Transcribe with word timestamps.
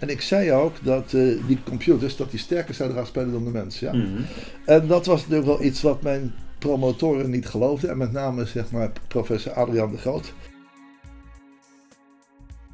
En 0.00 0.08
ik 0.08 0.20
zei 0.20 0.52
ook 0.52 0.74
dat 0.82 1.12
eh, 1.12 1.46
die 1.46 1.58
computers 1.64 2.16
dat 2.16 2.30
die 2.30 2.38
sterker 2.38 2.74
zouden 2.74 2.98
gaan 2.98 3.06
spelen 3.06 3.32
dan 3.32 3.44
de 3.44 3.50
mens. 3.50 3.78
Ja? 3.78 3.92
Mhm. 3.92 4.22
En 4.64 4.86
dat 4.86 5.06
was 5.06 5.20
natuurlijk 5.20 5.46
wel 5.46 5.62
iets 5.62 5.82
wat 5.82 6.02
mijn 6.02 6.34
promotoren 6.58 7.30
niet 7.30 7.46
geloofden. 7.46 7.90
En 7.90 7.98
met 7.98 8.12
name 8.12 8.46
zeg 8.46 8.70
maar, 8.70 8.92
professor 9.08 9.52
Adriaan 9.52 9.90
de 9.90 9.98
Groot. 9.98 10.32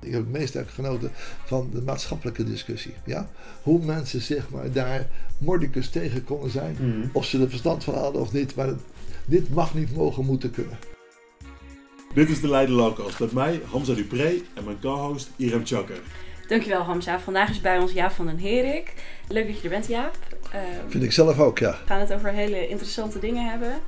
Ik 0.01 0.13
heb 0.13 0.21
het 0.21 0.33
meest 0.33 0.59
genoten 0.67 1.11
van 1.45 1.71
de 1.73 1.83
maatschappelijke 1.83 2.45
discussie. 2.45 2.95
Ja? 3.05 3.29
Hoe 3.63 3.85
mensen 3.85 4.21
zeg 4.21 4.51
maar, 4.51 4.73
daar 4.73 5.09
mordicus 5.39 5.91
tegen 5.91 6.25
konden 6.25 6.51
zijn. 6.51 6.77
Mhm. 6.81 7.09
Of 7.13 7.25
ze 7.25 7.41
er 7.41 7.49
verstand 7.49 7.85
van 7.85 7.95
hadden 7.95 8.21
of 8.21 8.33
niet. 8.33 8.55
Maar 8.55 8.69
dit 9.27 9.55
mag 9.55 9.75
niet 9.75 9.97
mogen 9.97 10.25
moeten 10.25 10.51
kunnen. 10.51 10.79
Dit 12.15 12.29
is 12.31 12.41
de 12.41 12.49
Leiden 12.49 12.75
Lowcast 12.75 13.21
met 13.21 13.33
mij, 13.33 13.61
Hamza 13.71 13.95
Dupré 13.95 14.33
en 14.55 14.65
mijn 14.65 14.81
co-host 14.81 15.31
Irem 15.37 15.67
Chakker. 15.67 16.01
Dankjewel 16.49 16.83
Hamza. 16.83 17.21
Vandaag 17.21 17.51
is 17.51 17.61
bij 17.61 17.79
ons 17.79 17.93
Jaap 17.93 18.11
van 18.13 18.27
den 18.27 18.39
Herik. 18.39 18.93
Leuk 19.29 19.47
dat 19.47 19.57
je 19.57 19.63
er 19.63 19.69
bent 19.69 19.87
Jaap. 19.87 20.17
Ehm, 20.53 20.89
Vind 20.89 21.05
ik 21.05 21.13
zelf 21.13 21.39
ook, 21.39 21.59
ja. 21.59 21.71
We 21.71 21.87
gaan 21.87 22.01
het 22.01 22.13
over 22.13 22.31
hele 22.31 22.69
interessante 22.69 23.19
dingen 23.19 23.51
hebben. 23.51 23.81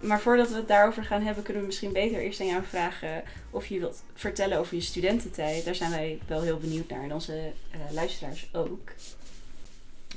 Maar 0.00 0.20
voordat 0.20 0.48
we 0.48 0.56
het 0.56 0.68
daarover 0.68 1.04
gaan 1.04 1.22
hebben, 1.22 1.42
kunnen 1.44 1.62
we 1.62 1.68
misschien 1.68 1.92
beter 1.92 2.20
eerst 2.20 2.40
aan 2.40 2.46
jou 2.46 2.62
vragen 2.68 3.22
of 3.50 3.66
je 3.66 3.78
wilt 3.78 4.02
vertellen 4.14 4.58
over 4.58 4.74
je 4.74 4.80
studententijd. 4.80 5.64
Daar 5.64 5.74
zijn 5.74 5.90
wij 5.90 6.18
wel 6.26 6.42
heel 6.42 6.58
benieuwd 6.58 6.88
naar 6.88 7.02
en 7.02 7.12
onze 7.12 7.32
eh, 7.70 7.80
luisteraars 7.92 8.48
ook. 8.52 8.90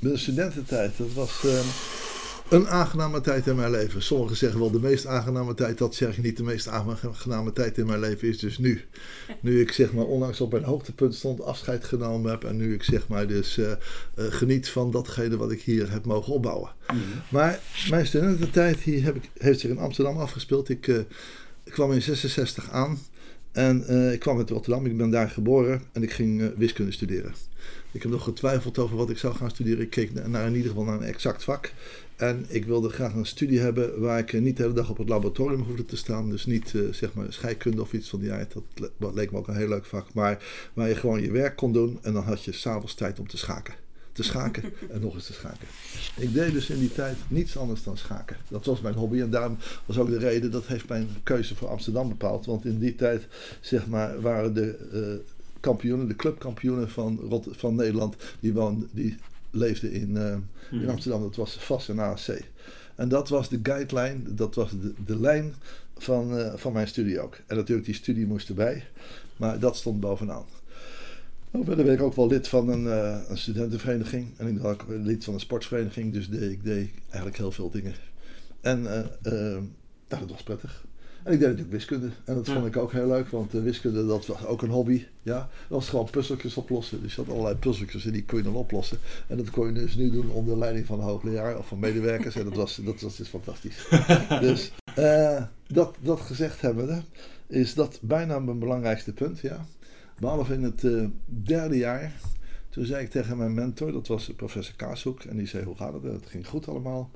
De 0.00 0.16
studententijd, 0.16 0.96
dat 0.96 1.12
was 1.12 1.44
ehm, 1.44 1.66
een 2.48 2.68
aangename 2.68 3.20
tijd 3.20 3.46
in 3.46 3.56
mijn 3.56 3.70
leven. 3.70 4.02
Sommigen 4.02 4.36
zeggen 4.36 4.60
wel 4.60 4.70
de 4.70 4.80
meest 4.80 5.06
aangename 5.06 5.54
tijd. 5.54 5.78
Dat 5.78 5.94
zeg 5.94 6.16
ik 6.16 6.22
niet. 6.22 6.36
De 6.36 6.42
meest 6.42 6.68
aangename 6.68 7.52
tijd 7.52 7.78
in 7.78 7.86
mijn 7.86 8.00
leven 8.00 8.28
is 8.28 8.38
dus 8.38 8.58
nu. 8.58 8.84
Nu 9.40 9.60
ik 9.60 9.72
zeg 9.72 9.92
maar 9.92 10.04
onlangs 10.04 10.40
op 10.40 10.52
mijn 10.52 10.64
hoogtepunt 10.64 11.14
stond, 11.14 11.40
afscheid 11.42 11.84
genomen 11.84 12.30
heb. 12.30 12.44
En 12.44 12.56
nu 12.56 12.74
ik 12.74 12.82
zeg 12.82 13.08
maar 13.08 13.26
dus 13.26 13.58
eh, 13.58 13.70
eh, 13.70 13.76
geniet 14.14 14.68
van 14.68 14.90
datgene 14.90 15.36
wat 15.36 15.50
ik 15.50 15.62
hier 15.62 15.90
heb 15.90 16.04
mogen 16.04 16.32
opbouwen. 16.32 16.70
Maar 17.28 17.60
mijn 17.90 18.06
studententijd 18.06 18.78
hier 18.80 19.04
heb 19.04 19.16
ik, 19.16 19.30
heeft 19.38 19.60
zich 19.60 19.70
in 19.70 19.78
Amsterdam 19.78 20.16
afgespeeld. 20.18 20.68
Ik, 20.68 20.88
eh, 20.88 20.98
ik 21.64 21.72
kwam 21.72 21.92
in 21.92 22.02
66 22.02 22.70
aan. 22.70 22.98
En 23.52 23.88
ik 24.12 24.20
kwam 24.20 24.38
uit 24.38 24.50
Rotterdam, 24.50 24.86
ik 24.86 24.96
ben 24.96 25.10
daar 25.10 25.30
geboren 25.30 25.82
en 25.92 26.02
ik 26.02 26.12
ging 26.12 26.52
wiskunde 26.56 26.92
studeren. 26.92 27.34
Ik 27.92 28.02
heb 28.02 28.10
nog 28.10 28.24
getwijfeld 28.24 28.78
over 28.78 28.96
wat 28.96 29.10
ik 29.10 29.18
zou 29.18 29.34
gaan 29.34 29.50
studeren. 29.50 29.80
Ik 29.80 29.90
keek 29.90 30.12
na- 30.14 30.26
naar 30.26 30.46
in 30.46 30.54
ieder 30.54 30.68
geval 30.68 30.84
naar 30.84 30.94
een 30.94 31.02
exact 31.02 31.44
vak. 31.44 31.72
En 32.16 32.44
ik 32.48 32.64
wilde 32.64 32.88
graag 32.88 33.14
een 33.14 33.26
studie 33.26 33.60
hebben 33.60 34.00
waar 34.00 34.18
ik 34.18 34.32
eh, 34.32 34.40
niet 34.40 34.56
de 34.56 34.62
hele 34.62 34.74
dag 34.74 34.90
op 34.90 34.98
het 34.98 35.08
laboratorium 35.08 35.62
hoefde 35.62 35.84
te 35.84 35.96
staan. 35.96 36.30
Dus 36.30 36.46
niet 36.46 36.74
eh, 36.74 36.80
zeg 36.90 37.12
maar 37.12 37.32
scheikunde 37.32 37.80
of 37.80 37.92
iets 37.92 38.08
van 38.08 38.20
die 38.20 38.32
aard. 38.32 38.52
Dat 38.52 38.62
le- 38.74 38.90
dat 38.96 39.14
leek 39.14 39.30
me 39.32 39.38
ook 39.38 39.48
een 39.48 39.56
heel 39.56 39.68
leuk 39.68 39.84
vak. 39.84 40.06
Maar 40.14 40.44
waar 40.72 40.88
je 40.88 40.94
gewoon 40.96 41.20
je 41.22 41.30
werk 41.30 41.56
kon 41.56 41.72
doen 41.72 41.98
en 42.02 42.12
dan 42.12 42.24
had 42.24 42.44
je 42.44 42.52
s'avonds 42.52 42.94
tijd 42.94 43.18
om 43.18 43.28
te 43.28 43.36
schaken. 43.36 43.74
Te 44.12 44.22
schaken 44.22 44.62
en 44.92 45.00
nog 45.00 45.14
eens 45.14 45.26
te 45.26 45.32
schaken. 45.32 45.66
Ik 46.16 46.34
deed 46.34 46.52
dus 46.52 46.70
in 46.70 46.78
die 46.78 46.92
tijd 46.92 47.16
niets 47.28 47.56
anders 47.56 47.82
dan 47.82 47.96
schaken. 47.96 48.36
Dat 48.48 48.64
was 48.64 48.80
mijn 48.80 48.94
hobby 48.94 49.20
en 49.20 49.30
daarom 49.30 49.56
was 49.86 49.98
ook 49.98 50.08
de 50.08 50.18
reden, 50.18 50.50
dat 50.50 50.66
heeft 50.66 50.88
mijn 50.88 51.08
keuze 51.22 51.54
voor 51.54 51.68
Amsterdam 51.68 52.08
bepaald. 52.08 52.46
Want 52.46 52.64
in 52.64 52.78
die 52.78 52.94
tijd, 52.94 53.26
zeg 53.60 53.86
maar, 53.86 54.20
waren 54.20 54.54
de 54.54 54.76
eh, 54.92 55.32
kampioenen, 55.60 56.08
de 56.08 56.16
clubkampioenen 56.16 56.90
van, 56.90 57.20
Rot 57.28 57.46
van 57.50 57.74
Nederland, 57.74 58.16
die, 58.40 58.52
woon, 58.52 58.88
die 58.90 59.16
leefden 59.54 59.92
in, 59.92 60.16
eh, 60.16 60.36
in 60.80 60.88
Amsterdam. 60.88 61.22
Dat 61.22 61.36
was 61.36 61.56
VAS 61.56 61.88
en 61.88 61.98
ASC. 61.98 62.28
En 62.94 63.08
dat 63.08 63.28
was 63.28 63.48
de 63.48 63.60
guideline, 63.62 64.34
dat 64.34 64.54
was 64.54 64.70
de, 64.70 64.94
de 65.04 65.20
lijn 65.20 65.54
van, 65.96 66.38
eh, 66.38 66.54
van 66.54 66.72
mijn 66.72 66.88
studie 66.88 67.20
ook. 67.20 67.40
En 67.46 67.56
natuurlijk, 67.56 67.86
die 67.86 67.94
studie 67.94 68.26
moest 68.26 68.48
erbij, 68.48 68.84
maar 69.36 69.58
dat 69.58 69.76
stond 69.76 70.00
bovenaan. 70.00 70.44
Nou, 71.50 71.64
verder 71.64 71.84
ben 71.84 71.94
ik 71.94 72.02
ook 72.02 72.14
wel 72.14 72.26
lid 72.26 72.48
van 72.48 72.68
een, 72.68 72.86
eh, 72.86 73.20
een 73.28 73.38
studentenvereniging. 73.38 74.38
En 74.38 74.46
ik 74.46 74.54
ben 74.54 74.70
ook 74.70 74.84
lid 74.88 75.24
van 75.24 75.34
een 75.34 75.40
sportvereniging. 75.40 76.12
Dus 76.12 76.28
deed, 76.28 76.50
ik 76.50 76.64
deed 76.64 76.90
eigenlijk 77.04 77.36
heel 77.36 77.52
veel 77.52 77.70
dingen. 77.70 77.94
En 78.60 78.82
nou, 78.82 80.22
dat 80.26 80.30
was 80.30 80.42
prettig. 80.42 80.84
En 81.24 81.32
ik 81.32 81.38
deed 81.38 81.48
natuurlijk 81.48 81.70
wiskunde. 81.70 82.08
En 82.24 82.34
dat 82.34 82.46
Ja. 82.46 82.52
vond 82.54 82.66
ik 82.66 82.76
ook 82.76 82.92
heel 82.92 83.06
leuk. 83.06 83.28
Want 83.28 83.54
eh, 83.54 83.62
wiskunde, 83.62 84.06
dat 84.06 84.26
was 84.26 84.46
ook 84.46 84.62
een 84.62 84.70
hobby. 84.70 85.04
Ja, 85.22 85.38
dat 85.38 85.48
was 85.68 85.88
gewoon 85.88 86.10
puzzeltjes 86.10 86.56
oplossen. 86.56 87.02
Dus 87.02 87.14
je 87.14 87.20
had 87.20 87.30
allerlei 87.30 87.56
puzzeltjes 87.56 88.04
en 88.06 88.12
die 88.12 88.24
kon 88.24 88.38
je 88.38 88.44
dan 88.44 88.54
oplossen. 88.54 88.98
En 89.26 89.36
dat 89.36 89.50
kon 89.50 89.66
je 89.66 89.72
dus 89.72 89.94
nu 89.94 90.10
doen 90.10 90.30
onder 90.30 90.58
leiding 90.58 90.86
van 90.86 90.98
een 90.98 91.04
hoogleraar 91.04 91.58
of 91.58 91.66
van 91.68 91.78
medewerkers. 91.78 92.36
En 92.36 92.44
dat 92.44 92.54
was, 92.54 92.76
dat 92.84 93.00
was 93.00 93.16
dus 93.16 93.28
fantastisch. 93.28 93.88
Dus 94.40 94.72
eh, 94.94 95.42
dat, 95.66 95.96
dat 96.00 96.20
gezegd 96.20 96.60
hebbende, 96.60 97.02
is 97.46 97.74
dat 97.74 97.98
bijna 98.02 98.38
mijn 98.38 98.58
belangrijkste 98.58 99.12
punt. 99.12 99.40
Ja. 99.40 99.64
Behalve 100.18 100.54
in 100.54 100.62
het 100.62 100.84
eh, 100.84 101.04
derde 101.26 101.76
jaar. 101.76 102.12
Toen 102.68 102.84
zei 102.84 103.04
ik 103.04 103.10
tegen 103.10 103.36
mijn 103.36 103.54
mentor, 103.54 103.92
dat 103.92 104.06
was 104.06 104.32
professor 104.36 104.74
Kaashoek. 104.76 105.22
En 105.22 105.36
die 105.36 105.46
zei, 105.46 105.64
hoe 105.64 105.76
gaat 105.76 105.92
het? 105.92 106.02
Het 106.02 106.26
ging 106.26 106.46
goed 106.46 106.68
allemaal. 106.68 107.10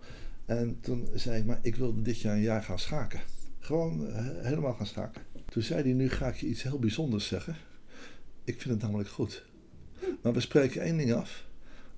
En 0.47 0.79
toen 0.81 1.09
zei 1.15 1.39
ik, 1.39 1.47
maar 1.47 1.59
ik 1.63 1.77
wilde 1.77 2.03
dit 2.03 2.21
jaar 2.21 2.35
een 2.35 2.41
jaar 2.43 2.63
gaan 2.63 2.79
schaken. 2.79 3.21
Gewoon 3.69 4.09
eh, 4.09 4.25
helemaal 4.43 4.73
gaan 4.75 4.87
schaken. 4.87 5.23
Toen 5.49 5.63
zei 5.63 5.83
hij, 5.83 5.93
nu 5.93 6.09
ga 6.09 6.27
ik 6.29 6.35
je 6.37 6.47
iets 6.47 6.63
heel 6.63 6.79
bijzonders 6.79 7.27
zeggen. 7.27 7.57
Ik 8.45 8.61
vind 8.61 8.75
het 8.75 8.83
namelijk 8.83 9.09
goed. 9.09 9.45
Maar 10.23 10.33
we 10.33 10.41
spreken 10.41 10.81
één 10.83 10.97
ding 10.97 11.13
af. 11.13 11.45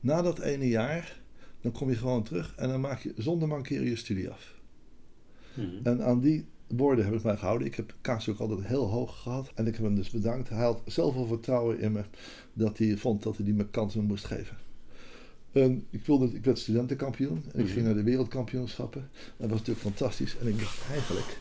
Na 0.01 0.23
dat 0.23 0.39
ene 0.39 0.69
jaar, 0.69 1.21
dan 1.61 1.73
kom 1.73 1.89
je 1.91 1.97
gewoon 1.97 2.23
terug 2.23 2.55
en 2.57 2.69
dan 2.69 2.81
maak 2.81 3.01
je 3.01 3.13
zonder 3.17 3.49
mankeren 3.49 3.85
je 3.87 3.97
studie 3.97 4.31
af. 4.31 4.55
Mhm. 5.55 5.67
En 5.83 6.03
aan 6.05 6.21
die 6.21 6.45
woorden 6.67 7.05
heb 7.05 7.15
ik 7.15 7.23
mij 7.23 7.37
gehouden. 7.37 7.67
Ik 7.67 7.75
heb 7.75 7.95
Kaas 8.01 8.29
ook 8.29 8.39
altijd 8.39 8.67
heel 8.67 8.87
hoog 8.89 9.23
gehad. 9.23 9.51
En 9.55 9.67
ik 9.67 9.75
heb 9.75 9.85
hem 9.85 9.95
dus 9.95 10.11
bedankt. 10.11 10.49
Hij 10.49 10.65
had 10.65 10.83
zoveel 10.87 11.27
vertrouwen 11.27 11.79
in 11.81 11.93
me 11.93 12.03
dat 12.53 12.79
hij 12.79 12.97
vond 12.97 13.23
dat 13.23 13.37
hij 13.37 13.45
die 13.45 13.55
me 13.55 13.67
kansen 13.67 14.05
moest 14.05 14.25
geven. 14.25 14.57
En 15.53 15.87
ik, 15.91 16.07
wilde, 16.07 16.27
ik 16.35 16.45
werd 16.45 16.59
studentenkampioen 16.59 17.43
en 17.53 17.59
ik 17.61 17.65
Mhm. 17.65 17.73
ging 17.75 17.85
naar 17.87 17.95
de 17.95 18.03
wereldkampioenschappen. 18.03 19.11
Dat 19.37 19.49
was 19.51 19.59
natuurlijk 19.59 19.87
fantastisch. 19.87 20.37
En 20.39 20.47
ik 20.47 20.59
dacht 20.59 20.91
eigenlijk, 20.91 21.39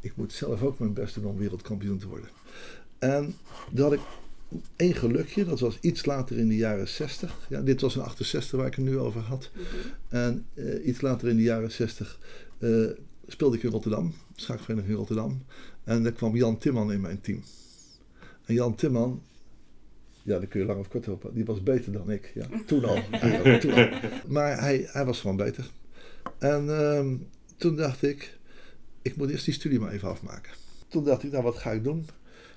ik 0.00 0.16
moet 0.16 0.32
zelf 0.32 0.62
ook 0.62 0.78
mijn 0.78 0.92
best 0.92 1.14
doen 1.14 1.24
om 1.24 1.38
wereldkampioen 1.38 1.98
te 1.98 2.08
worden. 2.08 2.28
En 2.98 3.34
had 3.76 3.92
ik 3.92 4.00
één 4.76 4.94
gelukje, 4.94 5.44
dat 5.44 5.60
was 5.60 5.78
iets 5.80 6.04
later 6.04 6.38
in 6.38 6.48
de 6.48 6.56
jaren 6.56 6.88
60. 6.88 7.46
Ja, 7.48 7.60
dit 7.60 7.80
was 7.80 7.96
een 7.96 8.02
68 8.02 8.58
waar 8.58 8.66
ik 8.66 8.74
het 8.74 8.84
nu 8.84 8.98
over 8.98 9.20
had. 9.20 9.50
En 10.08 10.46
eh, 10.54 10.86
iets 10.86 11.00
later 11.00 11.28
in 11.28 11.36
de 11.36 11.42
jaren 11.42 11.72
60 11.72 12.18
eh, 12.58 12.86
speelde 13.26 13.56
ik 13.56 13.62
in 13.62 13.70
Rotterdam, 13.70 14.14
schaakvereniging 14.34 14.92
in 14.92 14.98
Rotterdam. 14.98 15.42
En 15.84 16.02
daar 16.02 16.12
kwam 16.12 16.36
Jan 16.36 16.58
Timman 16.58 16.92
in 16.92 17.00
mijn 17.00 17.20
team. 17.20 17.42
En 18.44 18.54
Jan 18.54 18.74
Timman, 18.74 19.22
ja, 20.22 20.38
daar 20.38 20.46
kun 20.46 20.60
je 20.60 20.66
lang 20.66 20.80
of 20.80 20.88
kort 20.88 21.08
op, 21.08 21.30
die 21.34 21.44
was 21.44 21.62
beter 21.62 21.92
dan 21.92 22.10
ik. 22.10 22.32
Ja, 22.34 22.46
toen 22.66 22.84
al. 22.84 23.02
toen 23.60 23.72
al. 23.72 23.88
Maar 24.26 24.60
hij, 24.60 24.88
hij 24.88 25.04
was 25.04 25.20
gewoon 25.20 25.36
beter. 25.36 25.70
En 26.38 26.68
ehm, 26.68 27.16
toen 27.56 27.76
dacht 27.76 28.02
ik, 28.02 28.38
ik 29.02 29.16
moet 29.16 29.30
eerst 29.30 29.44
die 29.44 29.54
studie 29.54 29.80
maar 29.80 29.92
even 29.92 30.08
afmaken. 30.08 30.52
Toen 30.88 31.04
dacht 31.04 31.22
ik, 31.22 31.32
nou 31.32 31.44
wat 31.44 31.56
ga 31.56 31.70
ik 31.70 31.84
doen? 31.84 32.06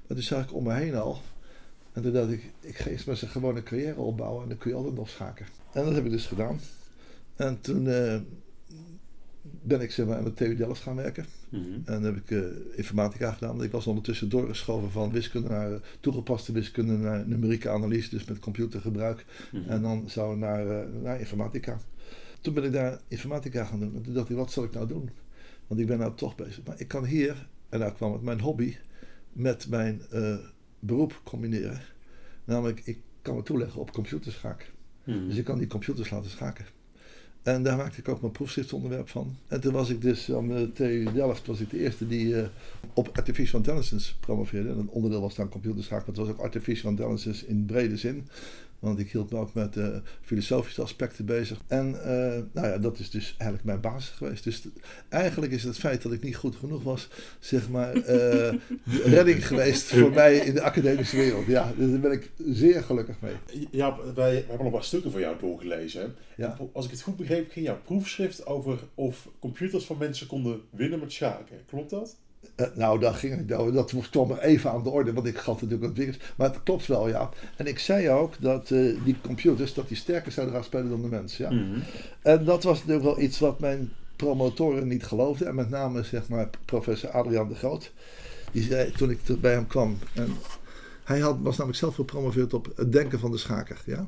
Maar 0.07 0.17
toen 0.17 0.21
zag 0.21 0.43
ik 0.43 0.53
om 0.53 0.63
me 0.63 0.73
heen 0.73 0.95
al. 0.95 1.21
En 1.93 2.01
toen 2.01 2.13
dacht 2.13 2.31
ik, 2.31 2.51
ik 2.59 2.77
ga 2.77 2.89
eerst 2.89 3.05
maar 3.05 3.15
eens 3.15 3.23
een 3.23 3.29
gewone 3.29 3.63
carrière 3.63 3.99
opbouwen 3.99 4.43
en 4.43 4.49
dan 4.49 4.57
kun 4.57 4.69
je 4.69 4.77
altijd 4.77 4.95
nog 4.95 5.09
schaken. 5.09 5.45
En 5.73 5.85
dat 5.85 5.93
heb 5.93 6.05
ik 6.05 6.11
dus 6.11 6.25
gedaan. 6.25 6.59
En 7.35 7.61
toen 7.61 7.87
eh, 7.87 8.19
ben 9.41 9.81
ik 9.81 9.91
zeg 9.91 10.05
maar, 10.05 10.17
aan 10.17 10.23
de 10.23 10.33
TU 10.33 10.55
Delft 10.55 10.81
gaan 10.81 10.95
werken. 10.95 11.25
Mhm. 11.49 11.63
En 11.63 11.83
dan 11.85 12.03
heb 12.03 12.15
ik 12.15 12.31
eh, 12.31 12.41
informatica 12.75 13.31
gedaan. 13.31 13.63
Ik 13.63 13.71
was 13.71 13.87
ondertussen 13.87 14.29
doorgeschoven 14.29 14.91
van 14.91 15.11
wiskunde 15.11 15.49
naar 15.49 15.71
eh, 15.71 15.79
toegepaste 15.99 16.51
wiskunde 16.51 16.93
naar 16.93 17.27
numerieke 17.27 17.69
analyse, 17.69 18.09
dus 18.09 18.25
met 18.25 18.39
computergebruik. 18.39 19.25
Mhm. 19.51 19.69
En 19.69 19.81
dan 19.81 20.09
zo 20.09 20.35
naar, 20.35 20.87
naar 21.01 21.19
informatica. 21.19 21.79
Toen 22.41 22.53
ben 22.53 22.63
ik 22.63 22.71
daar 22.71 22.99
informatica 23.07 23.65
gaan 23.65 23.79
doen. 23.79 23.95
En 23.95 24.01
toen 24.01 24.13
dacht 24.13 24.29
ik, 24.29 24.35
wat 24.35 24.51
zal 24.51 24.63
ik 24.63 24.73
nou 24.73 24.87
doen? 24.87 25.09
Want 25.67 25.81
ik 25.81 25.87
ben 25.87 25.99
nou 25.99 26.15
toch 26.15 26.35
bezig. 26.35 26.65
Maar 26.65 26.79
ik 26.79 26.87
kan 26.87 27.05
hier, 27.05 27.47
en 27.69 27.79
daar 27.79 27.93
kwam 27.93 28.13
het, 28.13 28.21
mijn 28.21 28.39
hobby 28.39 28.75
met 29.33 29.67
mijn 29.69 30.01
eh, 30.09 30.35
beroep 30.79 31.21
combineren. 31.23 31.81
Namelijk, 32.43 32.81
ik 32.83 32.99
kan 33.21 33.35
me 33.35 33.43
toeleggen 33.43 33.81
op 33.81 33.91
computerschaak. 33.91 34.71
Mhm. 35.03 35.27
Dus 35.27 35.37
ik 35.37 35.45
kan 35.45 35.57
die 35.57 35.67
computers 35.67 36.09
laten 36.09 36.29
schaken. 36.29 36.65
En 37.43 37.63
daar 37.63 37.77
maakte 37.77 37.99
ik 37.99 38.07
ook 38.07 38.21
mijn 38.21 38.33
proefschriftonderwerp 38.33 39.09
van. 39.09 39.35
En 39.47 39.61
toen 39.61 39.73
was 39.73 39.89
ik 39.89 40.01
dus 40.01 40.33
aan 40.33 40.47
de 40.47 40.71
TU 40.73 41.07
Delft, 41.13 41.47
was 41.47 41.59
ik 41.59 41.69
de 41.69 41.79
eerste 41.79 42.07
die 42.07 42.41
eh, 42.41 42.47
op 42.93 43.17
Artificial 43.17 43.59
Intelligence 43.59 44.19
promoveerde. 44.19 44.69
En 44.69 44.77
een 44.77 44.89
onderdeel 44.89 45.21
was 45.21 45.35
dan 45.35 45.49
computerschaak, 45.49 45.99
maar 45.99 46.07
het 46.07 46.17
was 46.17 46.27
ook 46.27 46.39
Artificial 46.39 46.91
Intelligence 46.91 47.47
in 47.47 47.65
brede 47.65 47.97
zin. 47.97 48.27
Want 48.83 48.99
ik 48.99 49.11
hield 49.11 49.31
me 49.31 49.37
ook 49.37 49.53
met 49.53 49.77
eh, 49.77 49.87
filosofische 50.21 50.81
aspecten 50.81 51.25
bezig. 51.25 51.61
En 51.67 52.03
eh, 52.03 52.41
nou 52.53 52.67
ja, 52.67 52.77
dat 52.77 52.99
is 52.99 53.09
dus 53.09 53.35
eigenlijk 53.37 53.63
mijn 53.63 53.81
basis 53.81 54.09
geweest. 54.09 54.43
Dus 54.43 54.61
eigenlijk 55.09 55.51
is 55.51 55.63
het 55.63 55.77
feit 55.77 56.01
dat 56.01 56.11
ik 56.11 56.23
niet 56.23 56.35
goed 56.35 56.55
genoeg 56.55 56.83
was, 56.83 57.07
zeg 57.39 57.69
maar, 57.69 57.93
eh, 57.95 58.03
de 58.03 59.01
redding 59.15 59.47
geweest 59.47 59.85
voor 59.85 60.11
mij 60.11 60.35
in 60.35 60.53
de 60.53 60.61
academische 60.61 61.15
wereld. 61.15 61.45
Ja, 61.45 61.73
dus 61.77 61.91
daar 61.91 61.99
ben 61.99 62.11
ik 62.11 62.31
zeer 62.45 62.83
gelukkig 62.83 63.15
mee. 63.19 63.67
Ja, 63.71 63.97
wij, 64.15 64.33
hebben 64.47 64.63
nog 64.63 64.71
paar 64.71 64.83
stukken 64.83 65.11
van 65.11 65.21
jou 65.21 65.39
doorgelezen. 65.39 66.15
Ja. 66.37 66.57
Als 66.73 66.85
ik 66.85 66.91
het 66.91 67.01
goed 67.01 67.17
begreep, 67.17 67.51
ging 67.51 67.65
jouw 67.65 67.81
proefschrift 67.83 68.45
over 68.45 68.79
of 68.95 69.29
computers 69.39 69.85
van 69.85 69.97
mensen 69.97 70.27
konden 70.27 70.61
winnen 70.69 70.99
met 70.99 71.11
schaken. 71.11 71.57
Klopt 71.65 71.89
dat? 71.89 72.15
Eh, 72.55 72.67
nou, 72.75 72.99
daar 72.99 73.13
ging 73.13 73.39
ik, 73.39 73.47
nou, 73.47 73.71
dat 73.71 73.93
kwam 74.09 74.31
er 74.31 74.39
even 74.39 74.71
aan 74.71 74.83
de 74.83 74.89
orde, 74.89 75.13
want 75.13 75.27
ik 75.27 75.37
gaf 75.37 75.61
natuurlijk 75.61 75.81
wat 75.81 75.95
dingen. 75.95 76.15
Maar 76.35 76.49
het 76.49 76.63
klopt 76.63 76.87
wel, 76.87 77.07
ja. 77.07 77.29
En 77.55 77.67
ik 77.67 77.79
zei 77.79 78.09
ook 78.09 78.33
dat 78.39 78.71
eh, 78.71 78.95
die 79.03 79.15
computers 79.21 79.73
dat 79.73 79.87
die 79.87 79.97
sterker 79.97 80.31
zouden 80.31 80.55
gaan 80.55 80.63
spelen 80.63 80.89
dan 80.89 81.01
de 81.01 81.07
mens. 81.07 81.37
Ja. 81.37 81.51
Mhm. 81.51 81.79
En 82.21 82.45
dat 82.45 82.63
was 82.63 82.77
natuurlijk 82.77 83.05
wel 83.05 83.19
iets 83.19 83.39
wat 83.39 83.59
mijn 83.59 83.91
promotoren 84.15 84.87
niet 84.87 85.05
geloofden. 85.05 85.47
En 85.47 85.55
met 85.55 85.69
name 85.69 86.03
zeg 86.03 86.27
maar 86.27 86.49
professor 86.65 87.09
Adriaan 87.09 87.47
de 87.47 87.55
Groot. 87.55 87.91
Die 88.51 88.63
zei 88.63 88.91
toen 88.91 89.09
ik 89.09 89.41
bij 89.41 89.53
hem 89.53 89.67
kwam. 89.67 89.97
En 90.13 90.35
hij 91.03 91.19
had, 91.19 91.37
was 91.41 91.57
namelijk 91.57 91.79
zelf 91.79 91.95
gepromoveerd 91.95 92.53
op 92.53 92.71
het 92.75 92.91
denken 92.91 93.19
van 93.19 93.31
de 93.31 93.37
schaker. 93.37 93.81
Ja? 93.85 94.07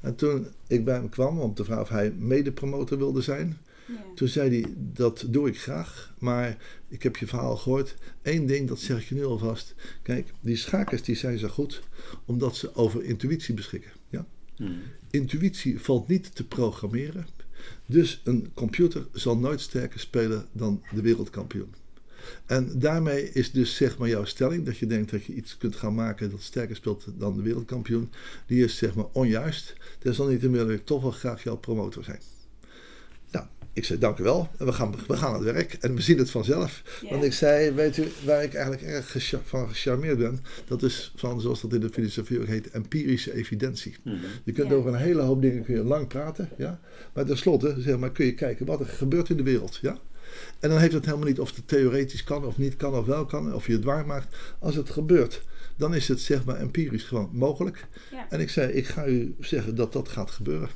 En 0.00 0.14
toen 0.14 0.46
ik 0.66 0.84
bij 0.84 0.94
hem 0.94 1.08
kwam 1.08 1.40
om 1.40 1.54
te 1.54 1.64
vragen 1.64 1.82
of 1.82 1.88
hij 1.88 2.12
mede-promotor 2.18 2.98
wilde 2.98 3.22
zijn. 3.22 3.58
Ja. 3.90 4.04
Toen 4.14 4.28
zei 4.28 4.60
hij, 4.60 4.74
dat 4.76 5.24
doe 5.28 5.48
ik 5.48 5.60
graag, 5.60 6.14
maar 6.18 6.56
ik 6.88 7.02
heb 7.02 7.16
je 7.16 7.26
verhaal 7.26 7.56
gehoord. 7.56 7.94
Eén 8.22 8.46
ding, 8.46 8.68
dat 8.68 8.78
zeg 8.78 9.00
ik 9.00 9.08
je 9.08 9.14
nu 9.14 9.24
alvast. 9.24 9.74
Kijk, 10.02 10.32
die 10.40 10.56
schakers 10.56 11.02
die 11.02 11.16
zijn 11.16 11.38
zo 11.38 11.48
goed 11.48 11.82
omdat 12.24 12.56
ze 12.56 12.74
over 12.74 13.04
intuïtie 13.04 13.54
beschikken. 13.54 13.90
Ja? 14.08 14.26
Mhm. 14.58 14.72
Intuïtie 15.10 15.80
valt 15.80 16.08
niet 16.08 16.34
te 16.34 16.46
programmeren. 16.46 17.26
Dus 17.86 18.20
een 18.24 18.50
computer 18.54 19.06
zal 19.12 19.38
nooit 19.38 19.60
sterker 19.60 20.00
spelen 20.00 20.46
dan 20.52 20.82
de 20.94 21.02
wereldkampioen. 21.02 21.74
En 22.46 22.78
daarmee 22.78 23.32
is 23.32 23.50
dus 23.50 23.76
zeg 23.76 23.98
maar 23.98 24.08
jouw 24.08 24.24
stelling 24.24 24.64
dat 24.64 24.78
je 24.78 24.86
denkt 24.86 25.10
dat 25.10 25.24
je 25.24 25.34
iets 25.34 25.56
kunt 25.56 25.76
gaan 25.76 25.94
maken 25.94 26.30
dat 26.30 26.42
sterker 26.42 26.76
speelt 26.76 27.06
dan 27.18 27.36
de 27.36 27.42
wereldkampioen, 27.42 28.10
die 28.46 28.64
is 28.64 28.76
zeg 28.76 28.94
maar 28.94 29.08
onjuist. 29.12 29.74
Desalniettemin 29.98 30.66
wil 30.66 30.74
ik 30.74 30.84
toch 30.84 31.02
wel 31.02 31.10
graag 31.10 31.42
jouw 31.42 31.56
promotor 31.56 32.04
zijn. 32.04 32.20
Ik 33.80 33.86
zei 33.86 33.98
dank 33.98 34.18
u 34.18 34.22
wel 34.22 34.48
we 34.58 34.72
gaan, 34.72 34.94
we 35.06 35.16
gaan 35.16 35.34
aan 35.34 35.44
het 35.44 35.52
werk 35.52 35.72
en 35.72 35.94
we 35.94 36.02
zien 36.02 36.18
het 36.18 36.30
vanzelf. 36.30 36.82
Want 37.10 37.24
ik 37.24 37.32
zei, 37.32 37.70
weet 37.70 37.96
u 37.96 38.04
waar 38.24 38.42
ik 38.42 38.54
eigenlijk 38.54 38.84
erg 38.86 39.10
gecha- 39.10 39.40
van 39.44 39.68
gecharmeerd 39.68 40.18
ben? 40.18 40.40
Dat 40.66 40.82
is 40.82 41.12
van, 41.16 41.40
zoals 41.40 41.60
dat 41.60 41.72
in 41.72 41.80
de 41.80 41.88
filosofie 41.92 42.40
ook 42.40 42.46
heet, 42.46 42.70
empirische 42.70 43.34
evidentie. 43.34 43.96
Mhm. 44.02 44.16
Je 44.44 44.52
kunt 44.52 44.72
over 44.72 44.92
een 44.92 44.98
hele 45.00 45.20
hoop 45.20 45.42
dingen 45.42 45.64
kun 45.64 45.74
je 45.74 45.82
lang 45.82 46.08
praten, 46.08 46.48
ja. 46.56 46.80
Maar 47.12 47.24
tenslotte 47.24 47.74
zeg 47.78 47.98
maar, 47.98 48.12
kun 48.12 48.26
je 48.26 48.34
kijken 48.34 48.66
wat 48.66 48.80
er 48.80 48.86
gebeurt 48.86 49.28
in 49.28 49.36
de 49.36 49.42
wereld, 49.42 49.78
ja. 49.82 49.98
En 50.58 50.68
dan 50.68 50.78
heeft 50.78 50.92
het 50.92 51.04
helemaal 51.04 51.26
niet 51.26 51.40
of 51.40 51.56
het 51.56 51.68
theoretisch 51.68 52.24
kan 52.24 52.44
of 52.44 52.58
niet 52.58 52.76
kan 52.76 52.94
of 52.94 53.06
wel 53.06 53.26
kan, 53.26 53.54
of 53.54 53.66
je 53.66 53.72
het 53.72 53.84
waar 53.84 54.06
maakt. 54.06 54.36
Als 54.58 54.74
het 54.74 54.90
gebeurt, 54.90 55.42
dan 55.76 55.94
is 55.94 56.08
het 56.08 56.20
zeg 56.20 56.44
maar 56.44 56.56
empirisch 56.56 57.04
gewoon 57.04 57.30
mogelijk. 57.32 57.86
En 58.28 58.40
ik 58.40 58.50
zei, 58.50 58.72
ik 58.72 58.86
ga 58.86 59.06
u 59.06 59.34
zeggen 59.40 59.74
dat 59.74 59.92
dat 59.92 60.08
gaat 60.08 60.30
gebeuren. 60.30 60.68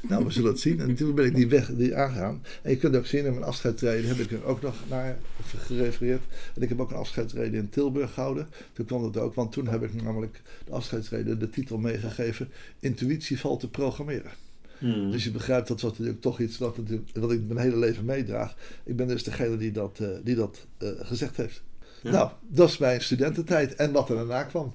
Nou, 0.00 0.24
we 0.24 0.30
zullen 0.30 0.50
het 0.50 0.60
zien. 0.60 0.80
En 0.80 0.94
toen 0.94 1.14
ben 1.14 1.24
ik 1.24 1.34
die 1.34 1.48
weg 1.48 1.70
die 1.74 1.96
aangegaan. 1.96 2.42
En 2.62 2.70
je 2.70 2.76
kunt 2.76 2.96
ook 2.96 3.06
zien, 3.06 3.24
in 3.24 3.32
mijn 3.32 3.44
afscheidreden 3.44 4.08
heb 4.08 4.18
ik 4.18 4.30
er 4.30 4.44
ook 4.44 4.62
nog 4.62 4.74
naar 4.88 5.18
gerefereerd. 5.56 6.22
En 6.54 6.62
ik 6.62 6.68
heb 6.68 6.80
ook 6.80 6.90
een 6.90 6.96
afscheidsreden 6.96 7.60
in 7.60 7.68
Tilburg 7.68 8.14
gehouden. 8.14 8.48
Toen 8.72 8.86
kwam 8.86 9.02
dat 9.02 9.22
ook, 9.22 9.34
want 9.34 9.52
toen 9.52 9.68
heb 9.68 9.82
ik 9.82 10.02
namelijk 10.02 10.42
de 10.64 10.72
afscheidsreden 10.72 11.38
de 11.38 11.50
titel 11.50 11.78
meegegeven. 11.78 12.48
Intuïtie 12.80 13.38
valt 13.38 13.60
te 13.60 13.68
programmeren. 13.68 14.30
Mhm. 14.78 15.10
Dus 15.10 15.24
je 15.24 15.30
begrijpt, 15.30 15.68
dat 15.68 15.80
was 15.80 15.90
natuurlijk 15.90 16.20
toch 16.20 16.40
iets 16.40 16.58
wat, 16.58 16.76
natuurlijk- 16.76 17.10
wat 17.12 17.32
ik 17.32 17.40
mijn 17.46 17.58
hele 17.58 17.78
leven 17.78 18.04
meedraag. 18.04 18.56
Ik 18.84 18.96
ben 18.96 19.08
dus 19.08 19.24
degene 19.24 19.56
die 19.56 19.72
dat, 19.72 19.98
eh, 20.00 20.08
die 20.24 20.34
dat 20.34 20.66
eh, 20.78 20.88
gezegd 20.98 21.36
heeft. 21.36 21.62
Ja. 22.02 22.10
Nou, 22.10 22.30
dat 22.48 22.68
is 22.68 22.78
mijn 22.78 23.00
studententijd 23.00 23.74
en 23.74 23.92
wat 23.92 24.08
er 24.08 24.16
daarna 24.16 24.42
kwam. 24.42 24.72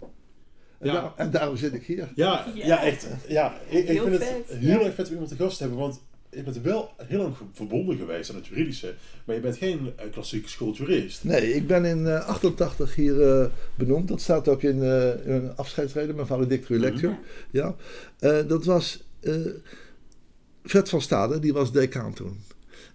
En, 0.79 0.87
Ja. 0.87 0.93
daarom, 0.93 1.11
en 1.15 1.31
daarom 1.31 1.57
zit 1.57 1.73
ik 1.73 1.83
hier. 1.83 2.11
Ja, 2.15 2.45
ja. 2.53 2.65
Ja. 2.65 2.83
echt. 2.83 3.07
Ja, 3.27 3.57
ik, 3.69 3.89
ik 3.89 4.01
vind 4.01 4.11
het 4.19 4.45
heel 4.47 4.79
ja. 4.79 4.85
erg 4.85 4.95
vet 4.95 5.05
om 5.07 5.11
iemand 5.11 5.29
te 5.29 5.35
gast 5.35 5.57
te 5.57 5.63
hebben, 5.63 5.81
want 5.81 5.99
je 6.29 6.43
bent 6.43 6.61
wel 6.61 6.89
heel 6.97 7.21
lang 7.21 7.35
verbonden 7.53 7.97
geweest 7.97 8.29
aan 8.29 8.35
het 8.35 8.47
juridische, 8.47 8.93
maar 9.25 9.35
je 9.35 9.41
bent 9.41 9.57
geen 9.57 9.91
eh, 9.95 10.11
klassieke 10.11 10.49
schooljurist. 10.49 11.23
Nee, 11.23 11.53
ik 11.53 11.67
ben 11.67 11.85
in 11.85 12.07
eh 12.07 12.27
88 12.27 12.95
hier 12.95 13.21
eh, 13.21 13.45
benoemd. 13.75 14.07
Dat 14.07 14.21
staat 14.21 14.47
ook 14.47 14.61
in, 14.63 14.83
eh, 14.83 15.09
in 15.25 15.31
een 15.31 15.55
afscheidsreden, 15.55 16.15
mijn 16.15 16.27
valedictory 16.27 16.79
lecture. 16.79 17.17
Ja. 17.51 17.75
Eh, 18.19 18.47
dat 18.47 18.65
was 18.65 19.03
eh 19.19 19.35
Fred 20.63 20.89
van 20.89 21.01
Stade, 21.01 21.39
die 21.39 21.53
was 21.53 21.71
decaan 21.71 22.13
toen. 22.13 22.37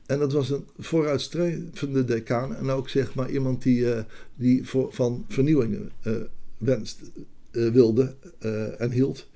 En 0.07 0.19
dat 0.19 0.33
was 0.33 0.51
een 0.51 0.65
vooruitstrevende 0.79 2.05
decaan. 2.05 2.57
En 2.57 2.71
ook 2.71 2.89
zeg 2.89 3.15
maar 3.15 3.31
iemand 3.31 3.63
die, 3.63 3.93
eh, 3.95 4.03
die 4.35 4.69
voor, 4.69 4.93
van 4.93 5.25
vernieuwingen 5.29 5.91
eh 6.03 6.13
wenst, 6.59 7.01
eh, 7.51 7.69
wilde 7.69 8.15
eh, 8.39 8.81
en 8.81 8.91
hield. 8.91 9.27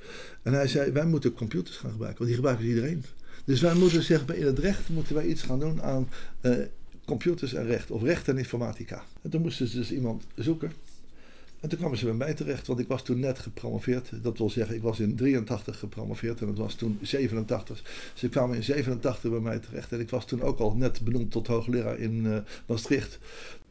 En 0.43 0.53
hij 0.53 0.69
zei, 0.69 0.93
wij 0.93 1.07
moeten 1.07 1.35
computers 1.35 1.77
gaan 1.77 1.91
gebruiken, 1.91 2.19
want 2.19 2.29
die 2.29 2.37
gebruiken 2.37 2.67
iedereen. 2.67 3.05
Dus 3.45 3.61
wij 3.61 3.75
moeten 3.75 4.03
zeg 4.03 4.27
maar 4.27 4.37
in 4.37 4.47
het 4.47 4.59
recht 4.59 4.89
moeten 4.89 5.15
wij 5.15 5.27
iets 5.27 5.43
gaan 5.43 5.61
doen 5.61 5.83
aan 5.83 6.09
eh, 6.41 6.53
computers 7.05 7.55
en 7.55 7.67
recht. 7.67 7.91
Of 7.91 8.03
recht 8.03 8.29
en 8.29 8.39
informatica. 8.39 9.05
En 9.23 9.31
toen 9.31 9.41
moesten 9.41 9.69
ze 9.69 9.77
dus 9.77 9.93
iemand 9.93 10.27
zoeken. 10.35 10.73
En 11.61 11.69
toen 11.69 11.79
kwamen 11.79 11.99
ze 11.99 12.05
bij 12.05 12.15
mij 12.15 12.35
terecht, 12.35 12.67
want 12.67 12.79
ik 12.79 12.89
was 12.89 13.03
toen 13.03 13.21
net 13.21 13.39
gepromoveerd. 13.39 14.11
Dat 14.23 14.39
wil 14.39 14.51
zeggen, 14.51 14.77
ik 14.77 14.83
was 14.83 15.01
in 15.01 15.17
83 15.17 15.79
gepromoveerd 15.79 16.41
en 16.41 16.49
het 16.49 16.59
was 16.59 16.75
toen 16.75 16.99
87. 17.03 17.83
Ze 18.15 18.29
kwamen 18.29 18.57
in 18.57 18.63
87 18.63 19.31
bij 19.31 19.41
mij 19.41 19.59
terecht. 19.59 19.93
En 19.93 20.01
ik 20.01 20.11
was 20.11 20.27
toen 20.27 20.43
ook 20.43 20.59
al 20.59 20.77
net 20.77 21.01
benoemd 21.01 21.31
tot 21.31 21.47
hoogleraar 21.47 21.99
in 21.99 22.45
Maastricht. 22.67 23.19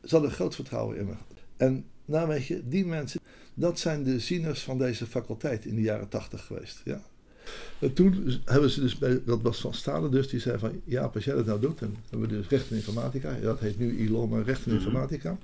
Ze 0.03 0.13
hadden 0.13 0.31
groot 0.31 0.55
vertrouwen 0.55 0.97
in 0.97 1.05
me. 1.05 1.13
En 1.57 1.85
nou 2.05 2.27
weet 2.27 2.45
je, 2.45 2.61
die 2.67 2.85
mensen, 2.85 3.19
dat 3.53 3.79
zijn 3.79 4.03
de 4.03 4.19
zieners 4.19 4.61
van 4.61 4.77
deze 4.77 5.05
faculteit 5.05 5.65
in 5.65 5.75
de 5.75 5.81
jaren 5.81 6.09
80 6.09 6.45
geweest. 6.45 6.81
Ja. 6.83 7.01
En 7.79 7.93
toen 7.93 8.39
hebben 8.45 8.69
ze 8.69 8.79
dus, 8.81 8.97
bij, 8.97 9.21
dat 9.25 9.41
was 9.41 9.61
van 9.61 9.73
Stalen 9.73 10.11
dus, 10.11 10.27
die 10.27 10.39
zei 10.39 10.57
van, 10.59 10.81
ja, 10.83 11.11
als 11.13 11.23
jij 11.23 11.35
dat 11.35 11.45
nou 11.45 11.59
doet, 11.59 11.79
dan 11.79 11.95
hebben 12.09 12.29
we 12.29 12.35
dus 12.35 12.47
recht 12.47 12.69
in 12.71 12.75
informatica. 12.75 13.31
Ja, 13.35 13.41
dat 13.41 13.59
heet 13.59 13.79
nu 13.79 13.97
ILO, 13.97 14.27
maar 14.27 14.43
recht 14.43 14.65
in 14.65 14.73
Mhm. 14.73 14.81
informatica. 14.81 15.37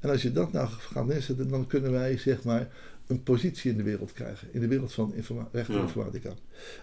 En 0.00 0.10
als 0.10 0.22
je 0.22 0.32
dat 0.32 0.52
nou 0.52 0.68
gaat 0.68 1.06
neerzetten, 1.06 1.48
dan 1.48 1.66
kunnen 1.66 1.92
wij 1.92 2.18
zeg 2.18 2.42
maar 2.42 2.68
een 3.06 3.22
positie 3.22 3.70
in 3.70 3.76
de 3.76 3.82
wereld 3.82 4.12
krijgen. 4.12 4.48
In 4.52 4.60
de 4.60 4.68
wereld 4.68 4.92
van 4.92 5.14
recht 5.52 5.68
en 5.68 5.74
Ja. 5.74 5.80
informatica. 5.80 6.28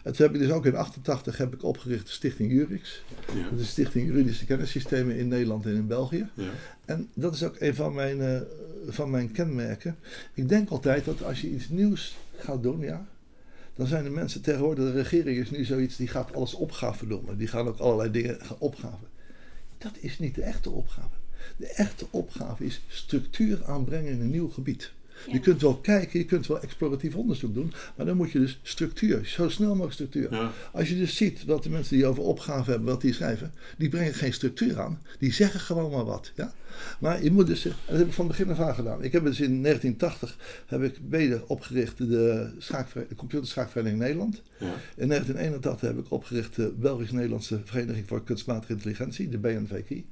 En 0.04 0.13
toen 0.13 0.25
heb 0.25 0.36
ik 0.36 0.42
dus 0.42 0.51
ook 0.51 0.66
in 0.66 0.75
88 0.75 1.38
heb 1.38 1.54
ik 1.54 1.63
opgericht 1.63 2.06
de 2.06 2.12
Stichting 2.12 2.51
Jurix. 2.51 3.04
Ja. 3.33 3.44
Dat 3.44 3.51
is 3.51 3.57
de 3.60 3.63
Stichting 3.63 4.07
Juridische 4.07 4.45
Kennissystemen 4.45 5.16
in 5.16 5.27
Nederland 5.27 5.66
en 5.66 5.75
in 5.75 5.88
België. 5.88 6.30
Ja. 6.33 6.50
En 6.86 7.10
dat 7.13 7.33
is 7.36 7.44
ook 7.44 7.56
een 7.60 7.75
van 7.75 7.94
mijn, 7.94 8.21
eh, 8.21 8.42
van 8.88 9.10
mijn 9.10 9.31
kenmerken. 9.31 9.95
Ik 10.33 10.50
denk 10.50 10.69
altijd 10.69 11.06
dat 11.06 11.24
als 11.24 11.42
je 11.42 11.50
iets 11.50 11.69
nieuws 11.69 12.18
gaat 12.38 12.63
doen, 12.63 12.80
ja, 12.80 13.07
dan 13.75 13.88
zijn 13.88 14.04
de 14.04 14.10
mensen 14.10 14.42
tegenwoordig, 14.42 14.86
de 14.86 14.92
regering 14.92 15.38
is 15.38 15.50
nu 15.51 15.63
zoiets, 15.66 15.95
die 15.95 16.07
gaat 16.07 16.33
alles 16.33 16.54
opgave 16.54 17.06
noemen. 17.06 17.38
Die 17.38 17.48
gaan 17.48 17.68
ook 17.68 17.77
allerlei 17.80 18.12
dingen 18.12 18.38
opgaven. 18.57 19.07
Dat 19.77 19.92
is 20.00 20.19
niet 20.19 20.36
de 20.36 20.42
echte 20.42 20.69
opgave. 20.69 21.16
De 21.57 21.68
echte 21.68 22.06
opgave 22.10 22.66
is 22.66 22.81
structuur 22.88 23.66
aanbrengen 23.66 24.12
in 24.12 24.21
een 24.21 24.30
nieuw 24.30 24.50
gebied. 24.50 24.92
Ja. 25.25 25.33
Je 25.33 25.39
kunt 25.39 25.62
wel 25.62 25.77
kijken, 25.77 26.19
je 26.19 26.25
kunt 26.25 26.48
wel 26.48 26.62
exploratief 26.62 27.16
onderzoek 27.16 27.54
doen, 27.54 27.74
maar 27.95 28.06
dan 28.06 28.18
moet 28.18 28.31
je 28.31 28.39
dus 28.39 28.60
structuur, 28.62 29.25
zo 29.25 29.50
snel 29.50 29.69
mogelijk 29.69 29.94
structuur. 29.94 30.33
Ja. 30.33 30.51
Als 30.74 30.90
je 30.90 30.95
dus 30.95 31.16
ziet 31.16 31.45
wat 31.45 31.64
de 31.64 31.69
mensen 31.69 31.95
die 31.95 32.06
over 32.06 32.23
opgave 32.23 32.69
hebben, 32.69 32.90
wat 32.90 33.02
die 33.02 33.14
schrijven, 33.14 33.54
die 33.78 33.90
brengen 33.90 34.14
geen 34.14 34.33
structuur 34.33 34.80
aan. 34.80 35.02
Die 35.19 35.33
zeggen 35.33 35.59
gewoon 35.59 35.92
maar 35.92 36.06
wat. 36.06 36.31
Ja? 36.35 36.54
Maar 36.99 37.23
je 37.23 37.31
moet 37.31 37.47
dus, 37.47 37.66
en 37.66 37.73
dat 37.85 37.97
heb 37.97 38.07
ik 38.07 38.14
van 38.14 38.28
begin 38.28 38.49
af 38.49 38.59
aan 38.59 38.76
gedaan. 38.76 39.04
Ik 39.04 39.11
heb 39.11 39.23
dus 39.23 39.40
in 39.40 39.64
1980 39.64 40.38
heb 40.66 40.83
ik 40.83 40.97
mede 41.09 41.47
opgericht 41.47 41.97
de, 41.97 42.52
de 42.94 43.16
computerschaakvereniging 43.16 44.02
Nederland. 44.02 44.42
Ja. 44.57 44.73
In 44.95 45.07
1981 45.07 45.88
heb 45.90 45.97
ik 45.97 46.11
opgericht 46.11 46.56
de 46.56 46.73
Belgisch-Nederlandse 46.80 47.59
Vereniging 47.64 48.07
voor 48.07 48.23
Kunstmatige 48.23 48.73
Intelligentie, 48.73 49.30
de 49.30 49.38
BNVK. 49.38 49.90
Mhm. 49.90 50.04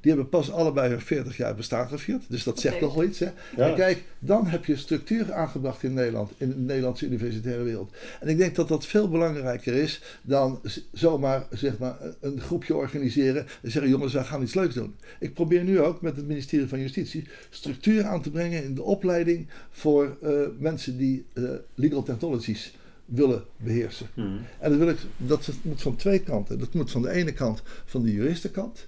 Die 0.00 0.12
hebben 0.12 0.28
pas 0.28 0.50
allebei 0.50 0.90
hun 0.90 1.00
40 1.00 1.36
jaar 1.36 1.54
bestaan 1.54 1.88
gevierd. 1.88 2.22
Dus 2.28 2.44
dat 2.44 2.60
zegt 2.60 2.78
toch 2.78 2.94
wel 2.94 3.04
iets. 3.04 3.18
Hè? 3.18 3.30
Ja. 3.56 3.68
En 3.68 3.74
kijk, 3.74 4.02
dan 4.18 4.45
heb 4.48 4.64
je 4.64 4.76
structuur 4.76 5.32
aangebracht 5.32 5.82
in 5.82 5.94
Nederland, 5.94 6.32
in 6.36 6.48
de 6.48 6.56
Nederlandse 6.56 7.06
universitaire 7.06 7.62
wereld. 7.62 7.94
En 8.20 8.28
ik 8.28 8.38
denk 8.38 8.54
dat 8.54 8.68
dat 8.68 8.86
veel 8.86 9.08
belangrijker 9.08 9.74
is 9.74 10.02
dan 10.22 10.60
zomaar 10.92 11.46
zeg 11.50 11.78
maar, 11.78 11.96
een 12.20 12.40
groepje 12.40 12.74
organiseren 12.74 13.46
en 13.62 13.70
zeggen: 13.70 13.90
jongens, 13.90 14.12
wij 14.12 14.24
gaan 14.24 14.42
iets 14.42 14.54
leuks 14.54 14.74
doen. 14.74 14.94
Ik 15.20 15.34
probeer 15.34 15.64
nu 15.64 15.80
ook 15.80 16.00
met 16.00 16.16
het 16.16 16.26
ministerie 16.26 16.68
van 16.68 16.80
Justitie 16.80 17.28
structuur 17.50 18.04
aan 18.04 18.22
te 18.22 18.30
brengen 18.30 18.64
in 18.64 18.74
de 18.74 18.82
opleiding 18.82 19.48
voor 19.70 20.16
eh, 20.22 20.30
mensen 20.58 20.96
die 20.96 21.24
eh, 21.32 21.44
legal 21.74 22.02
technologies 22.02 22.74
willen 23.04 23.44
beheersen. 23.56 24.06
Mhm. 24.14 24.36
En 24.58 24.70
dat, 24.70 24.78
wil 24.78 24.88
ik, 24.88 24.98
dat 25.16 25.50
moet 25.62 25.82
van 25.82 25.96
twee 25.96 26.18
kanten. 26.18 26.58
Dat 26.58 26.74
moet 26.74 26.90
van 26.90 27.02
de 27.02 27.10
ene 27.10 27.32
kant 27.32 27.62
van 27.84 28.02
de 28.02 28.12
juristenkant 28.12 28.86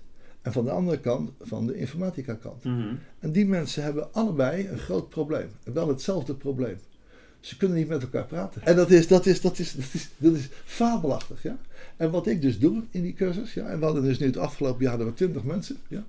en 0.49 0.55
van 0.55 0.65
de 0.65 0.71
andere 0.71 0.99
kant 1.01 1.31
van 1.41 1.67
de 1.67 1.75
informatica 1.77 2.35
kant. 2.35 2.65
Mhm. 2.65 2.95
En 3.19 3.33
die 3.33 3.47
mensen 3.47 3.83
hebben 3.83 4.13
allebei 4.13 4.69
een 4.69 4.79
groot 4.79 5.09
probleem. 5.09 5.49
En 5.65 5.73
wel 5.73 5.89
hetzelfde 5.89 6.35
probleem. 6.35 6.79
Ze 7.41 7.57
kunnen 7.57 7.77
niet 7.77 7.89
met 7.89 8.03
elkaar 8.03 8.27
praten. 8.27 8.63
En 8.65 8.77
dat 8.77 8.91
is, 8.91 9.07
dat 9.09 9.27
is, 9.27 9.41
dat 9.41 9.59
is, 9.59 9.73
dat 9.75 9.85
is, 9.93 10.09
dat 10.17 10.35
is 10.35 10.49
fabelachtig. 10.65 11.43
Ja? 11.43 11.59
En 11.97 12.11
wat 12.11 12.27
ik 12.27 12.43
dus 12.43 12.59
doe 12.59 12.83
in 12.91 13.03
die 13.03 13.13
cursus, 13.13 13.55
ja, 13.55 13.67
en 13.67 13.79
we 13.79 13.85
hadden 13.85 14.03
dus 14.03 14.19
nu 14.19 14.27
het 14.27 14.37
afgelopen 14.37 14.81
jaar 14.81 14.91
hadden 14.91 15.09
we 15.09 15.15
20 15.15 15.43
mensen. 15.43 15.77
Ja? 15.89 16.05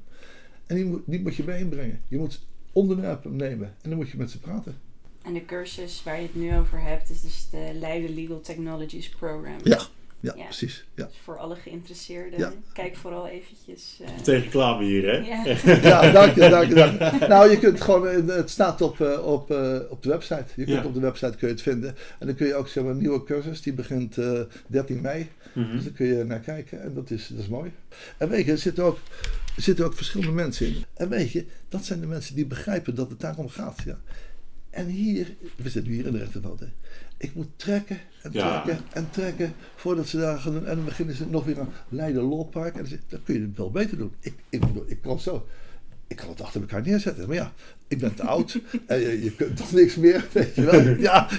En 0.65 0.75
die, 0.75 0.86
moet- 0.86 1.03
die 1.05 1.22
moet 1.22 1.36
je 1.36 1.43
bijeenbrengen. 1.43 2.01
Je 2.08 2.17
moet 2.17 2.41
onderwerpen 2.74 3.36
nemen 3.36 3.67
en 3.81 3.89
dan 3.89 3.98
moet 4.00 4.10
je 4.10 4.17
met 4.17 4.31
ze 4.31 4.39
praten. 4.39 4.77
En 5.22 5.34
de 5.34 5.46
cursus 5.46 6.03
waar 6.03 6.15
je 6.15 6.22
het 6.22 6.36
nu 6.36 6.58
over 6.58 6.81
hebt 6.81 7.10
is 7.10 7.22
dus 7.22 7.48
de 7.51 7.69
Leiden 7.79 8.13
Legal 8.13 8.41
Technologies 8.41 9.10
Program. 9.10 9.58
Ja. 9.63 9.81
Ja, 10.21 10.33
Ja. 10.38 10.43
precies. 10.43 10.85
Ja. 10.95 11.05
Dus 11.05 11.15
voor 11.23 11.38
alle 11.38 11.55
geïnteresseerden, 11.55 12.39
Ja. 12.39 12.53
kijk 12.73 12.95
vooral 12.95 13.27
eventjes. 13.27 13.99
eh, 14.05 14.09
Tegen 14.23 14.43
reclame 14.43 14.83
hier, 14.85 15.03
hè? 15.05 15.17
ja. 15.17 15.55
ja, 15.89 16.11
dank 16.11 16.35
je, 16.35 16.49
dank 16.49 16.67
je, 16.67 16.73
dank 16.75 16.99
je. 17.19 17.27
Nou, 17.27 17.49
je 17.49 17.57
kunt 17.59 17.81
gewoon, 17.81 18.07
eh, 18.29 18.35
het 18.35 18.49
staat 18.49 18.81
op, 18.81 19.01
eh, 19.01 19.25
op, 19.25 19.51
eh, 19.51 19.79
op 19.89 20.03
de 20.03 20.09
website. 20.09 20.45
Je 20.55 20.63
kunt 20.65 20.77
Ja. 20.77 20.85
op 20.85 20.93
de 20.93 20.99
website 20.99 21.38
kun 21.38 21.47
je 21.47 21.53
het 21.53 21.61
vinden. 21.63 21.95
En 22.19 22.27
dan 22.27 22.35
kun 22.35 22.47
je 22.47 22.55
ook 22.55 22.67
zeg 22.67 22.83
maar, 22.83 22.91
een 22.91 22.97
nieuwe 22.99 23.23
cursus, 23.23 23.61
die 23.61 23.73
begint 23.73 24.17
eh 24.17 24.41
13 24.67 25.01
mei. 25.01 25.27
Mhm. 25.53 25.71
Dus 25.71 25.83
daar 25.83 25.93
kun 25.93 26.05
je 26.05 26.23
naar 26.23 26.39
kijken 26.39 26.81
en 26.81 26.93
dat 26.93 27.11
is, 27.11 27.27
dat 27.27 27.39
is 27.39 27.47
mooi. 27.47 27.71
En 28.17 28.29
weet 28.29 28.45
je, 28.45 28.51
er 28.51 28.57
zitten, 28.57 28.83
ook, 28.83 28.97
er 29.55 29.61
zitten 29.61 29.85
ook 29.85 29.93
verschillende 29.95 30.33
mensen 30.33 30.67
in. 30.67 30.83
En 30.93 31.09
weet 31.09 31.31
je, 31.31 31.45
dat 31.69 31.85
zijn 31.85 31.99
de 31.99 32.07
mensen 32.07 32.35
die 32.35 32.45
begrijpen 32.45 32.95
dat 32.95 33.09
het 33.09 33.19
daarom 33.19 33.49
gaat. 33.49 33.81
Ja. 33.85 33.99
En 34.69 34.85
hier, 34.88 35.35
we 35.55 35.69
zitten 35.69 35.91
hier 35.91 36.05
in 36.05 36.11
de 36.11 36.17
rechterveld. 36.17 36.59
Hè. 36.59 36.65
Ik 37.19 37.35
moet 37.35 37.47
trekken 37.55 37.99
en 38.23 38.29
Ja. 38.33 38.61
trekken 38.61 38.85
en 38.93 39.09
trekken 39.09 39.53
voordat 39.75 40.07
ze 40.07 40.17
daar 40.17 40.38
gaan 40.39 40.53
doen. 40.53 40.65
En 40.67 40.75
dan 40.75 40.85
beginnen 40.85 41.15
ze 41.15 41.25
nog 41.29 41.45
weer 41.45 41.59
aan 41.59 41.69
Leiden 41.89 42.23
Lotpark. 42.23 42.73
En 42.73 42.79
dan 42.79 42.88
zeg 42.88 42.99
kun 43.23 43.33
je 43.33 43.41
het 43.41 43.57
wel 43.57 43.71
beter 43.71 43.97
doen. 43.97 44.11
Ik, 44.19 44.33
ik, 44.49 44.59
bedoel, 44.59 44.83
ik 44.88 45.01
kan 45.01 45.19
zo. 45.19 45.47
Ik 46.07 46.15
kan 46.15 46.29
het 46.29 46.41
achter 46.41 46.61
elkaar 46.61 46.81
neerzetten. 46.81 47.27
Maar 47.27 47.35
ja, 47.35 47.53
ik 47.88 47.99
ben 47.99 48.13
te 48.13 48.23
oud. 48.23 48.59
en 48.88 48.99
je, 48.99 49.23
je 49.23 49.31
kunt 49.31 49.57
toch 49.57 49.71
niks 49.71 49.95
meer. 49.95 50.27
Weet 50.31 50.55
je 50.55 50.61
wel. 50.63 50.81
Ja, 51.09 51.29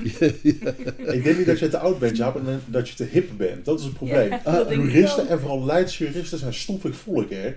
Ik 1.12 1.22
denk 1.24 1.36
niet 1.36 1.46
dat 1.46 1.58
je 1.58 1.68
te 1.68 1.78
oud 1.78 1.98
bent, 1.98 2.16
Jaap, 2.16 2.36
en 2.46 2.60
dat 2.66 2.88
je 2.88 2.94
te 2.94 3.04
hip 3.04 3.30
bent. 3.36 3.64
Dat 3.64 3.78
is 3.78 3.84
het 3.84 3.94
probleem. 3.94 4.30
Ja, 4.30 4.66
ik 4.68 4.76
Juristen 4.76 5.28
en 5.28 5.40
vooral 5.40 5.64
Leidse 5.64 6.04
juristen 6.04 6.38
zijn 6.38 6.54
stoffig 6.54 6.96
volk, 6.96 7.30
hè? 7.30 7.54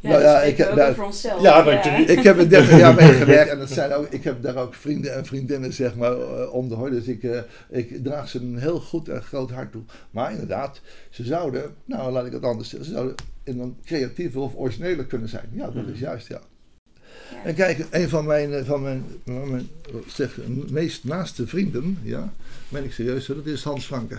Ja, 0.00 0.08
Nou 0.10 0.22
ja, 0.22 0.40
ik 0.42 0.56
we 0.56 0.62
heb- 0.62 0.74
nou, 0.74 0.90
over 0.90 1.04
onszelf. 1.04 1.42
Ja, 1.42 1.64
Ik 2.06 2.22
heb 2.22 2.38
er 2.38 2.48
30 2.48 2.78
jaar 2.78 2.94
mee 2.94 3.12
gewerkt 3.22 3.50
en 3.50 3.58
dat 3.58 3.70
zijn 3.70 3.92
ook, 3.92 4.06
ik 4.10 4.24
heb 4.24 4.42
daar 4.42 4.56
ook 4.56 4.74
vrienden 4.74 5.14
en 5.14 5.24
vriendinnen 5.26 5.72
zeg 5.72 5.96
maar 5.96 6.12
eh, 6.12 6.52
om 6.54 6.68
de 6.68 6.74
hoor. 6.74 6.90
Dus 6.90 7.06
ik, 7.06 7.22
eh, 7.22 7.40
ik 7.70 8.04
draag 8.04 8.28
ze 8.28 8.38
een 8.40 8.58
heel 8.58 8.80
goed 8.80 9.08
en 9.08 9.22
groot 9.22 9.50
hart 9.50 9.72
toe. 9.72 9.82
Maar 10.10 10.30
inderdaad, 10.32 10.80
ze 11.10 11.24
zouden, 11.24 11.74
nou 11.84 12.12
laat 12.12 12.26
ik 12.26 12.32
het 12.32 12.42
anders 12.44 12.68
zeggen, 12.68 12.88
ze 12.88 12.94
zouden 12.94 13.14
in 13.44 13.58
een 13.60 13.76
creatieve 13.84 14.40
of 14.40 14.52
originele 14.56 15.06
kunnen 15.06 15.28
zijn. 15.28 15.48
Ja, 15.52 15.70
dat 15.70 15.86
is 15.92 15.98
juist, 15.98 16.28
ja. 16.28 16.40
En 17.44 17.54
kijk, 17.54 17.86
een 17.90 18.08
van 18.08 18.24
mijn, 18.26 18.52
eh, 18.52 18.64
van 18.64 18.82
mijn, 18.82 19.04
van 19.24 19.50
mijn 19.50 19.68
zeg, 20.06 20.38
meest 20.70 21.04
naaste 21.04 21.46
vrienden, 21.46 21.98
ja, 22.02 22.32
ben 22.68 22.84
ik 22.84 22.92
serieus, 22.92 23.26
dat 23.26 23.46
is 23.46 23.62
Hans 23.62 23.84
Franke. 23.86 24.18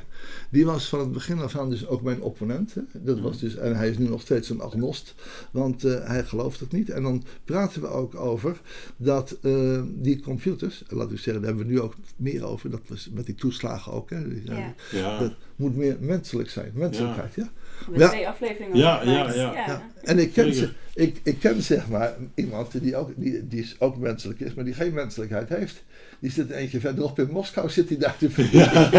Die 0.50 0.66
was 0.66 0.90
van 0.90 1.00
het 1.00 1.12
begin 1.12 1.40
af 1.40 1.58
aan 1.58 1.70
dus 1.70 1.88
ook 1.88 2.02
mijn 2.02 2.22
opponent. 2.22 2.74
Hè. 2.74 2.82
Dat 2.94 3.20
was 3.20 3.40
dus, 3.40 3.56
en 3.56 3.76
hij 3.76 3.90
is 3.90 3.98
nu 3.98 4.08
nog 4.08 4.22
steeds 4.22 4.50
een 4.50 4.62
agnost, 4.62 5.16
want 5.52 5.84
eh, 5.84 6.08
hij 6.08 6.24
gelooft 6.24 6.60
het 6.60 6.72
niet. 6.72 6.90
En 6.90 7.04
dan 7.04 7.24
praten 7.46 7.82
we 7.82 7.88
ook 7.88 8.16
over 8.16 8.62
dat 8.98 9.38
eh, 9.42 9.82
die 9.88 10.20
computers, 10.20 10.84
en 10.88 10.98
laat 10.98 11.12
ik 11.12 11.18
zeggen, 11.18 11.34
daar 11.34 11.44
hebben 11.52 11.66
we 11.68 11.72
nu 11.74 11.80
ook 11.82 11.94
meer 12.16 12.44
over, 12.46 12.70
dat 12.70 12.82
was 12.88 13.10
met 13.14 13.26
die 13.26 13.36
toeslagen 13.36 13.92
ook. 13.92 14.10
Hè. 14.10 14.28
Die- 14.30 14.42
Ja. 14.46 14.74
Ja. 14.92 15.20
Dat 15.20 15.34
moet 15.56 15.76
meer 15.76 15.98
menselijk 16.00 16.50
zijn, 16.50 16.72
menselijkheid, 16.76 17.36
ja. 17.36 17.50
Ja. 17.96 18.10
twee 18.10 18.28
afleveringen 18.28 18.78
Ja, 18.78 19.02
ja, 19.04 19.34
ja. 19.34 19.54
Ja. 19.54 19.90
En 20.04 20.20
ik 20.20 20.34
ken, 20.34 20.54
ze, 20.54 20.70
ik, 20.94 21.20
ik 21.24 21.40
ken 21.40 21.62
zeg 21.62 21.88
maar 21.88 22.14
iemand 22.36 22.82
die 22.82 22.96
ook, 22.96 23.12
die, 23.16 23.48
die 23.48 23.62
is 23.62 23.76
ook 23.80 23.98
menselijk 23.98 24.40
is, 24.40 24.54
maar 24.54 24.66
die 24.66 24.74
geen 24.74 24.94
menselijkheid 24.94 25.50
heeft. 25.50 25.84
Die 26.20 26.32
zit 26.32 26.50
eentje 26.50 26.80
verderop 26.80 27.20
in 27.20 27.30
Moskou, 27.32 27.70
zit 27.70 27.90
hij 27.90 27.98
daar 27.98 28.18
te 28.18 28.30
verdienen. 28.30 28.72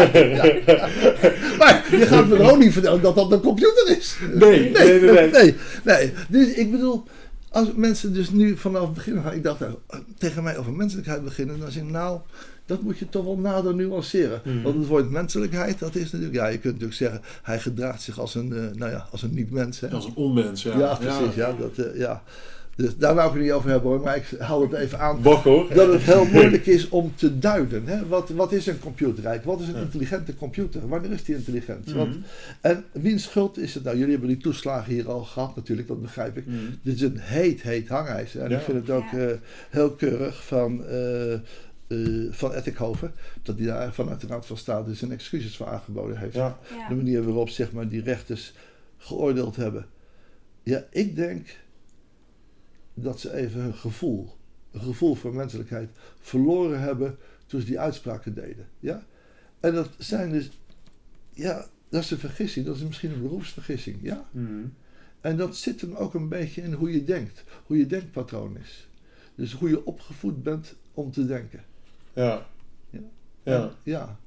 Maar 1.59 1.85
je 1.91 2.05
gaat 2.05 2.27
me 2.27 2.51
ook 2.51 2.57
niet 2.57 2.73
vertellen 2.73 3.01
dat 3.01 3.15
dat 3.15 3.31
een 3.31 3.41
computer 3.41 3.97
is. 3.97 4.17
Nee, 4.33 4.71
nee, 4.71 4.99
nee, 4.99 5.11
nee. 5.11 5.31
nee, 5.31 5.55
nee. 5.83 6.13
Dus 6.29 6.47
ik 6.47 6.71
bedoel, 6.71 7.03
als 7.49 7.73
mensen 7.75 8.13
dus 8.13 8.29
nu 8.29 8.57
vanaf 8.57 8.81
het 8.81 8.93
begin 8.93 9.21
gaan, 9.21 9.33
ik 9.33 9.43
dacht 9.43 9.59
nou, 9.59 9.73
tegen 10.17 10.43
mij 10.43 10.57
over 10.57 10.73
menselijkheid 10.73 11.23
beginnen, 11.23 11.59
dan 11.59 11.71
zeg 11.71 11.83
ik 11.83 11.89
nou, 11.89 12.19
dat 12.65 12.81
moet 12.81 12.97
je 12.97 13.09
toch 13.09 13.23
wel 13.25 13.37
nader 13.37 13.75
nuanceren. 13.75 14.41
Mhm. 14.43 14.61
Want 14.61 14.75
het 14.75 14.87
woord 14.87 15.09
menselijkheid, 15.09 15.79
dat 15.79 15.95
is 15.95 16.03
natuurlijk, 16.11 16.33
ja, 16.33 16.47
je 16.47 16.57
kunt 16.57 16.73
natuurlijk 16.73 16.99
zeggen, 16.99 17.21
hij 17.41 17.59
gedraagt 17.59 18.01
zich 18.01 18.19
als 18.19 18.35
een, 18.35 18.53
eh, 18.53 18.77
nou 18.77 18.91
ja, 18.91 19.07
als 19.11 19.21
een 19.21 19.33
niet-mens. 19.33 19.79
Hè? 19.79 19.87
Dat 19.89 20.01
is 20.01 20.07
een 20.07 20.15
onmens, 20.15 20.63
ja. 20.63 20.77
Ja, 20.77 20.95
precies. 20.95 21.35
Ja. 21.35 21.53
Dat, 21.59 21.77
eh, 21.77 21.99
ja. 21.99 22.23
Dus 22.75 22.97
daar 22.97 23.15
wou 23.15 23.27
ik 23.27 23.33
het 23.33 23.43
niet 23.43 23.51
over 23.51 23.69
hebben 23.69 23.89
hoor, 23.91 24.01
maar 24.01 24.15
ik 24.15 24.25
haal 24.39 24.61
het 24.61 24.73
even 24.73 24.99
aan. 24.99 25.21
Bak 25.21 25.43
hoor. 25.43 25.73
Dat 25.73 25.93
het 25.93 26.01
heel 26.01 26.25
moeilijk 26.33 26.65
is 26.65 26.89
om 26.89 27.11
te 27.15 27.39
duiden. 27.39 27.85
Hè? 27.85 28.07
Wat, 28.07 28.29
wat 28.29 28.51
is 28.51 28.65
een 28.67 28.79
computerrijk? 28.79 29.43
Wat 29.43 29.61
is 29.61 29.67
een 29.67 29.75
intelligente 29.81 30.35
computer? 30.35 30.87
Wanneer 30.87 31.11
is 31.11 31.23
die 31.23 31.35
intelligent? 31.35 31.85
Mhm. 31.87 31.97
Want, 31.97 32.15
en 32.61 32.83
wiens 32.91 33.23
schuld 33.23 33.57
is 33.57 33.73
het 33.73 33.83
nou? 33.83 33.95
Jullie 33.97 34.11
hebben 34.11 34.29
die 34.29 34.37
toeslagen 34.41 34.93
hier 34.93 35.09
al 35.09 35.23
gehad 35.23 35.55
natuurlijk, 35.55 35.87
dat 35.87 36.01
begrijp 36.01 36.37
ik. 36.37 36.45
Mhm. 36.45 36.55
Dit 36.81 36.95
is 36.95 37.01
een 37.01 37.17
heet, 37.19 37.61
heet 37.61 37.87
hangijzer. 37.87 38.41
En 38.41 38.49
Ja. 38.49 38.57
ik 38.57 38.63
vind 38.63 38.77
het 38.77 38.89
ook 38.89 39.11
Ja. 39.11 39.17
eh, 39.17 39.35
heel 39.69 39.91
keurig 39.91 40.45
van, 40.45 40.85
eh 40.85 41.33
eh 41.87 42.31
van 42.31 42.53
Ettikhoven, 42.53 43.13
dat 43.41 43.57
hij 43.57 43.65
daar 43.65 43.93
vanuit 43.93 44.21
de 44.21 44.27
Raad 44.27 44.45
van 44.45 44.57
State 44.57 44.95
zijn 44.95 45.11
excuses 45.11 45.57
voor 45.57 45.67
aangeboden 45.67 46.17
heeft 46.17 46.35
Ja. 46.35 46.59
Ja. 46.77 46.87
de 46.87 46.95
manier 46.95 47.23
waarop 47.23 47.49
zeg 47.49 47.71
maar, 47.71 47.87
die 47.89 48.01
rechters 48.01 48.53
geoordeeld 48.97 49.55
hebben. 49.55 49.85
Ja, 50.63 50.83
ik 50.89 51.15
denk 51.15 51.47
dat 52.93 53.19
ze 53.19 53.33
even 53.33 53.61
hun 53.61 53.73
gevoel, 53.73 54.35
een 54.71 54.81
gevoel 54.81 55.15
voor 55.15 55.33
menselijkheid, 55.33 55.89
verloren 56.19 56.79
hebben 56.79 57.17
toen 57.45 57.59
ze 57.59 57.65
die 57.65 57.79
uitspraken 57.79 58.33
deden. 58.33 58.67
Ja? 58.79 59.03
En 59.59 59.73
dat 59.73 59.89
zijn 59.97 60.31
dus, 60.31 60.49
ja, 61.33 61.65
dat 61.89 62.03
is 62.03 62.11
een 62.11 62.17
vergissing, 62.17 62.65
dat 62.65 62.75
is 62.75 62.83
misschien 62.83 63.11
een 63.11 63.21
beroepsvergissing. 63.21 63.97
Ja? 64.01 64.27
Mhm. 64.31 64.65
En 65.21 65.37
dat 65.37 65.55
zit 65.55 65.81
hem 65.81 65.93
ook 65.95 66.13
een 66.13 66.29
beetje 66.29 66.61
in 66.61 66.73
hoe 66.73 66.91
je 66.91 67.03
denkt, 67.03 67.43
hoe 67.65 67.77
je 67.77 67.85
denkpatroon 67.85 68.57
is. 68.63 68.87
Dus 69.35 69.53
hoe 69.53 69.69
je 69.69 69.85
opgevoed 69.85 70.43
bent 70.43 70.73
om 70.93 71.11
te 71.11 71.25
denken. 71.25 71.63
Ja. 72.13 72.45
Ja. 72.89 72.99
Ja. 73.43 73.61
En 73.61 73.71
ja. 73.83 74.17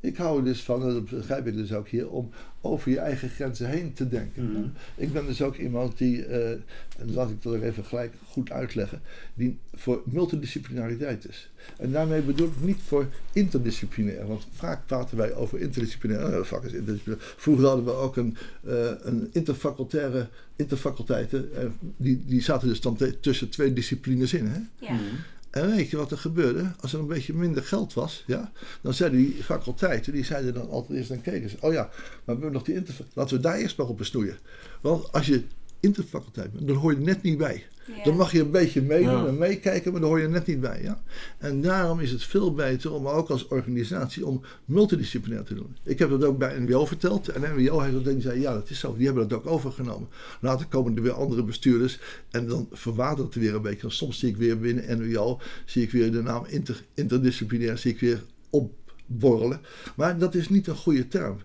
Ik 0.00 0.16
hou 0.16 0.38
er 0.38 0.44
dus 0.44 0.62
van, 0.62 0.82
en 0.82 0.94
dat 0.94 1.08
begrijp 1.08 1.46
ik 1.46 1.54
dus 1.54 1.72
ook 1.72 1.88
hier, 1.88 2.10
om 2.10 2.30
over 2.60 2.90
je 2.90 2.98
eigen 2.98 3.28
grenzen 3.28 3.68
heen 3.68 3.92
te 3.92 4.08
denken. 4.08 4.52
Mhm. 4.52 4.62
Ik 4.94 5.12
ben 5.12 5.26
dus 5.26 5.42
ook 5.42 5.56
iemand 5.56 5.98
die, 5.98 6.24
eh, 6.24 6.50
en 6.98 7.12
laat 7.14 7.30
ik 7.30 7.42
dat 7.42 7.54
er 7.54 7.62
even 7.62 7.84
gelijk 7.84 8.12
goed 8.28 8.50
uitleggen, 8.50 9.00
die 9.34 9.58
voor 9.74 10.02
multidisciplinariteit 10.04 11.28
is. 11.28 11.50
En 11.78 11.92
daarmee 11.92 12.20
bedoel 12.20 12.46
ik 12.46 12.60
niet 12.60 12.78
voor 12.86 13.06
interdisciplinair, 13.32 14.26
want 14.26 14.46
vaak 14.52 14.86
praten 14.86 15.16
wij 15.16 15.34
over 15.34 15.60
interdisciplinair. 15.60 16.24
Oh, 16.24 16.32
dat 16.32 16.46
vak 16.46 16.64
is 16.64 16.72
interdisciplinair. 16.72 17.34
Vroeger 17.36 17.66
hadden 17.66 17.84
we 17.84 17.92
ook 17.92 18.16
een, 18.16 18.36
eh, 18.64 18.90
een 19.02 19.28
interfacultaire, 19.32 20.28
interfaculteiten, 20.56 21.54
eh, 21.56 21.66
die, 21.96 22.22
die 22.26 22.42
zaten 22.42 22.68
dus 22.68 22.80
dan 22.80 22.98
tussen 23.20 23.48
twee 23.48 23.72
disciplines 23.72 24.34
in. 24.34 24.46
Hè? 24.46 24.58
Ja. 24.86 24.92
Mhm. 24.92 25.02
En 25.50 25.70
weet 25.70 25.90
je 25.90 25.96
wat 25.96 26.10
er 26.10 26.18
gebeurde? 26.18 26.72
Als 26.80 26.92
er 26.92 26.98
een 26.98 27.06
beetje 27.06 27.34
minder 27.34 27.62
geld 27.62 27.94
was, 27.94 28.24
ja, 28.26 28.52
dan 28.80 28.94
zeiden 28.94 29.18
die 29.18 29.44
faculteiten, 29.44 30.12
die 30.12 30.24
zeiden 30.24 30.54
dan 30.54 30.68
altijd 30.68 30.98
eerst, 30.98 31.22
keken 31.22 31.50
ze, 31.50 31.56
oh 31.60 31.72
ja, 31.72 31.82
maar 31.82 31.92
we 32.24 32.32
hebben 32.32 32.52
nog 32.52 32.62
die 32.62 32.74
interfa- 32.74 33.04
laten 33.12 33.36
we 33.36 33.42
daar 33.42 33.56
eerst 33.56 33.76
maar 33.76 33.86
op 33.86 33.96
besnoeien. 33.96 34.38
Want 34.80 35.12
als 35.12 35.26
je 35.26 35.42
interfaculteit 35.80 36.52
bent, 36.52 36.66
dan 36.68 36.76
hoor 36.76 36.92
je 36.92 36.98
net 36.98 37.22
niet 37.22 37.38
bij. 37.38 37.66
Ja. 37.86 38.04
Dan 38.04 38.16
mag 38.16 38.32
je 38.32 38.40
een 38.40 38.50
beetje 38.50 38.82
meedoen 38.82 39.12
Ja. 39.22 39.26
en 39.26 39.38
meekijken, 39.38 39.92
maar 39.92 40.00
dan 40.00 40.10
hoor 40.10 40.18
je 40.18 40.24
er 40.24 40.30
net 40.30 40.46
niet 40.46 40.60
bij. 40.60 40.82
Ja? 40.82 41.02
En 41.38 41.60
daarom 41.60 42.00
is 42.00 42.10
het 42.10 42.22
veel 42.24 42.54
beter 42.54 42.92
om 42.92 43.06
ook 43.06 43.28
als 43.30 43.46
organisatie 43.48 44.26
om 44.26 44.40
multidisciplinair 44.64 45.42
te 45.44 45.54
doen. 45.54 45.76
Ik 45.82 45.98
heb 45.98 46.10
dat 46.10 46.24
ook 46.24 46.38
bij 46.38 46.58
NWO 46.58 46.86
verteld. 46.86 47.28
En 47.28 47.40
NWO 47.40 47.80
heeft 47.80 47.92
dat 47.94 48.06
en 48.06 48.12
die 48.12 48.22
zei, 48.22 48.40
ja 48.40 48.52
dat 48.52 48.70
is 48.70 48.78
zo. 48.78 48.96
Die 48.96 49.06
hebben 49.06 49.28
dat 49.28 49.38
ook 49.38 49.46
overgenomen. 49.46 50.08
Later 50.40 50.66
komen 50.66 50.96
er 50.96 51.02
weer 51.02 51.12
andere 51.12 51.42
bestuurders 51.42 51.98
en 52.30 52.46
dan 52.46 52.68
verwatert 52.72 53.34
het 53.34 53.42
weer 53.42 53.54
een 53.54 53.62
beetje. 53.62 53.86
En 53.86 53.92
soms 53.92 54.18
zie 54.18 54.28
ik 54.28 54.36
weer 54.36 54.58
binnen 54.58 54.98
NWO, 54.98 55.40
zie 55.64 55.82
ik 55.82 55.90
weer 55.90 56.12
de 56.12 56.22
naam 56.22 56.44
inter, 56.48 56.84
interdisciplinair, 56.94 57.78
zie 57.78 57.92
ik 57.92 58.00
weer 58.00 58.22
opborrelen. 58.50 59.60
Maar 59.96 60.18
dat 60.18 60.34
is 60.34 60.48
niet 60.48 60.66
een 60.66 60.76
goede 60.76 61.08
term. 61.08 61.36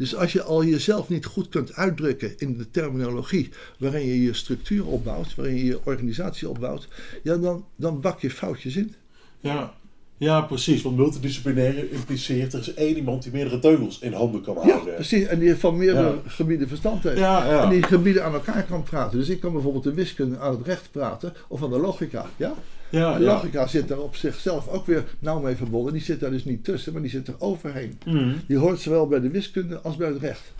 Dus 0.00 0.14
als 0.14 0.32
je 0.32 0.42
al 0.42 0.64
jezelf 0.64 1.08
niet 1.08 1.24
goed 1.24 1.48
kunt 1.48 1.74
uitdrukken 1.74 2.38
in 2.38 2.56
de 2.56 2.70
terminologie 2.70 3.48
waarin 3.78 4.06
je 4.06 4.22
je 4.22 4.34
structuur 4.34 4.86
opbouwt, 4.86 5.34
waarin 5.34 5.56
je 5.56 5.64
je 5.64 5.80
organisatie 5.84 6.48
opbouwt, 6.48 6.88
ja, 7.22 7.36
dan, 7.36 7.64
dan 7.76 8.00
bak 8.00 8.20
je 8.20 8.30
foutjes 8.30 8.76
in. 8.76 8.94
Ja. 9.40 9.74
Ja, 10.20 10.40
precies. 10.40 10.82
Want 10.82 10.96
multidisciplinair 10.96 11.92
impliceert 11.92 12.52
er 12.52 12.58
is 12.60 12.74
één 12.74 12.96
iemand 12.96 13.22
die 13.22 13.32
meerdere 13.32 13.58
teugels 13.58 13.98
in 13.98 14.12
handen 14.12 14.40
kan 14.42 14.54
Ja, 14.54 14.60
houden. 14.72 14.94
precies. 14.94 15.26
En 15.26 15.38
die 15.38 15.56
van 15.56 15.76
meerdere 15.76 16.08
Ja. 16.08 16.30
gebieden 16.30 16.68
verstand 16.68 17.02
heeft. 17.02 17.18
Ja, 17.18 17.46
ja. 17.50 17.62
En 17.62 17.70
die 17.70 17.82
gebieden 17.82 18.24
aan 18.24 18.32
elkaar 18.34 18.62
kan 18.64 18.82
praten. 18.82 19.18
Dus 19.18 19.28
ik 19.28 19.40
kan 19.40 19.52
bijvoorbeeld 19.52 19.84
de 19.84 19.94
wiskunde 19.94 20.38
aan 20.38 20.56
het 20.56 20.66
recht 20.66 20.90
praten 20.90 21.32
of 21.48 21.62
aan 21.62 21.70
de 21.70 21.78
logica. 21.78 22.26
Ja? 22.36 22.54
ja, 22.90 23.14
en 23.14 23.20
ja. 23.22 23.26
logica 23.34 23.66
zit 23.66 23.88
daar 23.88 23.98
op 23.98 24.16
zichzelf 24.16 24.68
ook 24.68 24.86
weer 24.86 25.04
nauw 25.18 25.40
mee 25.40 25.56
verbonden. 25.56 25.92
Die 25.92 26.02
zit 26.02 26.20
daar 26.20 26.30
dus 26.30 26.44
niet 26.44 26.64
tussen, 26.64 26.92
maar 26.92 27.02
die 27.02 27.10
zit 27.10 27.28
er 27.28 27.34
overheen. 27.38 27.98
Mhm. 28.06 28.32
Die 28.46 28.56
hoort 28.58 28.80
zowel 28.80 29.06
bij 29.06 29.20
de 29.20 29.30
wiskunde 29.30 29.80
als 29.80 29.96
bij 29.96 30.08
het 30.08 30.18
recht. 30.20 30.52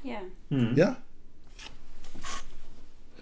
Ja. 0.00 0.18
Mhm. 0.48 0.74
Ja? 0.74 1.02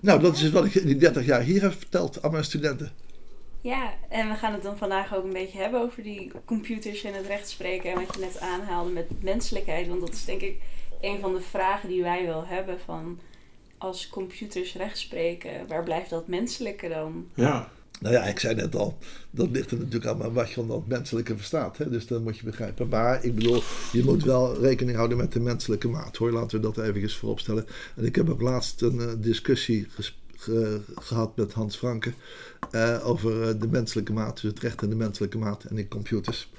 Nou, 0.00 0.20
dat 0.20 0.36
is 0.36 0.50
wat 0.50 0.64
ik 0.64 0.74
in 0.74 0.86
die 0.86 0.96
30 0.96 1.26
jaar 1.26 1.40
hier 1.42 1.62
heb 1.62 1.72
verteld 1.72 2.22
aan 2.22 2.32
mijn 2.32 2.44
studenten. 2.44 2.90
Ja, 3.60 3.94
en 4.08 4.28
we 4.28 4.34
gaan 4.34 4.52
het 4.52 4.62
dan 4.62 4.76
vandaag 4.76 5.14
ook 5.14 5.24
een 5.24 5.32
beetje 5.32 5.58
hebben 5.58 5.80
over 5.80 6.02
die 6.02 6.32
computers 6.44 7.04
en 7.04 7.14
het 7.14 7.26
rechtspreken. 7.26 7.90
En 7.90 7.96
wat 7.96 8.14
je 8.14 8.20
net 8.20 8.40
aanhaalde 8.40 8.90
met 8.90 9.22
menselijkheid. 9.22 9.88
Want 9.88 10.00
dat 10.00 10.12
is 10.12 10.24
denk 10.24 10.40
ik 10.40 10.60
een 11.00 11.20
van 11.20 11.34
de 11.34 11.40
vragen 11.40 11.88
die 11.88 12.02
wij 12.02 12.26
wel 12.26 12.46
hebben 12.46 12.78
van... 12.84 13.18
Als 13.78 14.08
computers 14.08 14.74
rechtspreken, 14.74 15.66
waar 15.66 15.82
blijft 15.82 16.10
dat 16.10 16.26
menselijke 16.26 16.88
dan? 16.88 17.26
Ja. 17.34 17.70
Nou 18.00 18.14
ja, 18.14 18.24
ik 18.24 18.38
zei 18.38 18.54
net 18.54 18.76
al, 18.76 18.98
dat 19.30 19.50
ligt 19.50 19.70
er 19.70 19.78
natuurlijk 19.78 20.06
aan 20.06 20.32
wat 20.32 20.50
je 20.50 20.60
onder 20.60 20.76
het 20.76 20.86
menselijke 20.86 21.36
verstaat. 21.36 21.76
Hè? 21.78 21.88
Dus 21.90 22.06
dat 22.06 22.22
moet 22.22 22.38
je 22.38 22.44
begrijpen. 22.44 22.88
Maar 22.88 23.24
ik 23.24 23.34
bedoel, 23.34 23.62
je 23.92 24.04
moet 24.04 24.24
wel 24.24 24.60
rekening 24.60 24.96
houden 24.96 25.16
met 25.16 25.32
de 25.32 25.40
menselijke 25.40 25.88
maat 25.88 26.16
hoor. 26.16 26.30
Laten 26.30 26.60
we 26.60 26.72
dat 26.72 26.78
even 26.78 27.10
vooropstellen. 27.10 27.66
En 27.96 28.04
ik 28.04 28.16
heb 28.16 28.30
ook 28.30 28.40
laatst 28.40 28.82
een 28.82 28.96
uh, 28.96 29.12
discussie 29.18 29.86
gehad 30.94 31.36
met 31.36 31.52
Hans 31.52 31.76
Franke 31.76 32.12
uh, 32.72 33.08
over 33.08 33.48
uh, 33.48 33.60
de 33.60 33.68
menselijke 33.68 34.12
maat. 34.12 34.40
Dus 34.40 34.50
het 34.50 34.60
recht 34.60 34.82
en 34.82 34.88
de 34.88 34.94
menselijke 34.94 35.38
maat 35.38 35.64
en 35.64 35.78
in 35.78 35.88
computers. 35.88 36.50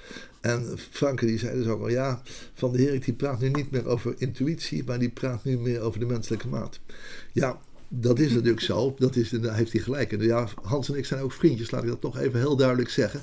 En 0.42 0.66
Franke 0.90 1.26
die 1.26 1.40
zei 1.40 1.58
dus 1.58 1.68
ook 1.68 1.82
al, 1.82 1.90
ja, 1.90 2.22
Van 2.54 2.72
de 2.72 2.82
Herik 2.82 3.06
die 3.06 3.14
praat 3.14 3.40
nu 3.40 3.50
niet 3.50 3.72
meer 3.72 3.88
over 3.88 4.14
intuïtie, 4.18 4.84
maar 4.86 5.00
die 5.00 5.10
praat 5.10 5.44
nu 5.44 5.58
meer 5.58 5.82
over 5.82 6.00
de 6.00 6.06
menselijke 6.06 6.48
maat. 6.48 6.80
Ja, 7.32 7.60
dat 7.88 8.20
is 8.20 8.32
natuurlijk 8.32 8.62
zo. 8.62 8.96
Dat 9.00 9.16
is, 9.16 9.30
daar 9.30 9.56
heeft 9.56 9.72
hij 9.72 9.82
gelijk. 9.82 10.12
En 10.12 10.22
ja, 10.22 10.48
Hans 10.62 10.90
en 10.90 10.98
ik 10.98 11.06
zijn 11.06 11.22
ook 11.22 11.32
vriendjes, 11.32 11.72
laat 11.72 11.84
ik 11.84 11.90
dat 11.90 12.02
toch 12.02 12.20
even 12.20 12.40
heel 12.40 12.56
duidelijk 12.56 12.90
zeggen. 12.90 13.22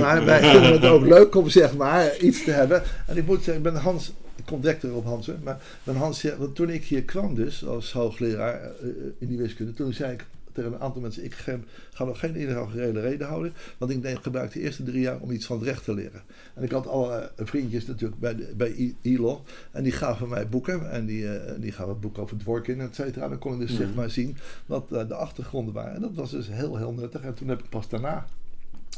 Maar 0.00 0.24
wij 0.24 0.40
vinden 0.50 0.72
het 0.72 0.84
ook 0.84 1.02
leuk 1.02 1.34
om 1.34 1.48
zeg 1.48 1.76
maar 1.76 2.18
iets 2.18 2.44
te 2.44 2.50
hebben. 2.50 2.82
En 3.06 3.16
ik 3.16 3.26
moet 3.26 3.42
zeggen, 3.42 3.56
ik 3.56 3.72
ben 3.72 3.82
Hans, 3.82 4.12
ik 4.36 4.44
kom 4.46 4.60
direct 4.60 4.84
erop 4.84 5.04
Hans, 5.04 5.30
maar 5.42 5.58
Hans, 5.94 6.22
want 6.22 6.54
toen 6.54 6.70
ik 6.70 6.84
hier 6.84 7.02
kwam 7.02 7.34
dus 7.34 7.66
als 7.66 7.92
hoogleraar 7.92 8.70
uh, 8.82 8.88
in 9.18 9.28
die 9.28 9.38
wiskunde, 9.38 9.72
toen 9.72 9.92
zei 9.92 10.12
ik 10.12 10.26
tegen 10.56 10.72
een 10.72 10.80
aantal 10.80 11.00
mensen, 11.00 11.24
ik 11.24 11.34
ga, 11.34 11.58
ga 11.92 12.04
nog 12.04 12.18
geen 12.18 12.40
inaugurele 12.40 13.00
reden 13.00 13.26
houden, 13.26 13.52
want 13.78 13.90
ik 13.90 14.02
denk, 14.02 14.22
gebruik 14.22 14.52
de 14.52 14.60
eerste 14.60 14.82
drie 14.82 15.00
jaar 15.00 15.20
om 15.20 15.30
iets 15.30 15.46
van 15.46 15.56
het 15.56 15.66
recht 15.66 15.84
te 15.84 15.94
leren. 15.94 16.22
En 16.54 16.62
ik 16.62 16.70
had 16.70 16.86
alle 16.86 17.30
vriendjes 17.36 17.86
natuurlijk 17.86 18.20
bij, 18.20 18.34
de, 18.34 18.52
bij 18.56 18.94
ILO 19.00 19.44
en 19.70 19.82
die 19.82 19.92
gaven 19.92 20.28
mij 20.28 20.48
boeken 20.48 20.90
en 20.90 21.06
die, 21.06 21.22
uh, 21.22 21.32
die 21.58 21.72
gaven 21.72 22.00
boeken 22.00 22.22
over 22.22 22.36
het 22.36 22.68
in, 22.68 22.80
et 22.80 22.94
cetera. 22.94 23.28
Dan 23.28 23.38
kon 23.38 23.52
ik 23.52 23.58
dus 23.58 23.70
mm. 23.70 23.76
zeg 23.76 23.94
maar 23.94 24.10
zien 24.10 24.36
wat 24.66 24.88
uh, 24.92 25.08
de 25.08 25.14
achtergronden 25.14 25.74
waren. 25.74 25.94
En 25.94 26.00
dat 26.00 26.14
was 26.14 26.30
dus 26.30 26.48
heel, 26.48 26.76
heel 26.76 26.92
nuttig. 26.92 27.22
En 27.22 27.34
toen 27.34 27.48
heb 27.48 27.58
ik 27.58 27.68
pas 27.68 27.88
daarna 27.88 28.26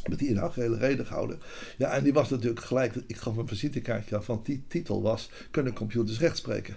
met 0.07 0.19
die 0.19 0.29
inaugurele 0.29 0.77
reden 0.77 1.07
gehouden. 1.07 1.39
Ja, 1.77 1.91
en 1.91 2.03
die 2.03 2.13
was 2.13 2.31
natuurlijk 2.31 2.65
gelijk, 2.65 2.95
ik 3.07 3.17
gaf 3.17 3.37
een 3.37 3.49
visitekaartje 3.49 4.17
af, 4.17 4.27
want 4.27 4.47
die 4.47 4.63
titel 4.69 5.03
was, 5.03 5.31
kunnen 5.51 5.73
computers 5.73 6.19
recht 6.19 6.37
spreken? 6.37 6.77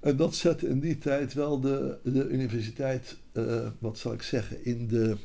En 0.00 0.16
dat 0.16 0.34
zette 0.34 0.68
in 0.68 0.80
die 0.80 0.98
tijd 0.98 1.34
wel 1.34 1.60
de, 1.60 1.96
de 2.02 2.28
universiteit, 2.28 3.16
uh, 3.32 3.66
wat 3.78 3.98
zal 3.98 4.12
ik 4.12 4.22
zeggen, 4.22 4.64
in 4.64 4.88
de, 4.88 5.16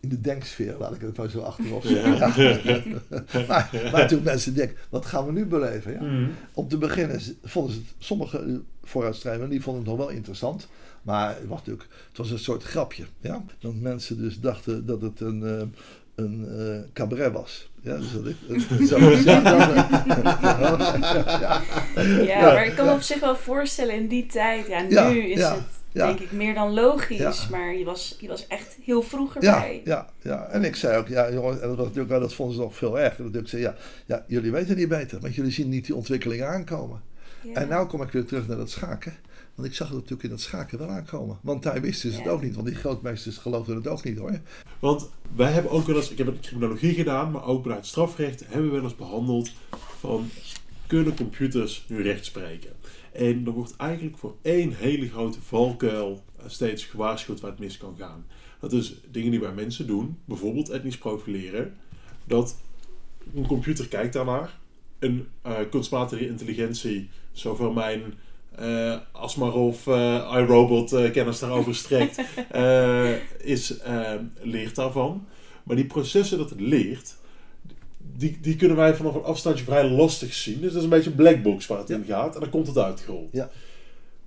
in 0.00 0.08
de 0.08 0.20
denksfeer, 0.20 0.76
laat 0.78 0.94
ik 0.94 1.00
het 1.00 1.16
maar 1.16 1.30
zo 1.30 1.40
achterop 1.40 1.82
zeggen. 1.82 2.42
Ja. 2.42 2.82
maar, 3.48 3.88
maar 3.92 4.08
toen 4.08 4.22
mensen 4.22 4.54
denken, 4.54 4.76
wat 4.88 5.06
gaan 5.06 5.26
we 5.26 5.32
nu 5.32 5.46
beleven? 5.46 5.92
Ja? 5.92 6.02
Mm. 6.02 6.30
Om 6.54 6.68
te 6.68 6.78
beginnen 6.78 7.20
vonden 7.44 7.72
ze 7.72 7.78
het, 7.78 7.88
sommige 7.98 8.60
vooruitstrijders, 8.82 9.50
die 9.50 9.62
vonden 9.62 9.82
het 9.82 9.90
nog 9.90 10.06
wel 10.06 10.16
interessant. 10.16 10.68
Maar 11.02 11.36
het 11.36 11.46
was 11.46 11.58
natuurlijk, 11.58 11.88
het 12.08 12.18
was 12.18 12.30
een 12.30 12.38
soort 12.38 12.62
grapje. 12.62 13.04
Ja? 13.20 13.44
Dat 13.58 13.74
mensen 13.74 14.18
dus 14.18 14.40
dachten 14.40 14.86
dat 14.86 15.00
het 15.00 15.20
een, 15.20 15.40
uh, 15.42 15.62
een 16.16 16.46
uh, 16.48 16.78
cabaret 16.92 17.32
was. 17.32 17.70
Ja, 17.80 17.96
dus 17.96 18.12
dat 18.12 18.26
ik, 18.26 18.36
ja, 22.26 22.40
maar 22.40 22.66
ik 22.66 22.74
kan 22.76 22.86
me 22.86 22.92
op 22.92 23.00
zich 23.00 23.20
wel 23.20 23.36
voorstellen 23.36 23.94
in 23.94 24.06
die 24.06 24.26
tijd. 24.26 24.66
Ja, 24.66 25.08
nu 25.08 25.18
is 25.18 25.42
het 25.42 25.62
denk 26.04 26.20
ik 26.20 26.32
meer 26.32 26.54
dan 26.54 26.74
logisch. 26.74 27.48
Maar 27.48 27.76
je 27.76 27.84
was, 27.84 28.16
je 28.20 28.28
was 28.28 28.46
echt 28.46 28.76
heel 28.84 29.02
vroeg 29.02 29.34
erbij. 29.34 29.80
Ja, 29.84 30.06
ja, 30.22 30.46
en 30.46 30.64
ik 30.64 30.76
zei 30.76 30.98
ook, 30.98 31.08
ja 31.08 31.32
jongens, 31.32 31.60
en 31.60 31.68
dat, 31.68 31.76
was 31.76 31.86
natuurlijk, 31.86 32.20
dat 32.20 32.34
vonden 32.34 32.54
ze 32.54 32.60
nog 32.60 32.76
veel 32.76 32.98
erger. 32.98 33.32
Dat 33.32 33.42
ik 33.42 33.48
zei, 33.48 33.62
ja, 33.62 33.74
ja, 34.06 34.24
jullie 34.26 34.50
weten 34.50 34.76
niet 34.76 34.88
beter, 34.88 35.20
want 35.20 35.34
jullie 35.34 35.52
zien 35.52 35.68
niet 35.68 35.86
die 35.86 35.94
ontwikkelingen 35.94 36.48
aankomen. 36.48 37.00
En 37.54 37.68
nou 37.68 37.86
kom 37.86 38.02
ik 38.02 38.10
weer 38.10 38.24
terug 38.24 38.48
naar 38.48 38.56
dat 38.56 38.70
schaken. 38.70 39.14
Want 39.56 39.68
ik 39.68 39.74
zag 39.74 39.86
het 39.86 39.96
natuurlijk 39.96 40.22
in 40.22 40.30
dat 40.30 40.40
schaken 40.40 40.78
wel 40.78 40.88
aankomen. 40.88 41.38
Want 41.42 41.62
daar 41.62 41.80
wisten 41.80 42.12
ze 42.12 42.18
het 42.18 42.28
ook 42.28 42.42
niet. 42.42 42.54
Want 42.54 42.66
die 42.66 42.76
grootmeesters 42.76 43.36
geloofden 43.36 43.76
het 43.76 43.86
ook 43.86 44.04
niet 44.04 44.18
hoor. 44.18 44.40
Want 44.78 45.10
wij 45.36 45.52
hebben 45.52 45.72
ook 45.72 45.86
wel 45.86 45.96
eens, 45.96 46.10
ik 46.10 46.18
heb 46.18 46.26
het 46.26 46.40
criminologie 46.40 46.94
gedaan, 46.94 47.30
maar 47.30 47.44
ook 47.44 47.64
bij 47.64 47.76
het 47.76 47.86
strafrecht 47.86 48.46
hebben 48.46 48.68
we 48.68 48.74
wel 48.74 48.84
eens 48.84 48.96
behandeld 48.96 49.50
van 49.98 50.28
kunnen 50.86 51.16
computers 51.16 51.84
nu 51.88 52.02
recht 52.02 52.24
spreken? 52.24 52.70
En 53.12 53.46
er 53.46 53.52
wordt 53.52 53.76
eigenlijk 53.76 54.18
voor 54.18 54.36
één 54.42 54.72
hele 54.72 55.08
grote 55.08 55.40
valkuil 55.42 56.22
steeds 56.46 56.84
gewaarschuwd 56.84 57.40
waar 57.40 57.50
het 57.50 57.60
mis 57.60 57.78
kan 57.78 57.94
gaan. 57.98 58.26
Dat 58.60 58.72
is 58.72 58.94
dingen 59.10 59.30
die 59.30 59.40
wij 59.40 59.52
mensen 59.52 59.86
doen, 59.86 60.18
bijvoorbeeld 60.24 60.68
etnisch 60.68 60.98
profileren, 60.98 61.76
dat 62.24 62.56
een 63.34 63.46
computer 63.46 63.88
kijkt 63.88 64.12
daarnaar, 64.12 64.58
een 64.98 65.26
uh, 65.46 65.58
kunstmatige 65.70 66.28
intelligentie, 66.28 67.08
zo 67.32 67.54
van 67.54 67.74
mijn 67.74 68.14
uh, 68.60 68.96
Asmarov, 69.12 69.86
uh, 69.86 70.34
iRobot 70.36 70.92
uh, 70.92 71.10
kennis 71.10 71.38
daarover 71.38 71.74
strekt, 71.74 72.20
is, 73.56 73.74
leert 74.42 74.74
daarvan. 74.74 75.26
Maar 75.62 75.76
die 75.76 75.86
processen 75.86 76.38
dat 76.38 76.50
het 76.50 76.60
leert, 76.60 77.16
die, 77.98 78.38
die 78.40 78.56
kunnen 78.56 78.76
wij 78.76 78.94
vanaf 78.94 79.14
een 79.14 79.22
afstandje 79.22 79.64
vrij 79.64 79.88
lastig 79.88 80.34
zien. 80.34 80.60
Dus 80.60 80.68
dat 80.68 80.76
is 80.76 80.84
een 80.84 80.90
beetje 80.90 81.10
een 81.10 81.16
blackbox 81.16 81.66
waar 81.66 81.78
het 81.78 81.90
in 81.90 82.04
gaat 82.04 82.34
en 82.34 82.40
dan 82.40 82.50
komt 82.50 82.66
het 82.66 82.78
uitgerold. 82.78 83.28
Ja. 83.32 83.50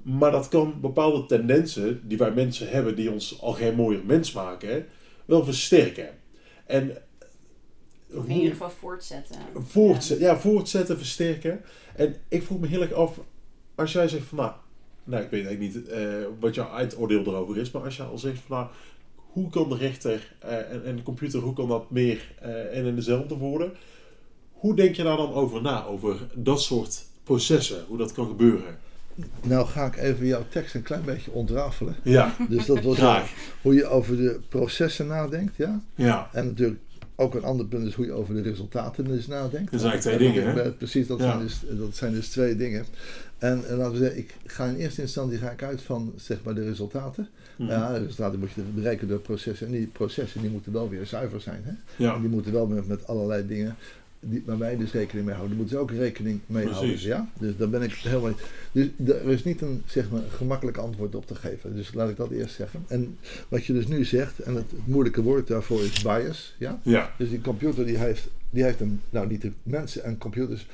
Maar 0.01 0.31
dat 0.31 0.47
kan 0.47 0.81
bepaalde 0.81 1.25
tendensen 1.25 2.01
die 2.07 2.17
wij 2.17 2.31
mensen 2.31 2.69
hebben, 2.69 2.95
die 2.95 3.11
ons 3.11 3.41
al 3.41 3.53
geen 3.53 3.75
mooier 3.75 4.05
mens 4.05 4.31
maken, 4.31 4.85
wel 5.25 5.43
versterken. 5.45 6.09
En 6.65 6.97
of 8.13 8.25
in 8.25 8.35
ieder 8.35 8.51
geval 8.51 8.69
voortzetten. 8.69 9.35
Voortzetten, 9.55 10.25
ja. 10.25 10.33
ja, 10.33 10.39
voortzetten, 10.39 10.97
versterken. 10.97 11.61
En 11.95 12.15
ik 12.27 12.43
vroeg 12.43 12.59
me 12.59 12.67
heel 12.67 12.81
erg 12.81 12.93
af, 12.93 13.19
als 13.79 13.91
jij 13.91 14.07
zegt 14.07 14.25
van 14.25 14.37
nou, 14.37 14.51
nou 15.03 15.23
ik 15.23 15.29
weet 15.29 15.45
eigenlijk 15.45 15.75
niet 15.75 15.89
uh, 15.89 16.25
wat 16.39 16.55
jouw 16.55 16.69
uitoordeel 16.69 17.25
erover 17.25 17.57
is, 17.57 17.71
maar 17.71 17.83
als 17.83 17.95
je 17.95 18.03
al 18.03 18.17
zegt 18.17 18.39
van 18.47 18.57
nou, 18.57 18.69
hoe 19.15 19.49
kan 19.49 19.69
de 19.69 19.77
rechter 19.77 20.35
uh, 20.45 20.71
en, 20.71 20.85
en, 20.85 20.95
de 20.95 21.03
computer, 21.03 21.39
hoe 21.39 21.53
kan 21.53 21.67
dat 21.67 21.89
meer 21.89 22.31
uh, 22.43 22.77
en 22.77 22.85
in 22.85 22.95
dezelfde 22.95 23.35
worden? 23.35 23.71
Hoe 24.53 24.75
denk 24.75 24.95
je 24.95 25.03
daar 25.03 25.17
dan 25.17 25.33
over 25.33 25.61
na, 25.61 25.85
over 25.85 26.27
dat 26.33 26.61
soort 26.61 27.05
processen, 27.23 27.83
hoe 27.87 27.97
dat 27.97 28.11
kan 28.11 28.27
gebeuren? 28.27 28.77
Nou 29.41 29.67
ga 29.67 29.85
ik 29.85 29.97
even 29.97 30.25
jouw 30.25 30.45
tekst 30.49 30.75
een 30.75 30.81
klein 30.81 31.03
beetje 31.03 31.31
ontrafelen. 31.31 31.95
Ja. 32.03 32.35
Dus 32.49 32.65
dat 32.65 32.81
was 32.81 32.99
hoe 33.61 33.73
je 33.73 33.85
over 33.85 34.17
de 34.17 34.39
processen 34.49 35.07
nadenkt, 35.07 35.55
ja? 35.55 35.81
Ja. 35.95 36.29
En 36.33 36.45
natuurlijk 36.45 36.79
ook 37.19 37.35
een 37.35 37.43
ander 37.43 37.65
punt 37.65 37.87
is 37.87 37.93
hoe 37.93 38.05
je 38.05 38.11
over 38.11 38.33
de 38.33 38.41
resultaten 38.41 39.05
dus 39.05 39.27
nadenkt. 39.27 39.71
Dat 39.71 39.79
zijn 39.79 39.91
eigenlijk 39.91 40.21
twee 40.21 40.33
dingen, 40.33 40.55
hè? 40.55 40.71
Precies, 40.71 41.07
dat, 41.07 41.19
zijn 41.19 41.39
dus, 41.39 41.61
dat 41.69 41.95
zijn 41.95 42.13
dus 42.13 42.29
twee 42.29 42.55
dingen. 42.55 42.85
En, 43.37 43.67
en, 43.67 43.77
laten 43.77 43.91
we 43.91 43.97
zeggen, 43.97 44.17
ik 44.17 44.33
ga 44.45 44.65
in 44.65 44.75
eerste 44.75 45.01
instantie 45.01 45.37
ga 45.37 45.49
ik 45.49 45.63
uit 45.63 45.81
van 45.81 46.13
zeg 46.15 46.37
maar 46.43 46.55
de 46.55 46.63
resultaten. 46.63 47.27
Mm. 47.55 47.67
Ja, 47.67 47.93
de 47.93 47.99
resultaten 47.99 48.39
moet 48.39 48.51
je 48.51 48.61
bereiken 48.61 49.07
door 49.07 49.19
processen. 49.19 49.67
En 49.67 49.73
die 49.73 49.87
processen 49.87 50.41
die 50.41 50.49
moeten 50.49 50.71
wel 50.71 50.89
weer 50.89 51.05
zuiver 51.05 51.41
zijn. 51.41 51.61
Hè? 51.63 51.71
Ja. 52.03 52.15
En 52.15 52.21
die 52.21 52.29
moeten 52.29 52.53
wel 52.53 52.67
met, 52.67 52.87
met 52.87 53.07
allerlei 53.07 53.47
dingen 53.47 53.75
die, 54.19 54.43
waar 54.45 54.57
wij 54.57 54.77
dus 54.77 54.91
rekening 54.91 55.25
mee 55.25 55.35
houden. 55.35 55.57
Daar 55.57 55.65
moeten 55.65 55.77
ze 55.77 55.81
ook 55.81 55.91
rekening 55.91 56.39
mee 56.45 56.63
Precies. 56.63 56.79
houden. 56.79 57.07
Ja? 57.07 57.29
Dus 57.39 57.57
daar 57.57 57.69
ben 57.69 57.81
ik 57.81 57.93
helemaal 57.93 58.33
Dus 58.71 58.87
er 59.07 59.29
is 59.29 59.43
niet 59.43 59.61
een 59.61 59.83
zeg 59.85 60.09
maar, 60.09 60.21
gemakkelijk 60.29 60.77
antwoord 60.77 61.15
op 61.15 61.27
te 61.27 61.35
geven. 61.35 61.75
Dus 61.75 61.93
laat 61.93 62.09
ik 62.09 62.17
dat 62.17 62.31
eerst 62.31 62.55
zeggen. 62.55 62.83
En 62.87 63.17
wat 63.47 63.65
je 63.65 63.73
dus 63.73 63.87
nu 63.87 64.05
zegt, 64.05 64.39
en 64.39 64.55
het, 64.55 64.71
het 64.71 64.87
moeilijke 64.87 65.21
woord 65.21 65.47
daarvoor 65.47 65.83
is 65.83 66.01
bias. 66.01 66.55
Ja? 66.59 66.79
Ja. 66.83 67.13
Dus 67.17 67.29
die 67.29 67.41
computer 67.41 67.85
die 67.85 67.97
heeft, 67.97 68.27
die 68.49 68.63
heeft 68.63 68.79
een, 68.79 69.01
nou 69.09 69.27
niet 69.27 69.41
de 69.41 69.51
mensen 69.63 70.03
en 70.03 70.17
computers 70.17 70.67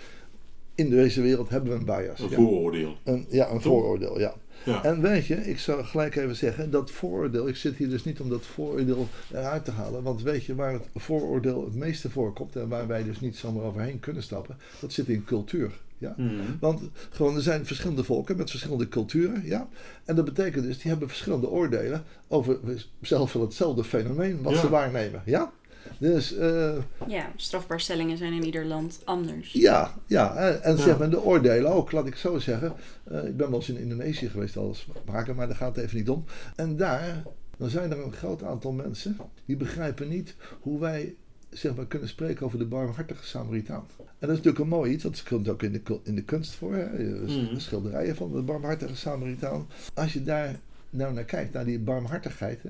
in 0.75 0.89
deze 0.89 1.21
wereld 1.21 1.49
hebben 1.49 1.71
we 1.71 1.77
een 1.77 1.85
bias. 1.85 2.19
Een 2.19 2.29
ja. 2.29 2.35
vooroordeel. 2.35 2.97
Een, 3.03 3.25
ja, 3.29 3.49
een 3.49 3.61
vooroordeel, 3.61 4.19
ja. 4.19 4.33
Ja. 4.65 4.83
En 4.83 5.01
weet 5.01 5.25
je, 5.25 5.35
ik 5.35 5.59
zou 5.59 5.83
gelijk 5.83 6.15
even 6.15 6.35
zeggen, 6.35 6.71
dat 6.71 6.91
vooroordeel, 6.91 7.47
ik 7.47 7.55
zit 7.55 7.75
hier 7.75 7.89
dus 7.89 8.03
niet 8.03 8.19
om 8.19 8.29
dat 8.29 8.45
vooroordeel 8.45 9.07
eruit 9.31 9.65
te 9.65 9.71
halen, 9.71 10.03
want 10.03 10.21
weet 10.21 10.45
je 10.45 10.55
waar 10.55 10.73
het 10.73 10.83
vooroordeel 10.95 11.63
het 11.65 11.75
meeste 11.75 12.09
voorkomt 12.09 12.55
en 12.55 12.67
waar 12.67 12.87
wij 12.87 13.03
dus 13.03 13.19
niet 13.19 13.35
zomaar 13.35 13.63
overheen 13.63 13.99
kunnen 13.99 14.23
stappen, 14.23 14.57
dat 14.79 14.93
zit 14.93 15.07
in 15.07 15.23
cultuur. 15.23 15.71
Ja? 15.97 16.13
Mhm. 16.17 16.33
Want 16.59 16.81
gewoon, 17.09 17.35
er 17.35 17.41
zijn 17.41 17.65
verschillende 17.65 18.03
volken 18.03 18.37
met 18.37 18.49
verschillende 18.49 18.87
culturen. 18.87 19.41
Ja? 19.45 19.67
En 20.05 20.15
dat 20.15 20.25
betekent 20.25 20.63
dus, 20.65 20.77
die 20.79 20.89
hebben 20.91 21.07
verschillende 21.07 21.49
oordelen 21.49 22.03
over 22.27 22.57
zelf 23.01 23.33
wel 23.33 23.41
hetzelfde 23.41 23.83
fenomeen 23.83 24.41
wat 24.41 24.53
Ja. 24.53 24.59
ze 24.59 24.69
waarnemen. 24.69 25.21
Ja? 25.25 25.51
Dus 25.99 26.35
eh, 26.35 26.77
Ja, 27.07 27.31
strafbaarstellingen 27.35 28.17
zijn 28.17 28.33
in 28.33 28.43
ieder 28.43 28.65
land 28.65 28.99
anders. 29.03 29.51
Ja, 29.51 29.93
ja. 30.05 30.35
En, 30.35 30.77
zeg 30.77 30.97
maar 30.97 31.09
de 31.09 31.23
oordelen 31.23 31.71
ook, 31.71 31.91
laat 31.91 32.07
ik 32.07 32.15
zo 32.15 32.39
zeggen. 32.39 32.73
Eh, 33.03 33.23
ik 33.23 33.37
ben 33.37 33.49
wel 33.49 33.59
eens 33.59 33.69
in 33.69 33.77
Indonesië 33.77 34.29
geweest 34.29 34.57
als 34.57 34.87
maken, 35.05 35.35
maar 35.35 35.47
daar 35.47 35.55
gaat 35.55 35.75
het 35.75 35.85
even 35.85 35.97
niet 35.97 36.09
om. 36.09 36.25
En 36.55 36.77
daar, 36.77 37.23
dan 37.57 37.69
zijn 37.69 37.91
er 37.91 38.03
een 38.03 38.13
groot 38.13 38.43
aantal 38.43 38.71
mensen 38.71 39.17
die 39.45 39.57
begrijpen 39.57 40.09
niet 40.09 40.35
hoe 40.59 40.79
wij 40.79 41.15
zeg 41.49 41.75
maar, 41.75 41.85
kunnen 41.85 42.07
spreken 42.07 42.45
over 42.45 42.59
de 42.59 42.65
barmhartige 42.65 43.25
Samaritaan. 43.25 43.85
En 43.97 44.05
dat 44.27 44.29
is 44.29 44.35
natuurlijk 44.35 44.59
een 44.59 44.67
mooi 44.67 44.91
iets, 44.91 45.03
dat 45.03 45.23
komt 45.23 45.49
ook 45.49 45.63
in 45.63 45.71
de, 45.71 45.99
in 46.03 46.15
de 46.15 46.23
kunst 46.23 46.53
voor. 46.53 46.75
Hè? 46.75 46.97
Is 47.23 47.35
Mhm. 47.35 47.59
Schilderijen 47.59 48.15
van 48.15 48.31
de 48.31 48.41
barmhartige 48.41 48.95
Samaritaan. 48.95 49.67
Als 49.93 50.13
je 50.13 50.23
daar 50.23 50.55
nou 50.89 51.13
naar 51.13 51.23
kijkt, 51.23 51.53
naar 51.53 51.65
die 51.65 51.79
barmhartigheid. 51.79 52.63
Hè? 52.63 52.69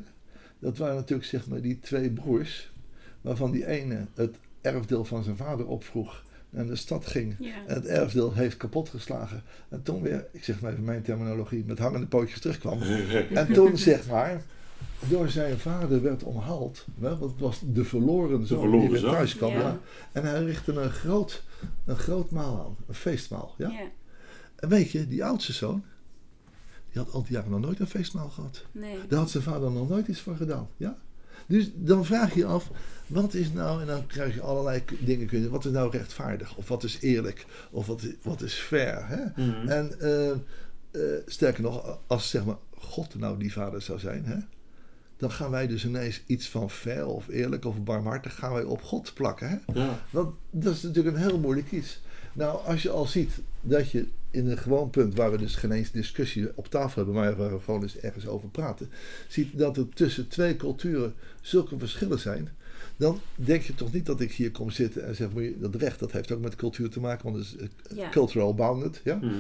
Dat 0.60 0.78
waren 0.78 0.96
natuurlijk 0.96 1.28
zeg 1.28 1.48
maar 1.48 1.62
die 1.62 1.80
twee 1.80 2.10
broers, 2.10 2.72
waarvan 3.26 3.52
die 3.52 3.68
ene 3.68 4.06
het 4.14 4.36
erfdeel 4.62 5.06
van 5.06 5.24
zijn 5.24 5.38
vader 5.38 5.68
opvroeg 5.68 6.24
naar 6.50 6.66
de 6.66 6.76
stad 6.76 7.06
ging. 7.06 7.36
Ja. 7.40 7.54
En 7.68 7.74
het 7.74 7.86
erfdeel 7.86 8.34
heeft 8.34 8.58
kapotgeslagen. 8.58 9.44
En 9.70 9.84
toen 9.84 10.02
weer, 10.02 10.28
ik 10.32 10.44
zeg 10.44 10.62
maar 10.62 10.72
even 10.72 10.84
mijn 10.84 11.02
terminologie, 11.02 11.64
met 11.66 11.80
hangende 11.80 12.08
pootjes 12.08 12.40
terugkwam. 12.40 12.82
En 13.34 13.54
toen 13.54 13.78
zeg 13.78 14.08
maar, 14.08 14.42
door 15.00 15.30
zijn 15.30 15.60
vader 15.60 16.02
werd 16.02 16.24
omhaald. 16.24 16.86
Wel, 16.98 17.20
dat 17.20 17.34
was 17.38 17.62
de 17.74 17.84
verloren 17.84 18.48
zoon 18.48 18.60
verloren 18.60 18.92
die 18.92 19.02
weer 19.02 19.12
thuis 19.12 19.36
kwam. 19.36 19.52
Ja. 19.52 19.60
Ja. 19.60 19.80
En 20.12 20.24
hij 20.24 20.44
richtte 20.44 20.74
een 20.74 20.90
groot, 20.90 21.44
een 21.86 21.98
groot 21.98 22.32
maal 22.32 22.60
aan, 22.60 22.76
een 22.88 22.94
feestmaal. 22.94 23.56
Ja? 23.58 23.70
Ja. 23.70 23.90
En 24.56 24.70
weet 24.70 24.92
je, 24.92 25.08
die 25.08 25.26
oudste 25.26 25.54
zoon, 25.54 25.84
die 26.92 27.02
had 27.02 27.14
al 27.14 27.24
die 27.24 27.32
jaren 27.32 27.52
nog 27.52 27.60
nooit 27.60 27.80
een 27.80 27.88
feestmaal 27.88 28.30
gehad. 28.30 28.66
Nee. 28.72 28.98
Daar 29.08 29.20
had 29.20 29.30
zijn 29.30 29.44
vader 29.44 29.72
nog 29.72 29.90
nooit 29.90 30.08
iets 30.08 30.20
voor 30.22 30.36
gedaan. 30.36 30.70
Ja? 30.78 30.98
Dus 31.46 31.72
dan 31.76 32.06
vraag 32.06 32.34
je 32.34 32.40
je 32.40 32.46
af, 32.46 32.70
wat 33.08 33.34
is 33.34 33.52
nou, 33.52 33.82
en 33.82 33.88
dan 33.88 34.08
krijg 34.08 34.34
je 34.34 34.42
allerlei 34.42 34.84
dingen 35.00 35.28
kunnen, 35.28 35.50
wat 35.50 35.66
is 35.66 35.72
nou 35.72 35.92
rechtvaardig? 35.92 36.56
Of 36.58 36.68
wat 36.68 36.84
is 36.84 36.98
eerlijk? 37.02 37.46
Of 37.72 37.86
wat, 37.88 38.02
is- 38.04 38.14
wat 38.22 38.42
is 38.42 38.54
fair? 38.54 39.08
Hè? 39.08 39.44
Mhm. 39.46 39.68
En 39.68 40.00
eh, 40.00 40.30
eh, 40.32 40.38
sterker 41.26 41.64
nog, 41.64 41.98
als 42.08 42.30
zeg 42.30 42.46
maar 42.46 42.58
God 42.78 43.16
nou 43.20 43.38
die 43.40 43.54
vader 43.54 43.82
zou 43.82 44.00
zijn, 44.00 44.26
hè, 44.26 44.36
dan 45.18 45.32
gaan 45.32 45.52
wij 45.52 45.68
dus 45.68 45.86
ineens 45.86 46.22
iets 46.26 46.50
van 46.50 46.70
fair 46.70 47.06
of 47.08 47.28
eerlijk 47.28 47.66
of 47.66 47.84
barmhartig 47.84 48.36
gaan 48.36 48.54
wij 48.54 48.64
op 48.64 48.82
God 48.82 49.14
plakken. 49.14 49.50
Hè? 49.50 49.80
Ja. 49.82 50.00
Want 50.10 50.36
dat 50.50 50.74
is 50.76 50.82
natuurlijk 50.82 51.16
een 51.16 51.22
heel 51.22 51.40
moeilijk 51.40 51.72
iets. 51.72 52.02
Nou, 52.34 52.66
als 52.66 52.82
je 52.82 52.90
al 52.90 53.06
ziet 53.06 53.32
dat 53.62 53.92
je 53.92 54.08
in 54.36 54.48
een 54.48 54.58
gewoon 54.58 54.90
punt 54.90 55.16
waar 55.16 55.32
we 55.32 55.38
dus 55.38 55.56
geen 55.56 55.72
eens 55.72 55.92
discussie 55.92 56.48
op 56.56 56.68
tafel 56.68 56.96
hebben, 57.04 57.22
maar 57.22 57.36
waar 57.36 57.54
we 57.54 57.60
gewoon 57.64 57.82
eens 57.82 57.98
ergens 57.98 58.28
over 58.28 58.50
praten, 58.50 58.90
ziet 59.28 59.58
dat 59.58 59.78
er 59.78 59.90
tussen 59.90 60.28
twee 60.28 60.56
culturen 60.56 61.14
zulke 61.42 61.80
verschillen 61.80 62.20
zijn, 62.20 62.50
dan 62.98 63.20
denk 63.36 63.62
je 63.62 63.76
toch 63.76 63.94
niet 63.94 64.06
dat 64.06 64.22
ik 64.22 64.32
hier 64.32 64.52
kom 64.52 64.70
zitten 64.70 65.06
en 65.06 65.16
zeg, 65.16 65.32
moet 65.32 65.44
je, 65.44 65.56
dat 65.60 65.76
recht, 65.76 66.00
dat 66.00 66.12
heeft 66.12 66.32
ook 66.32 66.42
met 66.42 66.56
cultuur 66.56 66.90
te 66.90 67.00
maken, 67.00 67.32
want 67.32 67.36
het 67.36 67.46
is 67.46 67.56
eh, 67.92 67.98
Ja. 67.98 68.10
cultural 68.10 68.54
bounded, 68.54 69.02
ja? 69.04 69.16
Mhm. 69.16 69.32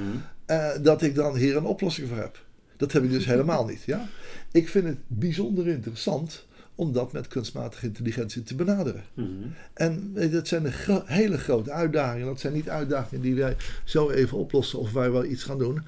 Eh, 0.45 0.69
dat 0.81 1.01
ik 1.01 1.15
dan 1.15 1.35
hier 1.35 1.55
een 1.57 1.65
oplossing 1.65 2.07
voor 2.07 2.17
heb. 2.17 2.43
Dat 2.77 2.91
heb 2.91 3.03
ik 3.03 3.09
dus 3.11 3.25
helemaal 3.33 3.65
niet. 3.65 3.83
Ja? 3.83 4.07
Ik 4.51 4.69
vind 4.69 4.85
het 4.85 4.97
bijzonder 5.07 5.67
interessant 5.67 6.45
om 6.75 6.93
dat 6.93 7.11
met 7.11 7.27
kunstmatige 7.27 7.85
intelligentie 7.85 8.43
te 8.43 8.55
benaderen. 8.55 9.03
Mhm. 9.13 9.27
En 9.73 10.13
dat 10.31 10.47
zijn 10.47 10.63
de 10.63 10.71
gro- 10.71 11.03
hele 11.05 11.37
grote 11.37 11.71
uitdagingen. 11.71 12.25
Dat 12.27 12.39
zijn 12.39 12.53
niet 12.53 12.69
uitdagingen 12.69 13.21
die 13.23 13.35
wij 13.35 13.55
zo 13.83 14.09
even 14.09 14.37
oplossen 14.37 14.79
of 14.79 14.91
waar 14.91 15.13
we 15.13 15.27
iets 15.27 15.43
gaan 15.43 15.57
doen. 15.59 15.81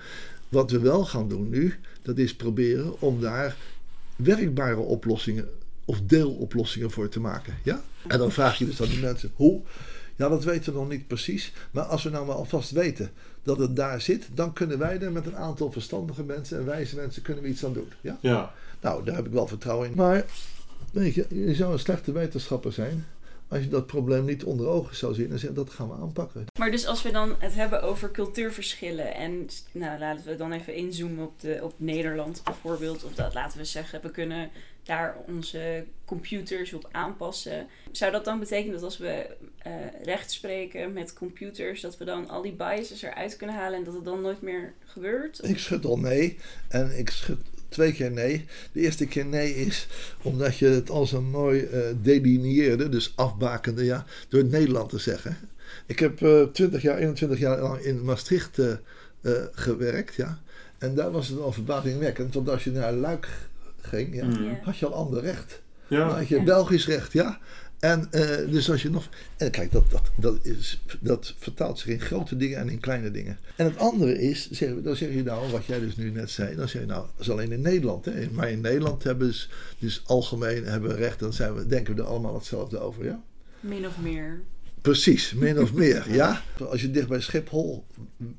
Wat 0.49 0.71
we 0.71 0.79
wel 0.79 1.05
gaan 1.05 1.29
doen 1.29 1.49
nu, 1.49 1.75
dat 2.01 2.17
is 2.17 2.35
proberen 2.35 3.01
om 3.01 3.21
daar 3.21 3.55
werkbare 4.15 4.75
oplossingen 4.79 5.49
of 5.85 6.01
deeloplossingen 6.01 6.91
voor 6.91 7.09
te 7.09 7.19
maken. 7.19 7.53
Ja? 7.63 7.81
En 8.07 8.17
dan 8.19 8.31
vraag 8.31 8.57
je 8.57 8.65
dus 8.65 8.81
aan 8.81 8.87
die 8.89 8.99
mensen 9.01 9.31
hoe. 9.35 9.61
Ja, 10.15 10.29
dat 10.29 10.43
weten 10.43 10.73
we 10.73 10.79
nog 10.79 10.89
niet 10.89 11.07
precies. 11.07 11.53
Maar 11.71 11.83
als 11.83 12.03
we 12.03 12.09
nou 12.09 12.25
maar 12.25 12.35
alvast 12.35 12.71
weten 12.71 13.11
dat 13.43 13.57
het 13.57 13.75
daar 13.75 14.01
zit, 14.01 14.27
dan 14.33 14.53
kunnen 14.53 14.77
wij 14.77 14.99
er 14.99 15.11
met 15.11 15.25
een 15.25 15.35
aantal 15.37 15.71
verstandige 15.71 16.23
mensen 16.23 16.57
en 16.57 16.65
wijze 16.65 16.95
mensen 16.95 17.21
kunnen 17.21 17.43
we 17.43 17.49
iets 17.49 17.65
aan 17.65 17.73
doen. 17.73 17.87
Ja? 18.01 18.17
Ja. 18.21 18.53
Nou, 18.81 19.05
daar 19.05 19.15
heb 19.15 19.25
ik 19.25 19.31
wel 19.31 19.47
vertrouwen 19.47 19.89
in. 19.89 19.95
Maar 19.95 20.25
je 20.91 21.55
zou 21.55 21.73
een 21.73 21.79
slechte 21.79 22.11
wetenschapper 22.11 22.73
zijn 22.73 23.05
als 23.47 23.63
je 23.63 23.67
dat 23.67 23.87
probleem 23.87 24.25
niet 24.25 24.43
onder 24.43 24.67
ogen 24.67 24.95
zou 24.95 25.13
zien 25.13 25.31
en 25.31 25.39
zeggen 25.39 25.57
dat 25.57 25.69
gaan 25.69 25.87
we 25.87 25.95
aanpakken. 25.95 26.45
Maar 26.59 26.71
dus 26.71 26.85
als 26.85 27.01
we 27.01 27.11
dan 27.11 27.35
het 27.39 27.55
hebben 27.55 27.81
over 27.81 28.11
cultuurverschillen 28.11 29.15
en 29.15 29.47
nou, 29.71 29.99
laten 29.99 30.25
we 30.25 30.35
dan 30.35 30.51
even 30.51 30.75
inzoomen 30.75 31.25
op, 31.25 31.39
de, 31.39 31.59
op 31.61 31.73
Nederland 31.77 32.41
bijvoorbeeld. 32.43 33.03
Of 33.03 33.13
dat 33.13 33.33
laten 33.33 33.57
we 33.57 33.65
zeggen, 33.65 34.01
we 34.01 34.11
kunnen 34.11 34.49
daar 34.87 35.15
onze 35.27 35.83
computers 36.05 36.73
op 36.73 36.87
aanpassen. 36.91 37.67
Zou 37.91 38.11
dat 38.11 38.25
dan 38.25 38.39
betekenen 38.39 38.73
dat 38.73 38.83
als 38.83 38.97
we 38.97 39.27
eh, 39.57 39.71
recht 40.03 40.31
spreken 40.31 40.93
met 40.93 41.13
computers, 41.13 41.81
dat 41.81 41.97
we 41.97 42.05
dan 42.05 42.29
al 42.29 42.41
die 42.41 42.53
biases 42.53 43.01
eruit 43.01 43.35
kunnen 43.35 43.55
halen 43.55 43.77
en 43.77 43.83
dat 43.83 43.93
het 43.93 44.05
dan 44.05 44.21
nooit 44.21 44.41
meer 44.41 44.73
gebeurt? 44.85 45.39
Ik 45.43 45.57
schud 45.57 45.85
al 45.85 45.97
nee 45.97 46.37
en 46.67 46.97
ik 46.97 47.09
schud 47.09 47.39
twee 47.69 47.93
keer 47.93 48.11
nee. 48.11 48.45
De 48.71 48.79
eerste 48.79 49.07
keer 49.07 49.25
nee 49.25 49.55
is 49.55 49.87
omdat 50.21 50.57
je 50.57 50.65
het 50.65 50.89
als 50.89 51.11
een 51.11 51.29
mooi 51.29 51.61
eh 51.61 51.79
delineerde, 52.01 52.89
dus 52.89 53.13
afbakende, 53.15 53.83
ja, 53.83 54.05
door 54.29 54.43
Nederland 54.43 54.89
te 54.89 54.99
zeggen. 54.99 55.37
Ik 55.85 55.99
heb 55.99 56.21
eh 56.21 56.43
20 56.43 56.81
jaar, 56.81 56.97
21 56.97 57.39
jaar 57.39 57.61
lang 57.61 57.79
in 57.79 58.03
Maastricht 58.03 58.59
gewerkt, 59.51 60.15
ja. 60.15 60.39
En 60.77 60.95
daar 60.95 61.11
was 61.11 61.27
het 61.27 61.39
al 61.39 61.51
verbazingwekkend, 61.51 62.33
want 62.33 62.49
als 62.49 62.63
je 62.63 62.71
naar 62.71 62.93
Luik 62.93 63.27
ging, 63.87 64.15
ja, 64.15 64.25
Mhm. 64.25 64.43
Ja. 64.43 64.59
had 64.63 64.77
je 64.77 64.85
al 64.85 64.93
ander 64.93 65.21
recht. 65.21 65.61
Dan 65.89 65.99
Ja. 65.99 66.09
had 66.09 66.27
je. 66.27 66.43
Belgisch 66.43 66.87
recht, 66.87 67.13
ja. 67.13 67.39
En 67.79 68.07
eh, 68.11 68.51
dus 68.51 68.71
als 68.71 68.81
je 68.81 68.89
nog. 68.89 69.09
En 69.37 69.51
kijk, 69.51 69.71
dat, 69.71 69.91
dat, 69.91 70.11
dat, 70.15 70.45
is, 70.45 70.81
dat 70.99 71.33
vertaalt 71.37 71.79
zich 71.79 71.87
in 71.87 71.99
grote 72.01 72.37
dingen 72.37 72.57
en 72.57 72.69
in 72.69 72.79
kleine 72.79 73.11
dingen. 73.11 73.37
En 73.55 73.65
het 73.65 73.77
andere 73.77 74.21
is, 74.21 74.49
zeg, 74.51 74.69
dan 74.83 74.95
zeg 74.95 75.13
je 75.13 75.23
nou, 75.23 75.51
wat 75.51 75.65
jij 75.65 75.79
dus 75.79 75.95
nu 75.95 76.09
net 76.11 76.29
zei, 76.29 76.55
dan 76.55 76.67
zeg 76.69 76.81
je 76.81 76.87
nou, 76.87 77.01
dat 77.15 77.25
is 77.25 77.29
alleen 77.31 77.51
in 77.51 77.61
Nederland. 77.61 78.05
Hè. 78.05 78.29
Maar 78.31 78.51
in 78.51 78.61
Nederland 78.61 79.03
hebben 79.03 79.27
dus, 79.27 79.49
dus 79.79 80.01
algemeen 80.05 80.63
hebben 80.65 80.89
we 80.89 80.95
recht, 80.95 81.19
dan 81.19 81.33
zijn 81.33 81.53
we, 81.55 81.67
denken 81.67 81.95
we 81.95 82.01
er 82.01 82.07
allemaal 82.07 82.33
hetzelfde 82.35 82.79
over, 82.79 83.05
ja. 83.05 83.23
Min 83.59 83.87
of 83.87 83.97
meer. 83.99 84.41
Precies, 84.81 85.33
min 85.33 85.59
of 85.59 85.73
meer, 85.73 86.05
ja. 86.21 86.41
Als 86.69 86.81
je 86.81 86.91
dicht 86.91 87.07
bij 87.07 87.21
Schiphol 87.21 87.85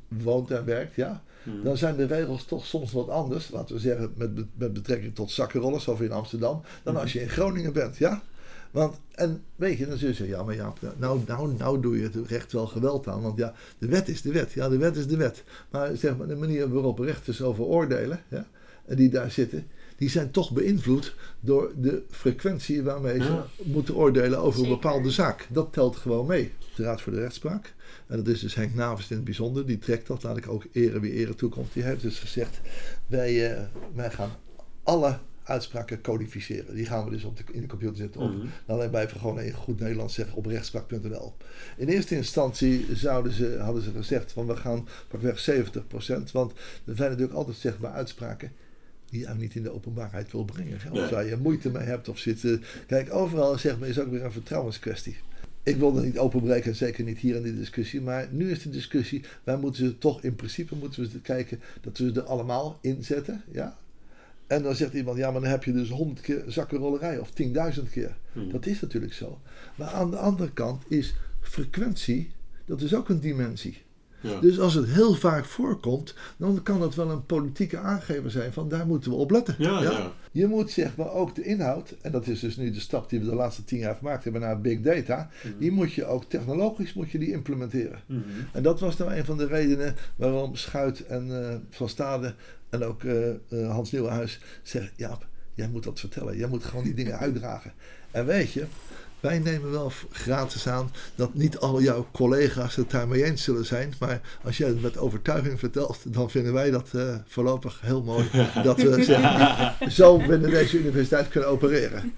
woont 0.09 0.51
en 0.51 0.65
werkt, 0.65 0.95
ja, 0.95 1.23
Mhm. 1.55 1.65
dan 1.65 1.77
zijn 1.77 1.97
de 1.97 2.05
regels 2.05 2.45
toch 2.45 2.67
soms 2.67 2.93
wat 2.93 3.09
anders, 3.09 3.51
laten 3.51 3.75
we 3.75 3.81
zeggen 3.81 4.13
met, 4.17 4.31
met 4.59 4.73
betrekking 4.73 5.15
tot 5.15 5.31
zakkenrollen, 5.31 5.81
zoals 5.81 6.01
in 6.01 6.13
Amsterdam, 6.13 6.63
dan 6.83 6.97
als 6.97 7.13
je 7.13 7.21
in 7.21 7.29
Groningen 7.29 7.73
bent, 7.73 7.97
ja. 7.97 8.23
Want, 8.71 9.01
en 9.15 9.43
weet 9.57 9.79
je, 9.79 9.87
dan 9.87 9.99
zul 9.99 10.09
je 10.09 10.15
zeggen, 10.15 10.37
ja, 10.37 10.43
maar 10.43 10.55
ja, 10.55 10.73
nou, 10.97 11.21
nou, 11.27 11.55
nou 11.59 11.81
doe 11.81 11.97
je 11.97 12.03
het 12.03 12.17
recht 12.27 12.53
wel 12.53 12.67
geweld 12.67 13.09
aan, 13.09 13.23
want 13.23 13.39
ja, 13.39 13.55
de 13.79 13.87
wet 13.87 14.09
is 14.09 14.23
de 14.23 14.33
wet, 14.33 14.53
ja, 14.53 14.69
de 14.69 14.77
wet 14.77 14.97
is 14.97 15.07
de 15.07 15.17
wet. 15.17 15.45
Maar 15.71 15.97
zeg 15.97 16.17
maar, 16.17 16.27
de 16.27 16.37
manier 16.37 16.73
waarop 16.73 16.99
rechters 16.99 17.43
over 17.43 17.65
oordelen, 17.65 18.21
ja, 18.29 18.47
en 18.87 18.97
die 18.97 19.11
daar 19.11 19.31
zitten, 19.31 19.67
die 19.99 20.11
zijn 20.11 20.31
toch 20.31 20.51
beïnvloed 20.53 21.15
door 21.41 21.73
de 21.77 22.03
frequentie 22.11 22.83
waarmee 22.83 23.23
ze 23.23 23.29
Ja. 23.33 23.47
moeten 23.63 23.95
oordelen 23.95 24.39
over 24.39 24.59
Zeker. 24.59 24.73
een 24.73 24.81
bepaalde 24.81 25.11
zaak. 25.11 25.47
Dat 25.51 25.73
telt 25.73 25.97
gewoon 25.97 26.27
mee. 26.27 26.53
De 26.77 26.83
Raad 26.83 27.01
voor 27.03 27.13
de 27.13 27.21
Rechtspraak, 27.21 27.75
en 28.07 28.17
dat 28.17 28.27
is 28.29 28.41
dus 28.41 28.55
Henk 28.55 28.75
Navers 28.75 29.11
in 29.11 29.17
het 29.17 29.25
bijzonder, 29.25 29.67
die 29.67 29.79
trekt 29.79 30.07
dat, 30.07 30.23
laat 30.23 30.37
ik 30.37 30.49
ook 30.49 30.67
eren 30.73 31.01
wie 31.01 31.13
eren 31.13 31.37
toekomt. 31.37 31.73
Die 31.73 31.83
heeft 31.83 32.03
dus 32.03 32.19
gezegd, 32.19 32.61
wij, 33.07 33.53
eh, 33.57 33.63
wij 33.95 34.11
gaan 34.11 34.31
alle 34.83 35.19
uitspraken 35.43 36.01
codificeren. 36.01 36.75
Die 36.75 36.87
gaan 36.87 37.05
we 37.05 37.11
dus 37.11 37.25
op 37.25 37.37
de, 37.37 37.43
in 37.53 37.61
de 37.61 37.67
computer 37.67 37.97
zetten. 37.97 38.21
Op, 38.21 38.33
Mhm. 38.35 38.47
Alleen 38.67 38.95
even 38.95 39.21
gewoon 39.21 39.41
in 39.41 39.53
goed 39.53 39.81
Nederlands 39.81 40.15
zeggen 40.15 40.37
op 40.37 40.47
rechtspraak.nl. 40.47 41.35
In 41.77 41.89
eerste 41.89 42.17
instantie 42.17 42.87
zouden 42.97 43.33
ze, 43.33 43.59
hadden 43.61 43.83
ze 43.83 43.91
gezegd 43.91 44.33
van 44.33 44.47
we 44.47 44.57
gaan 44.57 44.89
pakweg 45.09 45.39
70%. 45.39 46.33
Want 46.33 46.53
er 46.85 46.97
zijn 46.97 47.11
natuurlijk 47.11 47.39
altijd 47.39 47.57
zeg 47.57 47.79
maar 47.79 47.93
uitspraken 47.93 48.53
die 49.11 49.19
je 49.21 49.27
eigenlijk 49.27 49.55
niet 49.55 49.65
in 49.65 49.71
de 49.71 49.77
openbaarheid 49.77 50.33
wil 50.33 50.45
brengen. 50.45 50.75
Of 50.75 50.93
Nee. 51.01 51.11
waar 51.11 51.27
je 51.27 51.37
moeite 51.37 51.71
mee 51.71 51.83
hebt 51.83 52.09
of 52.09 52.19
zit. 52.19 52.45
eh, 52.45 52.53
Kijk, 52.87 53.15
overal 53.15 53.59
zeg 53.59 53.79
maar 53.79 53.89
is 53.89 53.99
ook 54.01 54.11
weer 54.11 54.25
een 54.25 54.33
vertrouwenskwestie. 54.33 55.17
Ik 55.63 55.77
wil 55.77 55.97
er 55.97 56.05
niet 56.05 56.19
openbreken, 56.19 56.75
zeker 56.75 57.05
niet 57.05 57.19
hier 57.19 57.37
in 57.37 57.43
de 57.43 57.57
discussie. 57.57 58.01
Maar 58.01 58.29
nu 58.31 58.51
is 58.51 58.63
de 58.63 58.71
discussie, 58.71 59.23
wij 59.45 59.57
moeten 59.57 59.85
ze 59.87 59.99
toch 59.99 60.23
in 60.23 60.35
principe 60.35 60.75
moeten 60.75 61.03
we 61.13 61.21
kijken 61.21 61.61
dat 61.81 61.99
we 61.99 62.11
ze 62.13 62.21
er 62.21 62.27
allemaal 62.27 62.79
inzetten. 62.83 63.43
Ja? 63.53 63.79
En 64.47 64.63
dan 64.63 64.75
zegt 64.75 64.95
iemand, 64.95 65.19
ja, 65.19 65.31
maar 65.31 65.41
dan 65.41 65.51
heb 65.51 65.65
je 65.65 65.73
dus 65.73 65.89
honderd 65.89 66.21
keer 66.21 66.43
zakkenrollerij 66.47 67.19
of 67.19 67.31
10.000 67.31 67.91
keer. 67.91 68.17
Mhm. 68.33 68.51
Dat 68.51 68.67
is 68.67 68.81
natuurlijk 68.81 69.13
zo. 69.13 69.41
Maar 69.77 69.89
aan 69.89 70.11
de 70.11 70.17
andere 70.17 70.53
kant 70.53 70.83
is 70.89 71.15
frequentie, 71.41 72.31
dat 72.65 72.81
is 72.83 72.95
ook 72.95 73.09
een 73.09 73.21
dimensie. 73.21 73.83
Ja. 74.21 74.41
Dus 74.41 74.61
als 74.61 74.75
het 74.75 74.89
heel 74.89 75.15
vaak 75.15 75.45
voorkomt, 75.45 76.15
dan 76.37 76.63
kan 76.63 76.81
dat 76.81 76.95
wel 76.95 77.11
een 77.11 77.27
politieke 77.27 77.79
aangever 77.79 78.31
zijn 78.31 78.53
van 78.53 78.69
daar 78.69 78.87
moeten 78.87 79.11
we 79.11 79.17
op 79.17 79.31
letten. 79.31 79.55
Ja, 79.59 79.83
ja. 79.83 80.13
Je 80.33 80.47
moet 80.47 80.71
zeg 80.71 80.97
maar 80.97 81.13
ook 81.13 81.35
de 81.35 81.45
inhoud, 81.45 81.95
en 82.03 82.13
dat 82.13 82.27
is 82.27 82.41
dus 82.41 82.57
nu 82.57 82.71
de 82.71 82.81
stap 82.81 83.09
die 83.11 83.21
we 83.21 83.25
de 83.25 83.35
laatste 83.35 83.65
tien 83.65 83.79
jaar 83.79 83.95
gemaakt 83.95 84.25
hebben 84.25 84.43
naar 84.43 84.61
big 84.61 84.81
data, 84.81 85.31
die 85.59 85.73
moet 85.73 85.93
je 85.93 86.05
ook 86.05 86.25
technologisch 86.25 86.95
moet 86.95 87.11
je 87.11 87.19
die 87.19 87.33
implementeren. 87.33 88.01
Mhm. 88.07 88.23
En 88.53 88.63
dat 88.63 88.81
was 88.81 88.97
nou 88.97 89.15
een 89.15 89.25
van 89.25 89.37
de 89.37 89.47
redenen 89.47 89.95
waarom 90.17 90.57
Schuit 90.57 91.07
en 91.07 91.49
eh, 91.49 91.57
Van 91.71 91.89
Stade 91.89 92.35
en 92.71 92.85
ook 92.85 93.05
eh, 93.05 93.31
eh, 93.31 93.71
Hans 93.71 93.93
Nieuwenhuis 93.93 94.41
zeggen, 94.63 94.93
Jaap, 94.97 95.27
jij 95.55 95.69
moet 95.69 95.85
dat 95.85 96.01
vertellen. 96.01 96.37
Jij 96.37 96.49
moet 96.49 96.65
gewoon 96.65 96.85
die 96.85 96.95
dingen 96.95 97.19
uitdragen. 97.27 97.73
En 98.11 98.27
weet 98.27 98.53
je, 98.53 98.67
wij 99.21 99.39
nemen 99.39 99.71
wel 99.71 99.93
gratis 100.11 100.69
aan 100.69 100.91
dat 101.15 101.35
niet 101.35 101.59
al 101.59 101.83
jouw 101.83 102.07
collega's 102.13 102.77
het 102.77 102.91
daarmee 102.91 103.25
eens 103.25 103.43
zullen 103.43 103.67
zijn. 103.67 103.95
Maar 104.01 104.21
als 104.45 104.57
jij 104.57 104.69
het 104.69 104.83
met 104.83 104.99
overtuiging 104.99 105.59
vertelt, 105.59 106.15
dan 106.15 106.31
vinden 106.31 106.53
wij 106.53 106.71
dat 106.71 106.89
eh, 106.95 107.15
voorlopig 107.27 107.81
heel 107.81 108.03
mooi. 108.03 108.25
Dat 108.63 108.83
we 108.83 109.73
zo 109.89 110.17
binnen 110.17 110.51
deze 110.51 110.79
universiteit 110.79 111.29
kunnen 111.29 111.49
opereren. 111.49 112.13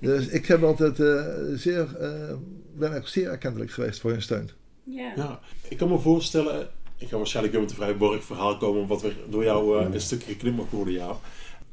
Dus 0.00 0.26
ik 0.26 0.46
heb 0.46 0.62
altijd 0.62 1.00
eh, 1.00 1.24
zeer, 1.54 1.96
eh, 1.96 2.34
ben 2.76 2.94
ik 2.94 3.06
zeer 3.06 3.28
erkentelijk 3.30 3.70
geweest 3.70 4.00
voor 4.00 4.10
hun 4.10 4.22
steun. 4.22 4.50
Ja. 4.84 5.12
Ja, 5.16 5.40
ik 5.68 5.76
kan 5.76 5.88
me 5.88 5.98
voorstellen, 5.98 6.68
ik 6.98 7.08
ga 7.08 7.16
waarschijnlijk 7.16 7.54
weer 7.54 7.62
met 7.64 7.72
een 7.72 7.82
vrij 7.82 7.96
borg 7.96 8.24
verhaal 8.24 8.56
komen, 8.56 8.86
wat 8.86 9.02
we 9.02 9.12
door 9.28 9.44
jou 9.44 9.78
eh, 9.78 9.92
een 9.92 10.00
stukje 10.00 10.32
geknipt 10.32 10.56
mag 10.56 10.70
worden, 10.70 10.94
ja. 10.94 11.18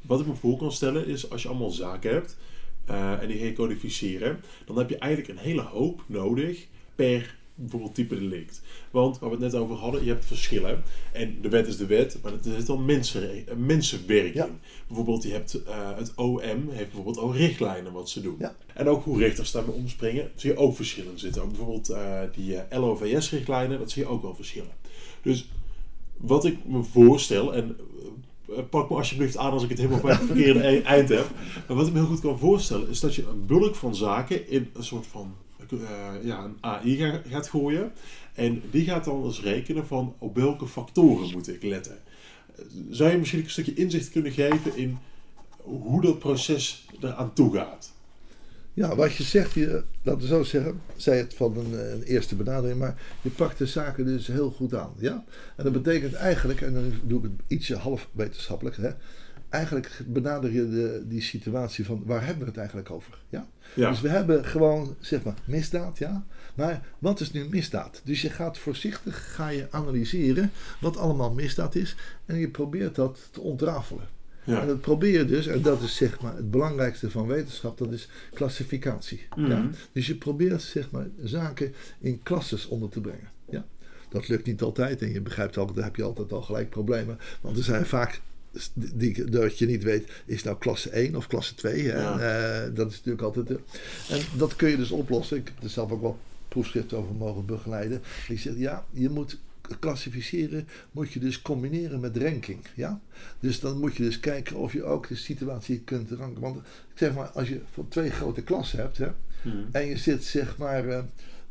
Wat 0.02 0.20
ik 0.20 0.26
me 0.26 0.34
voor 0.34 0.58
kan 0.58 0.72
stellen 0.72 1.06
is, 1.06 1.30
als 1.30 1.42
je 1.42 1.48
allemaal 1.48 1.70
zaken 1.70 2.12
hebt 2.12 2.36
eh, 2.84 3.22
en 3.22 3.28
die 3.28 3.38
ga 3.38 3.44
je 3.44 3.52
codificeren, 3.52 4.40
dan 4.66 4.78
heb 4.78 4.88
je 4.88 4.98
eigenlijk 4.98 5.32
een 5.32 5.44
hele 5.44 5.62
hoop 5.62 6.04
nodig 6.06 6.66
per 6.94 7.40
bijvoorbeeld 7.54 7.94
type 7.94 8.14
delict. 8.14 8.62
Want 8.90 9.18
waar 9.18 9.30
we 9.30 9.36
het 9.36 9.52
net 9.52 9.60
over 9.60 9.76
hadden, 9.76 10.04
je 10.04 10.10
hebt 10.10 10.24
verschillen. 10.24 10.82
En 11.12 11.38
de 11.40 11.48
wet 11.48 11.66
is 11.66 11.76
de 11.76 11.86
wet, 11.86 12.18
maar 12.22 12.32
er 12.32 12.38
zit 12.42 12.66
dan 12.66 12.84
mensen, 12.84 13.44
mensenwerking. 13.56 14.34
Ja. 14.34 14.48
Bijvoorbeeld, 14.86 15.22
je 15.22 15.32
hebt 15.32 15.62
eh, 15.62 15.96
het 15.96 16.12
OM, 16.14 16.40
heeft 16.40 16.90
bijvoorbeeld 16.90 17.18
ook 17.18 17.34
richtlijnen 17.34 17.92
wat 17.92 18.10
ze 18.10 18.20
doen. 18.20 18.36
Ja. 18.38 18.56
En 18.74 18.88
ook 18.88 19.04
hoe 19.04 19.18
rechters 19.18 19.50
daarmee 19.50 19.74
omspringen, 19.74 20.30
zie 20.34 20.50
je 20.50 20.56
ook 20.56 20.76
verschillen 20.76 21.18
zitten. 21.18 21.42
Ook 21.42 21.48
bijvoorbeeld 21.48 21.88
eh, 21.88 22.20
die 22.34 22.56
eh, 22.56 22.80
LOVS-richtlijnen, 22.80 23.78
dat 23.78 23.90
zie 23.90 24.02
je 24.02 24.08
ook 24.08 24.22
wel 24.22 24.34
verschillen. 24.34 24.72
Dus 25.22 25.48
wat 26.16 26.44
ik 26.44 26.64
me 26.64 26.82
voorstel, 26.82 27.54
en 27.54 27.76
eh, 27.78 27.84
pak 28.70 28.90
me 28.90 28.96
alsjeblieft 28.96 29.36
aan 29.36 29.52
als 29.52 29.62
ik 29.62 29.68
het 29.68 29.78
helemaal 29.78 30.00
bij 30.00 30.12
het 30.14 30.24
verkeerde 30.26 30.66
e- 30.66 30.80
eind 30.96 31.08
heb. 31.08 31.26
Maar 31.68 31.76
wat 31.76 31.86
ik 31.86 31.92
me 31.92 31.98
heel 31.98 32.08
goed 32.08 32.20
kan 32.20 32.38
voorstellen, 32.38 32.88
is 32.88 33.00
dat 33.00 33.14
je 33.14 33.26
een 33.28 33.46
bulk 33.46 33.74
van 33.74 33.94
zaken 33.94 34.48
in 34.50 34.70
een 34.72 34.84
soort 34.84 35.06
van 35.06 35.34
eh, 35.70 35.78
ja, 36.24 36.44
een 36.44 36.56
AI 36.60 36.96
ga- 36.96 37.22
gaat 37.28 37.48
gooien. 37.48 37.92
En 38.34 38.62
die 38.70 38.84
gaat 38.84 39.04
dan 39.04 39.24
eens 39.24 39.42
rekenen 39.42 39.86
van 39.86 40.14
op 40.18 40.34
welke 40.36 40.66
factoren 40.66 41.30
moet 41.32 41.48
ik 41.48 41.62
letten. 41.62 41.98
Eh, 42.56 42.64
Zou 42.90 43.10
je 43.10 43.16
misschien 43.18 43.40
een 43.44 43.50
stukje 43.50 43.74
inzicht 43.74 44.10
kunnen 44.10 44.32
geven 44.32 44.76
in 44.76 44.98
hoe 45.62 46.00
dat 46.00 46.18
proces 46.18 46.86
eraan 47.00 47.32
toe 47.32 47.54
gaat? 47.54 47.91
Ja, 48.74 48.94
wat 48.94 49.14
je 49.14 49.22
zegt, 49.22 49.52
je, 49.52 49.84
laten 50.02 50.20
we 50.20 50.26
zo 50.26 50.42
zeggen, 50.42 50.80
zei 50.96 51.18
het 51.18 51.34
van 51.34 51.56
een, 51.56 51.78
eh, 51.78 51.92
een 51.92 52.02
eerste 52.02 52.36
benadering, 52.36 52.78
maar 52.78 53.00
je 53.22 53.30
pakt 53.30 53.58
de 53.58 53.66
zaken 53.66 54.06
dus 54.06 54.26
heel 54.26 54.50
goed 54.50 54.74
aan. 54.74 54.92
Ja? 54.98 55.24
En 55.56 55.64
dat 55.64 55.72
betekent 55.72 56.14
eigenlijk, 56.14 56.60
en 56.60 56.74
dan 56.74 56.92
doe 57.02 57.18
ik 57.18 57.24
het 57.24 57.32
ietsje 57.46 57.76
half 57.76 58.08
wetenschappelijk, 58.12 58.76
hè, 58.76 58.90
eigenlijk 59.48 60.00
benader 60.06 60.52
je 60.52 60.68
de, 60.68 61.02
die 61.06 61.22
situatie 61.22 61.84
van 61.84 62.02
waar 62.06 62.24
hebben 62.24 62.42
we 62.42 62.48
het 62.48 62.58
eigenlijk 62.58 62.90
over? 62.90 63.18
Ja? 63.28 63.46
Ja, 63.74 63.90
Dus 63.90 64.00
we 64.00 64.08
hebben 64.08 64.44
gewoon, 64.44 64.96
zeg 65.00 65.22
maar, 65.22 65.34
misdaad, 65.44 65.98
ja. 65.98 66.24
Maar 66.54 66.86
wat 66.98 67.20
is 67.20 67.32
nu 67.32 67.48
misdaad? 67.48 68.00
Dus 68.04 68.22
je 68.22 68.30
gaat 68.30 68.58
voorzichtig 68.58 69.34
ga 69.34 69.48
je 69.48 69.66
analyseren 69.70 70.50
wat 70.80 70.96
allemaal 70.96 71.32
misdaad 71.32 71.74
is. 71.74 71.96
En 72.26 72.36
je 72.36 72.48
probeert 72.48 72.94
dat 72.94 73.28
te 73.30 73.40
ontrafelen. 73.40 74.08
En 74.44 74.52
ja. 74.54 74.66
dat 74.66 74.80
probeer 74.80 75.18
je 75.18 75.24
dus, 75.24 75.46
en 75.46 75.62
dat 75.62 75.82
is 75.82 75.96
zeg 75.96 76.20
maar 76.20 76.36
het 76.36 76.50
belangrijkste 76.50 77.10
van 77.10 77.26
wetenschap, 77.26 77.78
dat 77.78 77.92
is 77.92 78.08
klassificatie. 78.34 79.26
Ja? 79.36 79.58
Mhm. 79.58 79.66
Dus 79.92 80.06
je 80.06 80.14
probeert 80.14 80.62
zeg 80.62 80.90
maar 80.90 81.06
zaken 81.22 81.74
in 82.00 82.20
klasses 82.22 82.68
onder 82.68 82.88
te 82.88 83.00
brengen. 83.00 83.30
Ja? 83.50 83.64
Dat 84.08 84.28
lukt 84.28 84.46
niet 84.46 84.62
altijd 84.62 85.02
en 85.02 85.12
je 85.12 85.20
begrijpt 85.20 85.58
ook, 85.58 85.74
daar 85.74 85.84
heb 85.84 85.96
je 85.96 86.02
altijd 86.02 86.32
al 86.32 86.42
gelijk 86.42 86.70
problemen. 86.70 87.18
Want 87.40 87.56
er 87.56 87.64
zijn 87.64 87.86
vaak 87.86 88.20
die, 88.74 89.24
dat 89.24 89.58
je 89.58 89.66
niet 89.66 89.82
weet, 89.82 90.10
is 90.24 90.42
nou 90.42 90.58
klasse 90.58 90.90
1 90.90 91.16
of 91.16 91.26
klasse 91.26 91.54
2. 91.54 91.88
Hè? 91.88 92.00
Ja. 92.00 92.18
Eh, 92.18 92.74
dat 92.74 92.90
is 92.90 92.96
natuurlijk 92.96 93.22
altijd. 93.22 93.50
en 94.08 94.20
dat 94.36 94.56
kun 94.56 94.68
je 94.68 94.76
dus 94.76 94.90
oplossen. 94.90 95.36
Ik 95.36 95.52
heb 95.54 95.62
er 95.62 95.70
zelf 95.70 95.90
ook 95.90 96.00
wel 96.00 96.18
proefschriften 96.48 96.98
over 96.98 97.14
mogen 97.14 97.46
begeleiden. 97.46 98.02
Ik 98.28 98.38
zeg 98.38 98.56
ja, 98.56 98.84
je 98.90 99.10
moet 99.10 99.38
klassificeren, 99.78 100.68
moet 100.90 101.12
je 101.12 101.20
dus 101.20 101.42
combineren 101.42 102.00
met 102.00 102.16
ranking. 102.16 102.58
Ja? 102.74 103.00
Dus 103.40 103.60
dan 103.60 103.78
moet 103.80 103.96
je 103.96 104.02
dus 104.02 104.20
kijken 104.20 104.56
of 104.56 104.72
je 104.72 104.84
ook 104.84 105.08
de 105.08 105.14
situatie 105.16 105.80
kunt 105.80 106.10
ranken. 106.10 106.42
Want 106.42 106.56
ik 106.56 106.62
zeg 106.94 107.14
maar, 107.14 107.26
als 107.28 107.48
je 107.48 107.60
voor 107.72 107.88
twee 107.88 108.10
grote 108.10 108.42
klassen 108.42 108.78
hebt, 108.78 108.98
hè, 108.98 109.08
Mhm. 109.42 109.56
en 109.72 109.86
je 109.86 109.96
zit 109.96 110.24
zeg 110.24 110.56
maar 110.56 110.88
eh, 110.88 110.98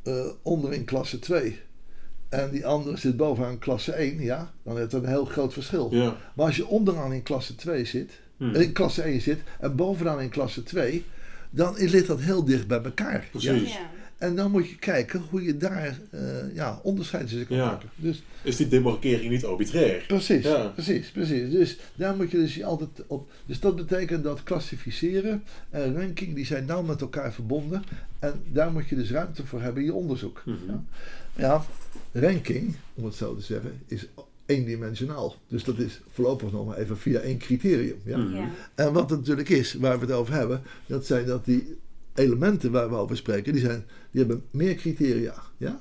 eh, 0.03 0.25
onderin 0.41 0.83
klasse 0.85 1.19
2 1.19 1.59
en 2.29 2.49
die 2.51 2.65
andere 2.65 2.97
zit 2.97 3.17
bovenaan 3.17 3.57
klasse 3.59 3.91
1, 4.01 4.19
ja, 4.21 4.53
dan 4.63 4.77
heb 4.77 4.91
je 4.91 4.97
een 4.97 5.05
heel 5.05 5.25
groot 5.25 5.53
verschil. 5.53 5.87
Ja. 5.91 6.17
Maar 6.35 6.45
als 6.45 6.55
je 6.55 6.67
onderaan 6.67 7.13
in 7.13 7.23
klasse 7.23 7.55
2 7.55 7.85
zit, 7.85 8.11
Mhm. 8.37 8.55
in 8.55 8.71
klasse 8.71 9.03
1 9.07 9.21
zit 9.21 9.39
en 9.59 9.75
bovenaan 9.75 10.21
in 10.21 10.29
klasse 10.29 10.63
2, 10.63 11.05
dan 11.49 11.75
ligt 11.77 12.07
dat 12.07 12.19
heel 12.21 12.43
dicht 12.43 12.67
bij 12.67 12.81
elkaar. 12.83 13.13
Ja? 13.33 13.51
Precies. 13.51 13.73
Ja. 13.73 13.89
En 14.21 14.35
dan 14.35 14.51
moet 14.51 14.69
je 14.69 14.75
kijken 14.75 15.21
hoe 15.29 15.43
je 15.43 15.57
daar 15.57 15.99
eh, 16.11 16.21
ja, 16.53 16.79
onderscheid 16.83 17.27
tussen 17.27 17.47
kan 17.47 17.57
Ja. 17.57 17.65
maken. 17.65 17.89
Dus 17.95 18.23
Is 18.43 18.55
die 18.55 18.67
demarkering 18.67 19.29
niet 19.31 19.45
arbitrair? 19.45 20.03
Precies, 20.07 20.43
Ja. 20.43 20.67
precies, 20.67 21.09
precies. 21.11 21.51
Dus 21.51 21.77
daar 21.95 22.15
moet 22.15 22.31
je 22.31 22.37
dus 22.37 22.55
je 22.55 22.65
altijd 22.65 22.89
op. 23.07 23.31
Dus 23.45 23.59
dat 23.59 23.75
betekent 23.75 24.23
dat 24.23 24.43
klassificeren 24.43 25.43
en 25.69 25.95
ranking, 25.95 26.35
die 26.35 26.45
zijn 26.45 26.65
nauw 26.65 26.81
met 26.81 27.01
elkaar 27.01 27.33
verbonden. 27.33 27.83
En 28.19 28.41
daar 28.51 28.71
moet 28.71 28.87
je 28.89 28.95
dus 28.95 29.11
ruimte 29.11 29.45
voor 29.45 29.61
hebben 29.61 29.81
in 29.81 29.87
je 29.87 29.93
onderzoek. 29.95 30.43
Mhm. 30.45 30.57
Ja. 30.67 30.83
ja, 31.35 31.65
ranking, 32.21 32.75
om 32.93 33.05
het 33.05 33.15
zo 33.15 33.35
te 33.35 33.41
zeggen, 33.41 33.81
is 33.87 34.05
eendimensionaal. 34.45 35.35
Dus 35.47 35.63
dat 35.63 35.77
is 35.79 36.01
voorlopig 36.11 36.51
nog 36.51 36.65
maar 36.65 36.77
even 36.77 36.97
via 36.97 37.19
één 37.19 37.37
criterium. 37.37 37.97
Ja? 38.03 38.17
Mhm. 38.17 38.35
Ja. 38.35 38.49
En 38.75 38.93
wat 38.93 39.09
het 39.09 39.19
natuurlijk 39.19 39.49
is, 39.49 39.73
waar 39.73 39.99
we 39.99 40.05
het 40.05 40.13
over 40.15 40.33
hebben, 40.33 40.61
dat 40.85 41.05
zijn 41.05 41.25
dat 41.25 41.45
die 41.45 41.77
elementen 42.13 42.71
waar 42.71 42.89
we 42.89 42.95
over 42.95 43.17
spreken, 43.17 43.53
die, 43.53 43.61
zijn, 43.61 43.85
die 44.11 44.21
hebben 44.21 44.43
meer 44.51 44.75
criteria. 44.75 45.33
Ja? 45.57 45.79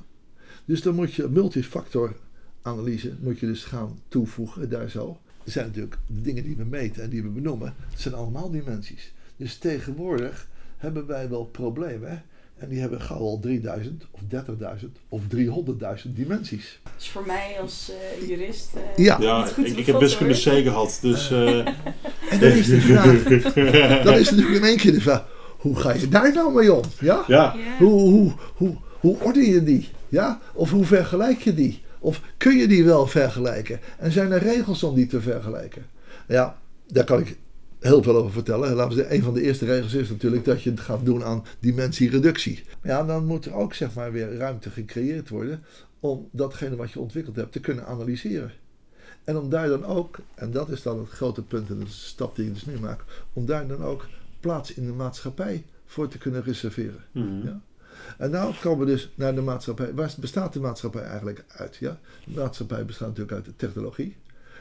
Dus 0.65 0.83
dan 0.83 0.95
moet 0.95 1.15
je 1.15 1.29
multifactor 1.29 2.15
analyse 2.63 3.13
moet 3.21 3.39
je 3.39 3.47
dus 3.47 3.65
gaan 3.65 3.99
toevoegen 4.09 4.69
daar 4.71 4.91
zo. 4.91 5.19
Er 5.45 5.51
zijn 5.53 5.67
natuurlijk 5.67 5.97
de 6.07 6.21
dingen 6.21 6.43
die 6.43 6.57
we 6.57 6.65
meten 6.65 7.03
en 7.03 7.11
die 7.11 7.23
we 7.23 7.29
benoemen, 7.29 7.75
het 7.91 8.01
zijn 8.01 8.15
allemaal 8.15 8.51
dimensies. 8.51 9.13
Dus 9.37 9.57
tegenwoordig 9.57 10.49
hebben 10.77 11.07
wij 11.07 11.29
wel 11.29 11.45
problemen 11.45 12.23
en 12.57 12.69
die 12.69 12.81
hebben 12.81 13.01
gauw 13.01 13.19
al 13.19 13.39
3000 13.41 14.05
of 14.11 14.21
30.000 14.83 14.87
of 15.09 15.23
300.000 16.05 16.11
dimensies. 16.15 16.81
Dus 16.97 17.09
voor 17.09 17.27
mij 17.27 17.57
als 17.61 17.91
eh, 18.21 18.29
jurist. 18.29 18.71
eh, 18.75 19.05
Ja, 19.05 19.17
Ja, 19.21 19.43
niet 19.43 19.53
goed 19.53 19.67
ik, 19.67 19.77
ik 19.77 19.87
heb 19.87 19.99
bevat, 19.99 20.19
wiskunde. 20.19 20.61
C 20.61 20.63
gehad, 20.63 20.99
dus... 21.03 21.31
eh, 21.31 21.59
en 22.31 22.41
dan 22.41 22.51
is 22.51 22.67
de 22.75 22.81
vraag, 22.81 24.03
dan 24.03 24.15
is 24.15 24.31
natuurlijk 24.31 24.57
in 24.57 24.65
één 24.65 24.77
keer 24.77 24.93
de 24.93 25.01
vraag, 25.01 25.29
hoe 25.61 25.77
ga 25.77 25.93
je 25.93 26.09
daar 26.09 26.33
nou 26.33 26.55
mee 26.55 26.73
om? 26.73 26.85
Ja? 27.01 27.25
ja. 27.27 27.57
Hoe, 27.79 28.01
hoe, 28.01 28.33
hoe, 28.55 28.77
hoe 29.01 29.17
orden 29.21 29.45
je 29.45 29.63
die? 29.63 29.89
Ja? 30.09 30.41
Of 30.55 30.71
hoe 30.71 30.85
vergelijk 30.85 31.41
je 31.41 31.55
die? 31.55 31.83
Of 31.99 32.21
kun 32.37 32.57
je 32.57 32.69
die 32.69 32.85
wel 32.85 33.07
vergelijken? 33.07 33.81
En 33.99 34.13
zijn 34.13 34.33
er 34.33 34.43
regels 34.43 34.83
om 34.83 34.95
die 34.95 35.07
te 35.07 35.21
vergelijken? 35.21 35.87
Ja, 36.29 36.59
daar 36.87 37.05
kan 37.05 37.21
ik 37.21 37.37
heel 37.81 38.03
veel 38.03 38.17
over 38.17 38.33
vertellen. 38.33 38.75
Laten 38.75 38.97
we 38.97 39.15
een 39.15 39.23
van 39.23 39.35
de 39.35 39.43
eerste 39.43 39.65
regels 39.65 39.95
is 39.95 40.09
natuurlijk 40.09 40.45
dat 40.45 40.63
je 40.63 40.71
het 40.71 40.81
gaat 40.81 41.05
doen 41.05 41.25
aan 41.25 41.45
dimensiereductie. 41.61 42.65
Ja, 42.83 43.05
dan 43.05 43.27
moet 43.27 43.45
er 43.45 43.55
ook 43.55 43.75
zeg 43.75 43.95
maar 43.95 44.13
weer 44.13 44.37
ruimte 44.37 44.71
gecreëerd 44.71 45.29
worden 45.29 45.65
om 46.01 46.29
datgene 46.31 46.77
wat 46.77 46.91
je 46.91 47.01
ontwikkeld 47.01 47.37
hebt 47.37 47.53
te 47.53 47.61
kunnen 47.61 47.87
analyseren. 47.87 48.53
En 49.25 49.37
om 49.37 49.49
daar 49.49 49.69
dan 49.69 49.85
ook, 49.85 50.19
en 50.35 50.51
dat 50.51 50.69
is 50.69 50.83
dan 50.83 50.99
het 50.99 51.09
grote 51.09 51.43
punt 51.43 51.71
en 51.71 51.79
de 51.79 51.87
stap 51.87 52.37
die 52.37 52.47
ik 52.47 52.55
dus 52.55 52.67
nu 52.67 52.79
maak, 52.79 53.05
om 53.33 53.47
daar 53.47 53.67
dan 53.67 53.85
ook 53.85 54.07
plaats 54.41 54.75
in 54.75 54.87
de 54.87 54.93
maatschappij 54.93 55.65
voor 55.87 56.09
te 56.09 56.19
kunnen 56.19 56.43
reserveren. 56.43 57.05
Mhm. 57.13 57.47
Ja. 57.47 57.61
En 58.19 58.31
nou 58.31 58.55
komen 58.61 58.87
we 58.87 58.93
dus 58.93 59.13
naar 59.15 59.35
de 59.35 59.41
maatschappij. 59.41 59.95
Waar 59.95 60.15
bestaat 60.21 60.53
de 60.53 60.61
maatschappij 60.61 61.03
eigenlijk 61.03 61.45
uit? 61.49 61.77
Ja? 61.77 62.01
De 62.25 62.41
maatschappij 62.41 62.85
bestaat 62.85 63.09
natuurlijk 63.09 63.37
uit 63.37 63.45
de 63.45 63.57
technologie. 63.57 64.17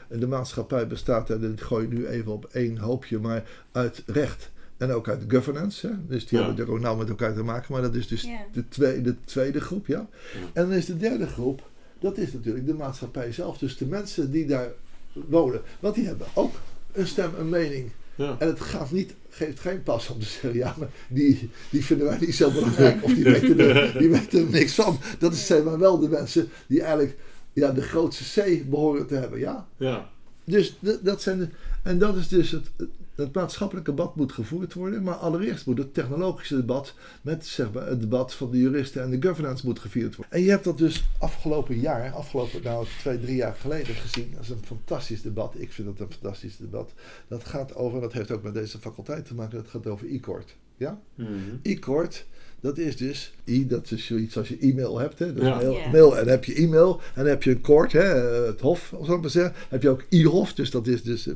En 0.08 0.20
de 0.20 0.26
maatschappij 0.26 0.86
bestaat, 0.86 1.30
en 1.30 1.40
dat 1.40 1.62
gooi 1.62 1.88
je 1.88 1.94
nu 1.94 2.06
even 2.06 2.32
op 2.32 2.44
één 2.52 2.78
hoopje, 2.78 3.18
maar 3.18 3.44
uit 3.72 4.02
recht 4.06 4.50
en 4.76 4.90
ook 4.92 5.08
uit 5.08 5.24
governance. 5.28 5.86
Hè? 5.86 5.92
Dus 6.06 6.26
die 6.26 6.38
Ja. 6.38 6.44
hebben 6.44 6.46
natuurlijk 6.46 6.70
ook 6.70 6.80
nauw 6.80 6.96
met 6.96 7.08
elkaar 7.08 7.34
te 7.34 7.42
maken, 7.42 7.72
maar 7.72 7.82
dat 7.82 7.94
is 7.94 8.08
dus 8.08 8.22
Ja. 8.22 8.38
de, 8.52 8.68
tweede, 8.68 9.02
de 9.02 9.16
tweede 9.24 9.60
groep. 9.60 9.86
Ja? 9.86 9.98
Ja. 10.34 10.40
En 10.52 10.68
dan 10.68 10.72
is 10.72 10.86
de 10.86 10.96
derde 10.96 11.26
groep, 11.26 11.68
dat 12.00 12.18
is 12.18 12.32
natuurlijk 12.32 12.66
de 12.66 12.74
maatschappij 12.74 13.32
zelf. 13.32 13.58
Dus 13.58 13.76
de 13.76 13.86
mensen 13.86 14.30
die 14.30 14.46
daar 14.46 14.68
wonen. 15.12 15.60
Want 15.80 15.94
die 15.94 16.06
hebben 16.06 16.26
ook 16.34 16.54
een 16.92 17.06
stem, 17.06 17.30
een 17.38 17.48
mening. 17.48 17.90
Ja. 18.20 18.36
En 18.38 18.48
het 18.48 18.60
gaat 18.60 18.90
niet, 18.90 19.14
geeft 19.28 19.60
geen 19.60 19.82
pas 19.82 20.08
om 20.08 20.18
te 20.18 20.24
zeggen, 20.24 20.54
ja, 20.54 20.74
maar 20.78 20.88
die, 21.08 21.50
die 21.70 21.84
vinden 21.84 22.06
wij 22.06 22.18
niet 22.20 22.34
zo 22.34 22.50
belangrijk. 22.50 23.04
Of 23.04 23.14
die 23.14 23.24
weten 23.32 23.58
er, 23.58 23.98
die 23.98 24.08
weten 24.08 24.40
er 24.40 24.50
niks 24.50 24.74
van. 24.74 24.98
Dat 25.18 25.34
zijn 25.34 25.64
maar 25.64 25.78
wel 25.78 25.98
de 25.98 26.08
mensen 26.08 26.48
die 26.66 26.80
eigenlijk 26.80 27.16
ja, 27.52 27.72
de 27.72 27.82
grootste 27.82 28.40
C 28.40 28.70
behoren 28.70 29.06
te 29.06 29.14
hebben. 29.14 29.38
Ja? 29.38 29.66
ja. 29.76 30.10
Dus 30.44 30.78
dat 31.02 31.22
zijn 31.22 31.38
de, 31.38 31.48
en 31.82 31.98
dat 31.98 32.16
is 32.16 32.28
dus 32.28 32.50
het, 32.50 32.70
het 33.14 33.34
maatschappelijke 33.34 33.90
debat 33.90 34.16
moet 34.16 34.32
gevoerd 34.32 34.74
worden. 34.74 35.02
Maar 35.02 35.14
allereerst 35.14 35.66
moet 35.66 35.78
het 35.78 35.94
technologische 35.94 36.56
debat 36.56 36.94
met 37.22 37.46
zeg 37.46 37.72
maar, 37.72 37.86
het 37.86 38.00
debat 38.00 38.34
van 38.34 38.50
de 38.50 38.58
juristen 38.58 39.02
en 39.02 39.10
de 39.10 39.28
governance 39.28 39.66
moet 39.66 39.78
gevierd 39.78 40.16
worden. 40.16 40.34
En 40.34 40.42
je 40.42 40.50
hebt 40.50 40.64
dat 40.64 40.78
dus 40.78 41.04
afgelopen 41.18 41.80
jaar, 41.80 42.12
afgelopen 42.12 42.62
nou 42.62 42.86
twee, 42.98 43.20
drie 43.20 43.36
jaar 43.36 43.54
geleden 43.54 43.94
gezien. 43.94 44.30
Dat 44.34 44.42
is 44.42 44.48
een 44.48 44.64
fantastisch 44.64 45.22
debat. 45.22 45.54
Ik 45.58 45.72
vind 45.72 45.88
dat 45.88 46.08
een 46.08 46.12
fantastisch 46.12 46.56
debat. 46.56 46.92
Dat 47.28 47.44
gaat 47.44 47.74
over, 47.74 47.96
en 47.96 48.02
dat 48.02 48.12
heeft 48.12 48.30
ook 48.30 48.42
met 48.42 48.54
deze 48.54 48.78
faculteit 48.78 49.26
te 49.26 49.34
maken, 49.34 49.56
dat 49.56 49.68
gaat 49.68 49.86
over 49.86 50.12
e-court. 50.12 50.56
Ja? 50.76 51.00
Mhm. 51.14 51.30
E-court, 51.62 52.26
dat 52.60 52.78
is 52.78 52.96
dus, 52.96 53.32
e, 53.44 53.66
dat 53.66 53.90
is 53.90 54.06
zoiets 54.06 54.36
als 54.36 54.48
je 54.48 54.56
e-mail 54.60 54.98
hebt. 54.98 55.18
Hè? 55.18 55.34
Dus 55.34 55.44
Ja. 55.44 55.60
mail, 55.92 56.10
en 56.18 56.24
dan 56.24 56.28
heb 56.28 56.44
je 56.44 56.54
e-mail, 56.54 57.00
en 57.14 57.22
dan 57.22 57.26
heb 57.26 57.42
je 57.42 57.50
een 57.50 57.60
court, 57.60 57.92
hè? 57.92 58.02
het 58.46 58.60
hof, 58.60 58.92
of 58.92 59.06
zo 59.06 59.18
maar 59.20 59.30
zeggen. 59.30 59.54
heb 59.68 59.82
je 59.82 59.88
ook 59.88 60.04
e-hof, 60.08 60.52
dus 60.52 60.70
dat 60.70 60.86
is 60.86 61.02
dus, 61.02 61.28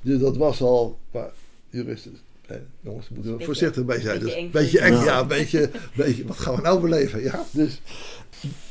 dus 0.00 0.18
dat 0.18 0.36
was 0.36 0.60
al, 0.60 0.98
maar 1.10 1.30
juristen, 1.70 2.16
nee, 2.48 2.58
jongens, 2.80 3.08
we 3.08 3.14
moeten 3.14 3.30
er 3.32 3.38
Beetje- 3.38 3.44
voorzichtig 3.52 3.84
bij 3.84 4.00
zijn. 4.00 4.18
beetje 4.18 4.42
Dus 4.42 4.50
beetje 4.50 4.80
eng, 4.80 4.92
Ja. 4.92 5.04
ja, 5.04 5.20
een 5.20 5.28
beetje, 5.28 5.70
beetje, 5.96 6.26
wat 6.26 6.38
gaan 6.38 6.54
we 6.54 6.62
nou 6.62 6.80
beleven? 6.80 7.22
Ja, 7.22 7.44
dus 7.50 7.80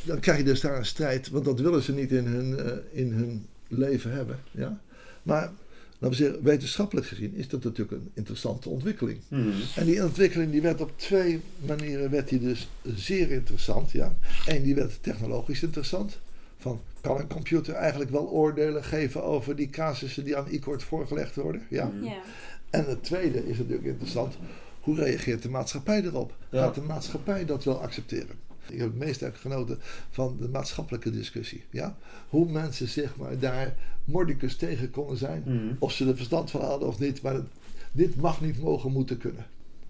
dan 0.04 0.20
krijg 0.20 0.38
je 0.38 0.44
dus 0.44 0.62
daar 0.62 0.78
een 0.78 0.86
strijd, 0.86 1.30
want 1.30 1.46
dat 1.46 1.60
willen 1.60 1.82
ze 1.82 1.94
niet 1.94 2.12
in 2.12 2.26
hun, 2.26 2.60
eh, 2.60 2.72
in 2.92 3.12
hun 3.12 3.46
leven 3.68 4.12
hebben. 4.12 4.40
Ja? 4.52 4.80
Maar 5.24 5.52
laten 6.00 6.18
we 6.18 6.24
zeggen, 6.24 6.44
wetenschappelijk 6.44 7.08
gezien 7.08 7.36
is 7.36 7.48
dat 7.48 7.64
natuurlijk 7.64 8.02
een 8.02 8.12
interessante 8.14 8.70
ontwikkeling. 8.70 9.20
Mhm. 9.28 9.50
En 9.76 9.86
die 9.86 10.04
ontwikkeling 10.04 10.52
die 10.52 10.62
werd 10.62 10.82
op 10.82 10.92
twee 10.96 11.42
manieren 11.66 12.10
werd 12.10 12.30
die 12.30 12.40
dus 12.40 12.70
zeer 12.84 13.32
interessant. 13.32 13.92
Ja. 13.92 14.16
Eén, 14.46 14.64
die 14.64 14.76
werd 14.76 15.04
technologisch 15.04 15.64
interessant. 15.64 16.20
Van, 16.58 16.82
kan 17.02 17.20
een 17.20 17.28
computer 17.28 17.74
eigenlijk 17.74 18.12
wel 18.12 18.30
oordelen 18.30 18.84
geven 18.84 19.24
over 19.24 19.56
die 19.56 19.70
casussen 19.70 20.24
die 20.24 20.38
aan 20.38 20.48
e-court 20.50 20.84
voorgelegd 20.84 21.36
worden? 21.36 21.62
Ja. 21.70 21.86
Mhm. 21.86 22.04
Ja. 22.04 22.22
En 22.70 22.86
het 22.86 23.04
tweede 23.04 23.48
is 23.48 23.58
natuurlijk 23.58 23.88
interessant. 23.88 24.38
Hoe 24.80 24.96
reageert 24.96 25.42
de 25.42 25.50
maatschappij 25.50 26.04
erop? 26.04 26.36
Ja. 26.52 26.64
Gaat 26.64 26.76
de 26.76 26.82
maatschappij 26.82 27.46
dat 27.46 27.64
wel 27.64 27.82
accepteren? 27.82 28.36
Ik 28.72 28.78
heb 28.80 28.88
het 28.88 28.98
meest 28.98 29.24
genoten 29.34 29.80
van 30.10 30.38
de 30.40 30.48
maatschappelijke 30.50 31.10
discussie. 31.12 31.64
Ja? 31.70 31.98
Hoe 32.30 32.52
mensen 32.52 32.88
zeg 32.88 33.16
maar, 33.16 33.40
daar 33.40 33.76
mordicus 34.06 34.56
tegen 34.56 34.92
konden 34.92 35.18
zijn. 35.18 35.44
Mhm. 35.46 35.74
Of 35.80 35.92
ze 35.92 36.08
er 36.08 36.16
verstand 36.16 36.52
van 36.52 36.62
hadden 36.62 36.88
of 36.88 37.00
niet. 37.00 37.22
Maar 37.22 37.34
het- 37.34 37.48
dit 37.92 38.16
mag 38.16 38.42
niet 38.42 38.62
mogen 38.62 38.92
moeten 38.92 39.18
kunnen. 39.18 39.46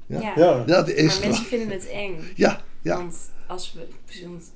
Ja. 0.06 0.20
Ja. 0.22 0.34
Ja. 0.36 0.64
Dat 0.64 0.90
is 0.90 1.20
Maar 1.20 1.28
mensen 1.28 1.46
vinden 1.46 1.70
het 1.70 1.88
eng. 1.88 2.20
Ja, 2.36 2.62
ja. 2.82 2.96
Want 2.98 3.16
als 3.48 3.74
we, 3.74 3.88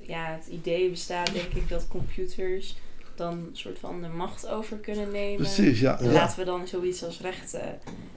ja, 0.00 0.26
het 0.38 0.46
idee 0.46 0.90
bestaat 0.90 1.32
denk 1.32 1.52
ik 1.52 1.68
dat 1.68 1.88
computers 1.88 2.76
dan 3.14 3.32
een 3.32 3.48
soort 3.52 3.78
van 3.78 4.02
de 4.02 4.08
macht 4.08 4.48
over 4.48 4.76
kunnen 4.76 5.10
nemen. 5.10 5.36
precies. 5.36 5.80
Ja. 5.80 5.98
Laten 6.02 6.38
we 6.38 6.44
dan 6.44 6.68
zoiets 6.68 7.04
als 7.04 7.20
recht, 7.20 7.54
eh, 7.54 7.66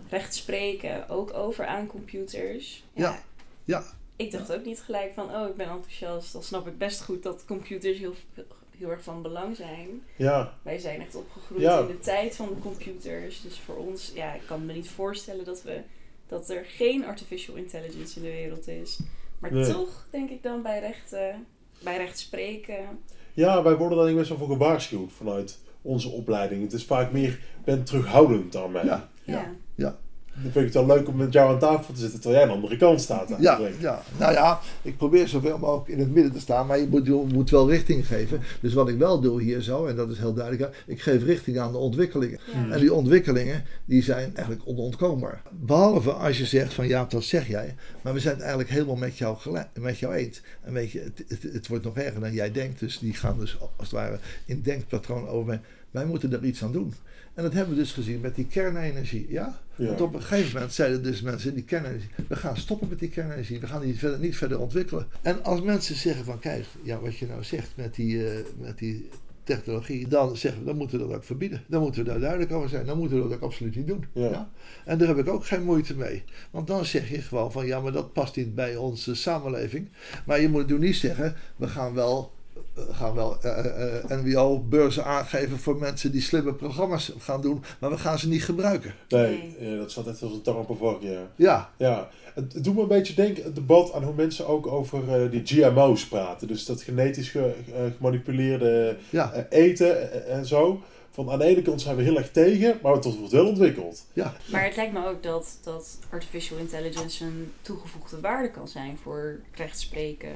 recht 0.09 0.35
spreken 0.35 1.09
ook 1.09 1.33
over 1.33 1.65
aan 1.65 1.87
computers. 1.87 2.83
Ja, 2.93 3.19
ja. 3.65 3.83
Ik 4.17 4.32
dacht 4.32 4.53
ook 4.53 4.65
niet 4.65 4.82
gelijk 4.82 5.13
van, 5.13 5.36
oh 5.36 5.47
ik 5.47 5.56
ben 5.56 5.69
enthousiast. 5.69 6.34
Dan 6.34 6.43
snap 6.43 6.67
ik 6.67 6.77
best 6.77 7.01
goed 7.03 7.23
dat 7.23 7.45
computers 7.45 7.97
heel, 7.97 8.13
heel 8.77 8.89
erg 8.89 9.03
van 9.03 9.21
belang 9.21 9.56
zijn. 9.56 10.01
Ja. 10.15 10.53
Wij 10.62 10.77
zijn 10.77 11.01
echt 11.01 11.15
opgegroeid 11.15 11.62
Ja. 11.62 11.80
in 11.80 11.88
de 11.88 11.99
tijd 11.99 12.36
van 12.36 12.47
de 12.47 12.60
computers. 12.62 13.41
Dus 13.41 13.60
voor 13.60 13.75
ons, 13.75 14.12
ja, 14.15 14.34
ik 14.34 14.41
kan 14.45 14.65
me 14.65 14.73
niet 14.73 14.89
voorstellen 14.89 15.45
dat, 15.45 15.62
we, 15.63 15.82
dat 16.27 16.49
er 16.49 16.65
geen 16.65 17.06
artificial 17.06 17.56
intelligence 17.56 18.15
in 18.17 18.23
de 18.25 18.32
wereld 18.32 18.67
is. 18.67 18.99
Maar 19.39 19.53
Nee. 19.53 19.71
toch 19.71 20.06
denk 20.10 20.30
ik 20.30 20.43
dan 20.43 20.62
bij 20.62 20.80
recht, 20.80 21.13
eh, 21.13 21.36
bij 21.84 21.97
recht 21.97 22.19
spreken. 22.19 22.99
Ja, 23.34 23.63
wij 23.63 23.75
worden 23.75 23.97
daar 23.97 24.13
best 24.15 24.30
wel 24.30 24.38
voor 24.38 24.47
gewaarschuwd 24.47 25.12
vanuit 25.12 25.58
onze 25.82 26.10
opleiding. 26.10 26.62
Het 26.63 26.73
is 26.73 26.86
vaak 26.86 27.12
meer, 27.12 27.39
ben 27.65 27.84
terughoudend 27.84 28.51
daarmee. 28.51 28.86
Ja, 28.86 29.10
Ja. 29.23 29.56
ja. 29.75 29.97
Dan 30.41 30.52
vind 30.52 30.67
ik 30.67 30.73
het 30.73 30.86
wel 30.86 30.97
leuk 30.97 31.08
om 31.08 31.15
met 31.15 31.34
jou 31.34 31.54
aan 31.54 31.60
tafel 31.60 31.93
te 31.93 32.00
zitten 32.00 32.19
terwijl 32.19 32.41
jij 32.41 32.52
aan 32.52 32.56
de 32.56 32.63
andere 32.63 32.86
kant 32.86 33.02
staat. 33.02 33.30
Ja, 33.30 33.36
eigenlijk. 33.36 33.82
ja, 33.82 34.02
nou 34.17 34.34
ja, 34.34 34.60
ik 34.82 34.97
probeer 34.97 35.28
zoveel 35.28 35.58
mogelijk 35.58 35.88
in 35.88 36.00
het 36.00 36.13
midden 36.13 36.34
te 36.34 36.39
staan, 36.39 36.67
maar 36.67 36.80
je 36.80 36.88
moet, 36.88 37.06
je 37.06 37.26
moet 37.34 37.50
wel 37.50 37.69
richting 37.69 38.08
geven. 38.08 38.41
Dus 38.62 38.73
wat 38.73 38.89
ik 38.89 38.97
wel 38.97 39.19
doe 39.19 39.41
hier 39.41 39.62
zo, 39.62 39.86
en 39.86 39.95
dat 39.95 40.10
is 40.10 40.17
heel 40.17 40.34
duidelijk, 40.34 40.84
ik 40.86 41.02
geef 41.02 41.23
richting 41.23 41.60
aan 41.60 41.71
de 41.71 41.78
ontwikkelingen. 41.78 42.39
Ja. 42.54 42.73
En 42.73 42.80
die 42.80 42.93
ontwikkelingen, 42.93 43.63
die 43.86 44.04
zijn 44.04 44.36
eigenlijk 44.36 44.67
onontkoombaar. 44.67 45.41
Behalve 45.52 46.12
als 46.12 46.38
je 46.38 46.45
zegt 46.45 46.73
van 46.73 46.88
ja, 46.88 47.06
dat 47.10 47.23
zeg 47.23 47.47
jij, 47.47 47.76
maar 48.02 48.13
we 48.13 48.19
zijn 48.19 48.34
het 48.34 48.43
eigenlijk 48.43 48.73
helemaal 48.73 48.95
met 48.95 49.17
jou, 49.17 49.38
met 49.80 50.00
jou 50.00 50.13
eens. 50.13 50.41
En 50.63 50.73
weet 50.73 50.91
je, 50.91 51.00
het, 51.00 51.23
het, 51.28 51.54
het 51.54 51.67
wordt 51.67 51.84
nog 51.84 51.97
erger 51.97 52.21
dan 52.21 52.34
jij 52.34 52.52
denkt, 52.52 52.80
dus 52.80 53.00
die 53.00 53.13
gaan 53.13 53.39
dus 53.39 53.60
als 53.60 53.71
het 53.78 53.91
ware 53.91 54.19
in 54.45 54.62
denkpatroon 54.62 55.28
over 55.28 55.45
mij. 55.47 55.62
Wij 55.91 56.06
moeten 56.06 56.34
er 56.34 56.43
iets 56.43 56.63
aan 56.63 56.71
doen. 56.71 56.93
En 57.38 57.43
dat 57.43 57.54
hebben 57.54 57.76
we 57.76 57.82
dus 57.82 57.91
gezien 57.91 58.19
met 58.19 58.36
die 58.36 58.45
kernenergie, 58.45 59.26
ja? 59.30 59.60
Ja. 59.76 59.86
Want 59.86 60.02
op 60.02 60.13
een 60.13 60.21
gegeven 60.21 60.54
moment 60.54 60.73
zeiden 60.73 61.04
dus 61.04 61.21
mensen 61.21 61.54
die 61.54 61.63
kernenergie, 61.63 62.10
we 62.28 62.36
gaan 62.36 62.58
stoppen 62.58 62.89
met 62.89 63.00
die 63.00 63.10
kernenergie, 63.10 63.60
we 63.60 63.67
gaan 63.67 63.82
die 63.82 63.97
verder, 64.00 64.19
niet 64.19 64.38
verder 64.38 64.60
ontwikkelen. 64.60 65.08
En 65.21 65.43
als 65.43 65.62
mensen 65.62 65.95
zeggen 65.95 66.26
van 66.26 66.39
kijk, 66.39 66.65
ja, 66.84 67.00
wat 67.00 67.17
je 67.17 67.28
nou 67.28 67.43
zegt 67.43 67.69
met 67.76 67.95
die, 67.95 68.30
eh, 68.30 68.43
met 68.60 68.78
die 68.78 69.10
technologie, 69.43 70.08
dan 70.08 70.38
zeggen 70.38 70.62
we, 70.62 70.65
dan 70.65 70.78
moeten 70.78 71.00
we 71.00 71.08
dat 71.08 71.15
ook 71.15 71.23
verbieden. 71.23 71.63
Dan 71.67 71.82
moeten 71.82 72.04
we 72.04 72.10
daar 72.10 72.19
duidelijk 72.19 72.52
over 72.52 72.69
zijn, 72.69 72.86
dan 72.86 72.97
moeten 72.97 73.17
we 73.17 73.23
dat 73.23 73.34
ook 73.34 73.43
absoluut 73.43 73.76
niet 73.76 73.88
doen. 73.88 74.06
Ja. 74.13 74.50
En 74.86 74.97
daar 74.97 75.08
heb 75.08 75.17
ik 75.17 75.28
ook 75.28 75.45
geen 75.45 75.63
moeite 75.63 75.95
mee. 75.95 76.23
Want 76.52 76.67
dan 76.67 76.86
zeg 76.86 77.10
je 77.10 77.21
gewoon 77.21 77.52
van 77.52 77.65
ja, 77.65 77.82
maar 77.82 77.91
dat 77.91 78.13
past 78.13 78.36
niet 78.36 78.56
bij 78.56 78.76
onze 78.76 79.15
samenleving. 79.15 79.89
Maar 80.26 80.41
je 80.41 80.50
moet 80.50 80.67
nu 80.67 80.78
niet 80.78 80.95
zeggen, 80.95 81.36
we 81.56 81.67
gaan 81.67 81.93
wel, 81.93 82.32
gaan 82.91 83.13
wel 83.15 83.37
eh, 83.41 83.59
eh, 84.09 84.09
NWO-beurzen 84.23 85.05
aangeven 85.05 85.57
voor 85.59 85.77
mensen 85.77 86.11
die 86.11 86.21
slimme 86.21 86.53
programma's 86.53 87.11
gaan 87.19 87.41
doen, 87.41 87.63
maar 87.79 87.89
we 87.89 87.97
gaan 87.97 88.19
ze 88.19 88.27
niet 88.27 88.43
gebruiken. 88.43 88.93
Nee, 89.09 89.55
ja, 89.59 89.75
dat 89.77 89.91
staat 89.91 90.07
echt 90.07 90.21
als 90.21 90.31
een 90.43 90.53
op 90.55 90.69
een 90.69 90.77
vak, 90.77 91.01
ja. 91.35 91.69
Ja, 91.77 92.09
het, 92.33 92.53
het 92.53 92.63
doet 92.63 92.75
me 92.75 92.81
een 92.81 92.87
beetje 92.87 93.13
denken, 93.13 93.43
het 93.43 93.55
debat 93.55 93.93
aan 93.93 94.03
hoe 94.03 94.13
mensen 94.13 94.47
ook 94.47 94.67
over 94.67 95.23
eh, 95.23 95.31
die 95.31 95.41
GMO's 95.45 96.07
praten. 96.07 96.47
Dus 96.47 96.65
dat 96.65 96.81
genetisch 96.81 97.29
ge- 97.29 97.53
eh, 97.75 97.81
gemanipuleerde 97.97 98.97
ja, 99.09 99.31
eh, 99.31 99.43
eten 99.63 100.11
eh, 100.25 100.35
en 100.35 100.45
zo. 100.45 100.81
Van 101.11 101.31
aan 101.31 101.39
de 101.39 101.45
ene 101.45 101.61
kant 101.61 101.81
zijn 101.81 101.95
we 101.95 102.03
heel 102.03 102.17
erg 102.17 102.31
tegen, 102.31 102.79
maar 102.81 102.93
het 102.93 103.03
wordt 103.17 103.31
wel 103.31 103.47
ontwikkeld. 103.47 104.05
ja. 104.13 104.33
Maar 104.51 104.63
het 104.65 104.75
lijkt 104.75 104.93
me 104.93 105.07
ook 105.07 105.23
dat, 105.23 105.57
dat 105.63 105.97
artificial 106.09 106.57
intelligence 106.59 107.23
een 107.25 107.51
toegevoegde 107.61 108.19
waarde 108.19 108.51
kan 108.51 108.67
zijn 108.67 108.97
voor 109.03 109.39
rechtspreken. 109.55 110.29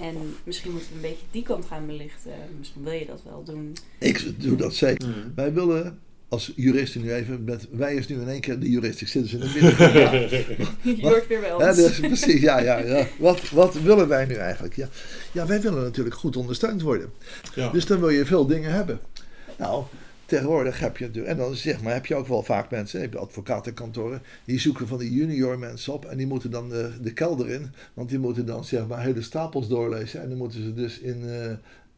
En 0.00 0.36
misschien 0.44 0.72
moeten 0.72 0.88
we 0.90 0.94
een 0.94 1.00
beetje 1.00 1.26
die 1.30 1.42
kant 1.42 1.64
gaan 1.66 1.86
belichten. 1.86 2.32
Misschien 2.58 2.84
wil 2.84 2.92
je 2.92 3.06
dat 3.06 3.22
wel 3.24 3.42
doen. 3.44 3.76
Ik 3.98 4.42
doe 4.42 4.56
dat 4.56 4.74
zeker. 4.74 5.08
Wij 5.34 5.52
willen 5.52 5.98
als 6.34 6.52
juristen 6.56 7.00
nu 7.00 7.12
even, 7.12 7.44
met, 7.44 7.68
wij 7.70 7.94
is 7.94 8.08
nu 8.08 8.20
in 8.20 8.28
één 8.28 8.40
keer 8.40 8.58
de 8.58 8.70
jurist, 8.70 9.00
ik 9.00 9.08
zit 9.08 9.22
dus 9.22 9.32
in 9.32 9.40
het 9.40 9.54
midden. 9.54 9.92
Ja. 10.00 10.10
Je 10.96 10.96
hoort 11.00 11.26
weer 11.26 11.54
ons. 11.54 11.64
Ja, 11.64 11.72
dus 11.72 12.00
precies, 12.00 12.40
ja, 12.40 12.58
ja, 12.60 12.78
ja. 12.78 13.06
Wat, 13.18 13.50
wat 13.50 13.74
willen 13.74 14.08
wij 14.08 14.26
nu 14.26 14.34
eigenlijk? 14.34 14.76
Ja. 14.76 14.88
ja, 15.32 15.46
wij 15.46 15.60
willen 15.60 15.82
natuurlijk 15.82 16.16
goed 16.16 16.36
ondersteund 16.36 16.82
worden. 16.82 17.12
Ja. 17.54 17.70
Dus 17.70 17.86
dan 17.86 18.00
wil 18.00 18.08
je 18.08 18.24
veel 18.24 18.46
dingen 18.46 18.72
hebben. 18.72 19.00
Nou, 19.56 19.84
tegenwoordig 20.34 20.80
heb 20.80 20.96
je 20.96 21.04
natuurlijk, 21.04 21.32
en 21.32 21.38
dan 21.38 21.54
zeg 21.54 21.82
maar, 21.82 21.92
heb 21.92 22.06
je 22.06 22.14
ook 22.14 22.26
wel 22.26 22.42
vaak 22.42 22.70
mensen, 22.70 23.00
heb 23.00 23.12
je 23.12 23.18
advocatenkantoren, 23.18 24.22
die 24.44 24.60
zoeken 24.60 24.88
van 24.88 24.98
die 24.98 25.12
junior 25.12 25.58
mensen 25.58 25.92
op 25.92 26.04
en 26.04 26.16
die 26.16 26.26
moeten 26.26 26.50
dan 26.50 26.68
de, 26.68 26.92
de 27.00 27.12
kelder 27.12 27.50
in, 27.50 27.70
want 27.94 28.08
die 28.08 28.18
moeten 28.18 28.46
dan 28.46 28.64
zeg 28.64 28.86
maar 28.86 29.02
hele 29.02 29.22
stapels 29.22 29.68
doorlezen 29.68 30.22
en 30.22 30.28
dan 30.28 30.38
moeten 30.38 30.62
ze 30.62 30.74
dus 30.74 30.98
in, 30.98 31.28
eh, 31.28 31.52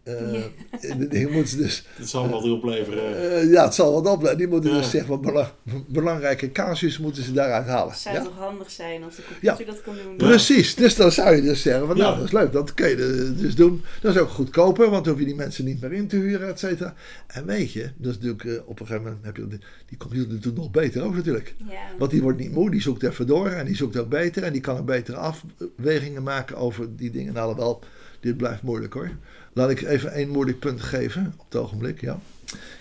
eh, 0.06 1.26
moeten 1.26 1.46
ze 1.48 1.56
dus 1.56 1.84
Dat 1.98 2.08
zal 2.08 2.28
wat 2.28 2.42
opleveren. 2.50 3.30
eh, 3.30 3.50
ja, 3.50 3.64
het 3.64 3.74
zal 3.74 3.92
wat 3.92 4.06
opleveren. 4.12 4.38
Die 4.38 4.48
moeten 4.48 4.70
Ja. 4.70 4.76
dus 4.76 4.90
zeg 4.90 5.06
maar 5.06 5.20
bela- 5.20 5.54
belangrijke 5.86 6.52
casus 6.52 6.98
moeten 6.98 7.22
ze 7.22 7.32
daaruit 7.32 7.66
halen. 7.66 7.90
Het 7.92 8.00
zou 8.00 8.14
Ja? 8.16 8.22
toch 8.22 8.36
handig 8.38 8.70
zijn 8.70 9.02
als 9.04 9.16
de 9.16 9.22
computer 9.28 9.66
dat 9.66 9.82
kan 9.82 9.94
doen? 10.04 10.16
Precies, 10.16 10.74
dus 10.74 10.94
dan 10.96 11.12
zou 11.12 11.36
je 11.36 11.42
dus 11.42 11.62
zeggen 11.62 11.86
van 11.86 11.96
nou, 11.96 12.16
dat 12.16 12.24
is 12.24 12.32
leuk, 12.32 12.52
dat 12.52 12.74
kun 12.74 12.88
je 12.88 13.32
dus 13.40 13.54
doen. 13.54 13.82
Dat 14.00 14.14
is 14.14 14.20
ook 14.20 14.28
goedkoper, 14.28 14.90
want 14.90 15.04
dan 15.04 15.12
hoef 15.12 15.22
je 15.22 15.28
die 15.28 15.36
mensen 15.36 15.64
niet 15.64 15.80
meer 15.80 15.92
in 15.92 16.06
te 16.06 16.16
huren, 16.16 16.48
et 16.48 16.58
cetera. 16.58 16.94
En 17.26 17.46
weet 17.46 17.72
je, 17.72 17.90
dat 17.96 18.10
is 18.12 18.18
natuurlijk 18.18 18.44
eh, 18.44 18.68
op 18.68 18.80
een 18.80 18.86
gegeven 18.86 19.02
moment 19.08 19.24
heb 19.24 19.36
je 19.36 19.46
die, 19.48 19.58
die 19.88 19.98
computer 19.98 20.40
doet 20.40 20.56
nog 20.56 20.70
beter 20.70 21.02
ook 21.02 21.14
natuurlijk. 21.14 21.54
Ja. 21.68 21.74
Want 21.98 22.10
die 22.10 22.22
wordt 22.22 22.38
niet 22.38 22.52
moe, 22.52 22.70
die 22.70 22.80
zoekt 22.82 23.02
even 23.02 23.26
door 23.26 23.48
en 23.48 23.66
die 23.66 23.76
zoekt 23.76 23.96
ook 23.96 24.08
beter 24.08 24.42
en 24.42 24.52
die 24.52 24.60
kan 24.62 24.78
ook 24.78 24.86
betere 24.86 25.16
afwegingen 25.16 26.22
maken 26.22 26.56
over 26.56 26.96
die 26.96 27.10
dingen. 27.10 27.32
Nou, 27.32 27.56
wel, 27.56 27.80
dit 28.26 28.36
blijft 28.36 28.62
moeilijk 28.62 28.92
hoor. 28.92 29.10
Laat 29.52 29.70
ik 29.70 29.82
even 29.82 30.12
één 30.12 30.28
moeilijk 30.28 30.58
punt 30.58 30.80
geven 30.80 31.34
op 31.38 31.44
het 31.44 31.60
ogenblik, 31.60 32.00
ja. 32.00 32.20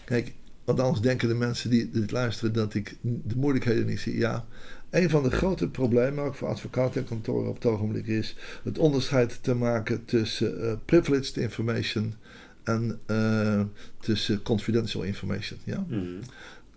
Kijk, 0.06 0.34
want 0.64 0.80
anders 0.80 1.02
denken 1.02 1.28
de 1.28 1.36
mensen 1.36 1.70
die 1.70 1.92
dit 1.92 2.12
luisteren 2.12 2.54
dat 2.54 2.74
ik 2.74 2.96
de 3.02 3.36
moeilijkheden 3.36 3.86
niet 3.86 4.00
zie. 4.00 4.18
Ja, 4.18 4.46
een 4.90 5.10
van 5.10 5.24
de 5.24 5.32
grote 5.32 5.68
problemen, 5.68 6.24
ook 6.24 6.36
voor 6.36 6.48
advocatenkantoren 6.48 7.50
op 7.50 7.56
het 7.56 7.66
ogenblik, 7.66 8.08
is 8.08 8.36
het 8.64 8.78
onderscheid 8.78 9.44
te 9.44 9.56
maken 9.56 10.06
tussen 10.06 10.62
eh, 10.62 10.74
privileged 10.86 11.38
information 11.38 12.14
en 12.64 13.00
eh, 13.06 13.62
tussen 14.00 14.42
confidential 14.42 15.04
information. 15.04 15.60
Ja? 15.64 15.86
Mhm. 15.88 16.04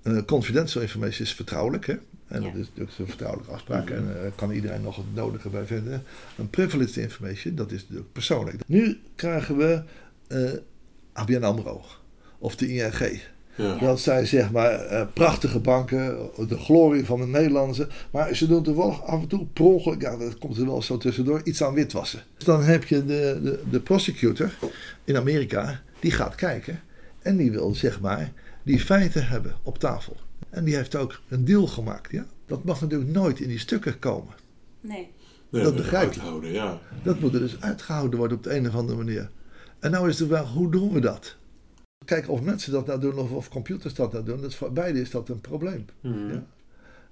Eh, 0.02 0.22
confidential 0.24 0.82
information 0.82 1.26
is 1.26 1.34
vertrouwelijk, 1.34 1.86
hè? 1.86 1.94
En 2.28 2.42
Ja. 2.42 2.46
dat 2.50 2.56
is 2.60 2.66
natuurlijk 2.68 2.98
een 2.98 3.06
vertrouwelijke 3.06 3.52
afspraak 3.52 3.84
Mhm. 3.84 3.92
en 3.98 4.06
daar 4.06 4.30
kan 4.34 4.50
iedereen 4.50 4.82
nog 4.82 4.96
het 4.96 5.14
nodige 5.14 5.48
bij 5.48 5.64
vinden. 5.64 6.02
Een 6.38 6.50
privileged 6.50 6.96
information, 6.96 7.54
dat 7.54 7.70
is 7.72 7.80
natuurlijk 7.82 8.12
persoonlijk. 8.12 8.56
Nu 8.66 9.00
krijgen 9.14 9.56
we 9.56 9.82
eh 10.28 10.50
ABN 11.12 11.42
AMRO 11.42 11.84
of 12.38 12.56
de 12.56 12.68
ING. 12.68 13.20
Ja. 13.56 13.78
Dat 13.78 14.00
zijn 14.00 14.26
zeg 14.26 14.50
maar 14.50 14.72
eh, 14.72 15.06
prachtige 15.14 15.58
banken, 15.60 16.16
de 16.48 16.58
glorie 16.58 17.04
van 17.04 17.20
de 17.20 17.26
Nederlandse. 17.26 17.88
Maar 18.10 18.34
ze 18.36 18.46
doen 18.46 18.62
toevallig 18.62 19.02
af 19.02 19.20
en 19.22 19.28
toe 19.28 19.46
per 19.46 19.64
ongeluk, 19.64 20.00
ja, 20.02 20.16
dat 20.16 20.38
komt 20.38 20.56
er 20.56 20.66
wel 20.66 20.82
zo 20.82 20.96
tussendoor, 20.98 21.40
iets 21.44 21.62
aan 21.62 21.74
witwassen. 21.74 22.22
Dus 22.36 22.44
dan 22.46 22.62
heb 22.62 22.84
je 22.84 23.04
de, 23.04 23.40
de, 23.42 23.60
de 23.70 23.80
prosecutor 23.80 24.50
in 25.04 25.16
Amerika, 25.16 25.80
die 26.00 26.10
gaat 26.10 26.34
kijken. 26.34 26.80
En 27.22 27.36
die 27.36 27.50
wil 27.50 27.74
zeg 27.74 28.00
maar 28.00 28.32
die 28.62 28.80
feiten 28.80 29.26
hebben 29.28 29.54
op 29.62 29.78
tafel. 29.78 30.16
En 30.50 30.64
die 30.64 30.74
heeft 30.76 30.94
ook 30.96 31.20
een 31.28 31.44
deal 31.44 31.66
gemaakt. 31.66 32.10
Ja? 32.10 32.26
Dat 32.46 32.64
mag 32.64 32.80
natuurlijk 32.80 33.10
nooit 33.10 33.40
in 33.40 33.48
die 33.48 33.58
stukken 33.58 33.98
komen. 33.98 34.34
Nee. 34.80 35.08
Nee, 35.50 35.62
Dat 35.62 35.76
begrijp 35.76 36.06
ik. 36.06 36.12
uithouden, 36.12 36.52
ja. 36.52 36.80
Dat 37.02 37.20
moet 37.20 37.34
er 37.34 37.40
dus 37.40 37.60
uitgehouden 37.60 38.18
worden 38.18 38.36
op 38.36 38.42
de 38.42 38.56
een 38.56 38.66
of 38.68 38.74
andere 38.74 38.98
manier. 38.98 39.30
En 39.78 39.90
nou 39.90 40.08
is 40.08 40.16
de 40.16 40.26
vraag, 40.26 40.52
hoe 40.52 40.70
doen 40.70 40.92
we 40.92 41.00
dat? 41.00 41.36
Kijk, 42.04 42.28
of 42.28 42.40
mensen 42.40 42.72
dat 42.72 42.86
nou 42.86 43.00
doen 43.00 43.18
of, 43.18 43.30
of 43.30 43.48
computers 43.48 43.94
dat 43.94 44.12
nou 44.12 44.24
doen, 44.24 44.40
dat 44.40 44.50
is 44.50 44.56
voor 44.56 44.72
beide 44.72 45.00
is 45.00 45.10
dat 45.10 45.28
een 45.28 45.40
probleem. 45.40 45.84
Mhm. 46.00 46.32
Ja. 46.32 46.44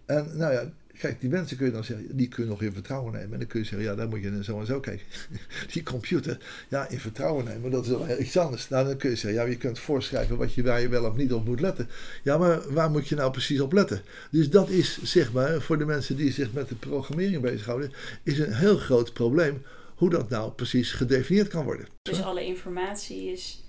En 0.07 0.37
nou 0.37 0.53
ja, 0.53 0.71
Kijk, 0.99 1.21
die 1.21 1.31
mensen 1.31 1.57
kun 1.57 1.67
je 1.67 1.73
dan 1.73 1.85
zeggen, 1.85 2.17
die 2.17 2.29
kun 2.29 2.45
je 2.45 2.51
nog 2.51 2.63
in 2.63 2.73
vertrouwen 2.73 3.13
nemen. 3.13 3.33
En 3.33 3.39
dan 3.39 3.49
kun 3.49 3.61
je 3.61 3.67
zeggen, 3.67 3.89
ja, 3.89 3.95
dan 3.95 4.09
moet 4.09 4.23
je 4.23 4.45
zo 4.45 4.61
en 4.61 4.67
zo 4.67 4.81
kijken. 4.81 5.07
Die 5.73 5.83
computer, 5.83 6.39
ja, 6.69 6.89
in 6.89 7.01
vertrouwen 7.01 7.45
nemen, 7.45 7.71
dat 7.71 7.85
is 7.85 7.91
wel 7.91 8.21
iets 8.21 8.37
anders. 8.37 8.69
Nou, 8.69 8.87
dan 8.87 8.97
kun 8.97 9.11
je 9.11 9.17
zeggen, 9.17 9.41
ja, 9.41 9.49
je 9.49 9.57
kunt 9.57 9.79
voorschrijven 9.79 10.37
wat 10.37 10.55
je, 10.55 10.63
waar 10.63 10.81
je 10.81 10.89
wel 10.89 11.05
of 11.05 11.17
niet 11.17 11.33
op 11.33 11.45
moet 11.45 11.61
letten. 11.61 11.89
Ja, 12.23 12.39
maar 12.39 12.73
waar 12.73 12.91
moet 12.91 13.09
je 13.09 13.15
nou 13.15 13.31
precies 13.31 13.61
op 13.61 13.73
letten? 13.73 14.03
Dus 14.31 14.51
dat 14.51 14.69
is, 14.69 15.03
zeg 15.03 15.33
maar, 15.33 15.61
voor 15.61 15.79
de 15.79 15.85
mensen 15.85 16.17
die 16.17 16.33
zich 16.33 16.53
met 16.53 16.69
de 16.69 16.75
programmering 16.75 17.43
bezighouden, 17.43 17.93
is 18.23 18.39
een 18.39 18.53
heel 18.53 18.77
groot 18.77 19.13
probleem 19.13 19.63
hoe 19.95 20.11
dat 20.11 20.29
nou 20.29 20.53
precies 20.53 20.93
gedefinieerd 20.93 21.49
kan 21.49 21.65
worden. 21.65 21.87
Dus 22.03 22.23
alle 22.23 22.45
informatie 22.45 23.33
is 23.33 23.65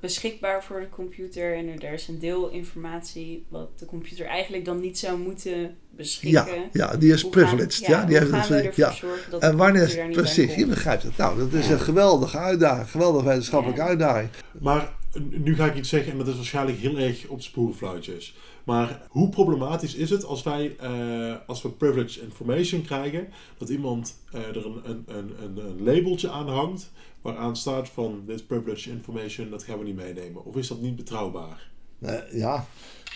beschikbaar 0.00 0.64
voor 0.64 0.80
de 0.80 0.88
computer 0.88 1.54
en 1.56 1.80
er 1.80 1.92
is 1.92 2.08
een 2.08 2.18
deel 2.18 2.50
informatie 2.50 3.44
wat 3.48 3.78
de 3.78 3.86
computer 3.86 4.26
eigenlijk 4.26 4.64
dan 4.64 4.80
niet 4.80 4.98
zou 4.98 5.18
moeten 5.18 5.76
beschikken. 6.02 6.44
Ja, 6.72 6.88
ja 6.90 6.96
die 6.96 7.12
is 7.12 7.22
Hoe 7.22 7.30
privileged. 7.30 7.74
Gaan, 7.74 8.00
ja, 8.00 8.04
die 8.06 8.18
hoe 8.20 8.36
heeft 8.36 8.48
het, 8.48 8.76
ja. 8.76 8.94
En 9.38 9.56
wanneer, 9.56 10.08
precies, 10.12 10.54
je 10.54 10.66
begrijpt 10.66 11.02
het. 11.02 11.16
Nou, 11.16 11.38
dat 11.38 11.52
is 11.52 11.66
Ja. 11.66 11.72
een 11.72 11.80
geweldige 11.80 12.38
uitdaging, 12.38 12.90
geweldige 12.90 13.24
wetenschappelijke 13.26 13.80
Ja. 13.80 13.86
uitdaging. 13.86 14.28
Maar 14.60 14.92
nu 15.30 15.54
ga 15.54 15.66
ik 15.66 15.76
iets 15.76 15.88
zeggen 15.88 16.12
en 16.12 16.18
dat 16.18 16.26
is 16.26 16.34
waarschijnlijk 16.36 16.78
heel 16.78 16.98
erg 16.98 17.26
op 17.26 17.42
sporenfluitjes. 17.42 18.34
Maar 18.64 19.00
hoe 19.08 19.28
problematisch 19.28 19.94
is 19.94 20.10
het 20.10 20.24
als 20.24 20.42
wij, 20.42 20.76
eh, 20.80 21.34
als 21.46 21.62
we 21.62 21.68
privileged 21.68 22.22
information 22.22 22.82
krijgen, 22.82 23.28
dat 23.58 23.68
iemand 23.68 24.14
eh, 24.32 24.40
er 24.40 24.66
een, 24.66 24.80
een, 24.84 25.04
een, 25.06 25.58
een, 25.64 25.82
labeltje 25.82 26.30
aan 26.30 26.48
hangt 26.48 26.90
waaraan 27.22 27.56
staat 27.56 27.88
van 27.88 28.22
dit 28.26 28.34
is 28.36 28.42
privileged 28.42 28.86
information, 28.92 29.50
dat 29.50 29.62
gaan 29.62 29.78
we 29.78 29.84
niet 29.84 29.96
meenemen. 29.96 30.44
Of 30.44 30.56
is 30.56 30.68
dat 30.68 30.80
niet 30.80 30.96
betrouwbaar? 30.96 31.70
Eh, 32.00 32.14
ja, 32.32 32.66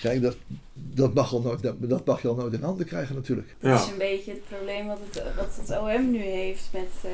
kijk, 0.00 0.22
dat, 0.22 0.36
dat, 0.72 1.14
mag 1.14 1.32
al 1.32 1.40
nooit, 1.40 1.62
dat, 1.62 1.74
dat 1.78 2.04
mag 2.04 2.22
je 2.22 2.28
al 2.28 2.34
nooit 2.34 2.52
in 2.52 2.62
handen 2.62 2.86
krijgen 2.86 3.14
natuurlijk. 3.14 3.54
Dat 3.58 3.80
is 3.80 3.90
een 3.90 3.98
beetje 3.98 4.30
het 4.30 4.48
probleem 4.48 4.86
wat 4.86 4.98
het, 5.10 5.22
wat 5.36 5.56
het 5.60 5.78
OM 5.78 6.10
nu 6.10 6.22
heeft 6.22 6.68
met, 6.72 6.90
eh, 7.02 7.10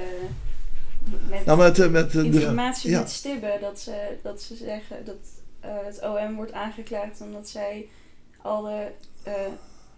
met 1.29 1.45
Nou, 1.45 1.59
met, 1.59 1.79
eh, 1.79 1.89
met 1.89 2.07
eh, 2.07 2.13
de, 2.13 2.25
informatie 2.25 2.91
ja. 2.91 2.99
met 2.99 3.11
stibben. 3.11 3.61
Dat 3.61 3.81
ze, 3.81 4.17
dat 4.23 4.43
ze 4.43 4.57
zeggen 4.57 5.05
dat 5.05 5.17
eh, 5.61 5.71
het 5.85 6.03
OM 6.03 6.35
wordt 6.35 6.53
aangeklaagd 6.53 7.21
omdat 7.21 7.49
zij 7.49 7.89
alle 8.43 8.93
eh 9.23 9.33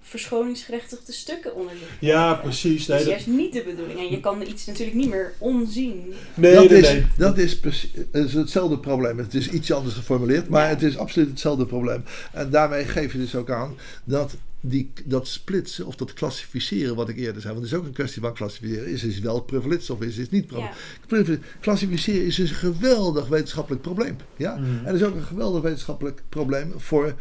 verschoningsgerechtigde 0.07 1.13
stukken 1.13 1.55
onder 1.55 1.73
zich 1.79 1.89
Ja, 2.01 2.35
precies. 2.35 2.87
Dat 2.87 2.99
is 2.99 3.03
dat, 3.05 3.13
juist 3.13 3.27
niet 3.27 3.53
de 3.53 3.63
bedoeling. 3.63 3.99
En 3.99 4.11
je 4.11 4.21
kan 4.21 4.43
iets 4.43 4.67
natuurlijk 4.67 4.97
niet 4.97 5.09
meer 5.09 5.33
onzien. 5.39 6.13
nee, 6.35 6.55
dat, 6.55 6.69
nee, 6.71 6.81
is, 6.81 6.89
nee. 6.93 7.07
dat 7.17 7.39
is, 7.39 7.59
precies, 7.59 7.91
is 8.13 8.33
hetzelfde 8.33 8.79
probleem. 8.79 9.19
Het 9.19 9.35
is 9.35 9.49
iets 9.49 9.73
anders 9.73 9.95
geformuleerd, 9.95 10.49
maar 10.49 10.63
Ja. 10.63 10.69
het 10.69 10.83
is 10.83 10.97
absoluut 10.99 11.29
hetzelfde 11.29 11.67
probleem. 11.67 12.05
En 12.33 12.51
daarmee 12.51 12.85
geef 12.85 13.13
je 13.13 13.19
dus 13.19 13.35
ook 13.35 13.51
aan 13.51 13.75
dat 14.05 14.35
die, 14.61 14.93
dat 15.05 15.29
splitsen 15.29 15.87
of 15.87 15.97
dat 15.97 16.13
klassificeren, 16.13 16.95
wat 16.97 17.09
ik 17.09 17.17
eerder 17.17 17.41
zei, 17.43 17.53
want 17.55 17.65
het 17.65 17.75
is 17.75 17.81
ook 17.81 17.87
een 17.87 17.93
kwestie 17.93 18.23
van 18.23 18.35
klassificeren. 18.35 18.87
Is 18.89 19.03
het 19.03 19.21
wel 19.21 19.41
privileged 19.41 19.91
of 19.91 20.01
is 20.03 20.17
het 20.17 20.31
niet 20.31 20.51
Ja. 20.51 20.71
Privilege- 21.07 21.41
Klassificeren 21.61 22.27
is 22.27 22.35
dus 22.37 22.51
een 22.51 22.57
geweldig 22.57 23.29
wetenschappelijk 23.29 23.83
probleem. 23.83 24.17
Ja? 24.37 24.55
Mhm. 24.55 24.65
En 24.65 24.85
het 24.85 24.95
is 24.95 25.03
ook 25.03 25.15
een 25.15 25.23
geweldig 25.23 25.63
wetenschappelijk 25.63 26.23
probleem 26.29 26.73
voor 26.77 27.15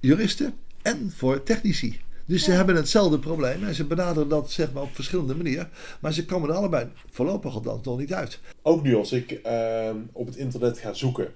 juristen 0.00 0.54
en 0.82 1.12
voor 1.16 1.42
technici. 1.42 2.00
Dus 2.28 2.44
ze 2.44 2.50
hebben 2.50 2.76
hetzelfde 2.76 3.18
probleem 3.18 3.64
en 3.64 3.74
ze 3.74 3.84
benaderen 3.84 4.28
dat 4.28 4.50
zeg 4.50 4.72
maar, 4.72 4.82
op 4.82 4.94
verschillende 4.94 5.34
manieren. 5.34 5.68
Maar 6.00 6.12
ze 6.12 6.24
komen 6.24 6.48
er 6.48 6.54
allebei 6.54 6.86
voorlopig 7.10 7.54
althans 7.54 7.84
nog 7.86 7.98
niet 7.98 8.12
uit. 8.14 8.40
Ook 8.62 8.82
nu 8.82 8.96
als 8.96 9.12
ik 9.12 9.30
ehm, 9.30 9.96
op 10.12 10.26
het 10.26 10.36
internet 10.36 10.78
ga 10.78 10.92
zoeken. 10.92 11.28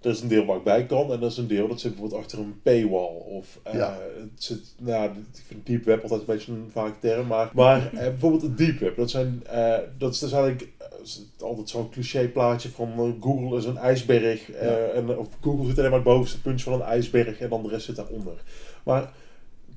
Er 0.00 0.10
is 0.10 0.20
een 0.20 0.28
deel 0.28 0.44
waar 0.44 0.56
ik 0.56 0.62
bij 0.64 0.86
kan 0.86 1.12
en 1.12 1.20
er 1.20 1.26
is 1.26 1.36
een 1.36 1.46
deel 1.46 1.68
dat 1.68 1.80
zit 1.80 1.90
bijvoorbeeld 1.90 2.20
achter 2.22 2.38
een 2.38 2.60
paywall. 2.62 3.14
Of 3.28 3.58
eh, 3.62 3.74
Ja. 3.74 3.98
het 4.18 4.44
zit, 4.44 4.74
nou, 4.78 5.04
ik 5.10 5.42
vind 5.46 5.66
deep 5.66 5.84
web 5.84 6.02
altijd 6.02 6.20
een 6.20 6.26
beetje 6.26 6.52
een 6.52 6.68
vaak 6.72 6.94
term, 7.00 7.26
maar, 7.26 7.50
maar 7.54 7.86
eh, 7.92 7.98
bijvoorbeeld 8.00 8.42
het 8.42 8.58
deep 8.58 8.78
web. 8.78 8.96
Dat, 8.96 9.10
zijn, 9.10 9.42
eh, 9.46 9.74
dat 9.98 10.12
is 10.14 10.18
dus 10.18 10.32
eigenlijk 10.32 10.68
is 11.02 11.22
altijd 11.40 11.68
zo'n 11.68 11.90
cliché 11.90 12.28
plaatje 12.28 12.68
van 12.68 13.16
Google 13.20 13.58
is 13.58 13.64
een 13.64 13.76
ijsberg. 13.76 14.50
eh, 14.50 14.66
Ja. 14.66 14.76
en, 14.76 15.18
of 15.18 15.28
Google 15.40 15.66
zit 15.66 15.78
alleen 15.78 15.90
maar 15.90 15.98
het 16.00 16.08
bovenste 16.08 16.40
puntje 16.40 16.64
van 16.70 16.80
een 16.80 16.86
ijsberg 16.86 17.38
en 17.38 17.48
dan 17.48 17.62
de 17.62 17.68
rest 17.68 17.86
zit 17.86 17.96
daaronder. 17.96 18.34
Maar 18.84 19.12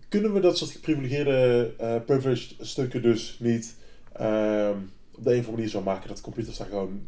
kunnen 0.10 0.34
we 0.34 0.40
dat 0.40 0.58
soort 0.58 0.72
geprivilegeerde 0.72 1.74
eh 1.78 1.96
privileged 2.06 2.56
stukken 2.60 3.02
dus 3.02 3.38
niet 3.40 3.76
ehm, 4.14 4.76
op 5.16 5.24
de 5.24 5.30
een 5.34 5.40
of 5.40 5.46
andere 5.46 5.52
manier 5.52 5.68
zo 5.70 5.82
maken 5.82 6.08
dat 6.08 6.22
computers 6.22 6.58
daar 6.58 6.68
gewoon 6.68 7.02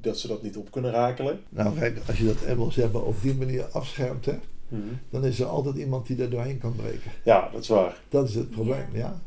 dat 0.00 0.18
ze 0.18 0.28
dat 0.28 0.42
niet 0.42 0.56
op 0.56 0.70
kunnen 0.70 0.90
rakelen? 0.90 1.40
Nou 1.48 1.78
kijk, 1.78 1.98
als 2.06 2.18
je 2.18 2.24
dat 2.24 2.42
eenmaal 2.46 2.70
zeg 2.70 2.92
maar, 2.92 3.02
op 3.02 3.22
die 3.22 3.34
manier 3.34 3.64
afschermt, 3.64 4.24
hè, 4.24 4.34
Mhm. 4.68 4.82
dan 5.10 5.24
is 5.24 5.40
er 5.40 5.46
altijd 5.46 5.76
iemand 5.76 6.06
die 6.06 6.22
er 6.22 6.30
doorheen 6.30 6.58
kan 6.58 6.76
breken. 6.76 7.10
Ja, 7.24 7.48
dat 7.52 7.62
is 7.62 7.68
waar. 7.68 8.00
Dat 8.08 8.28
is 8.28 8.34
het 8.34 8.50
probleem, 8.50 8.86
ja. 8.92 8.98
Ja. 8.98 9.20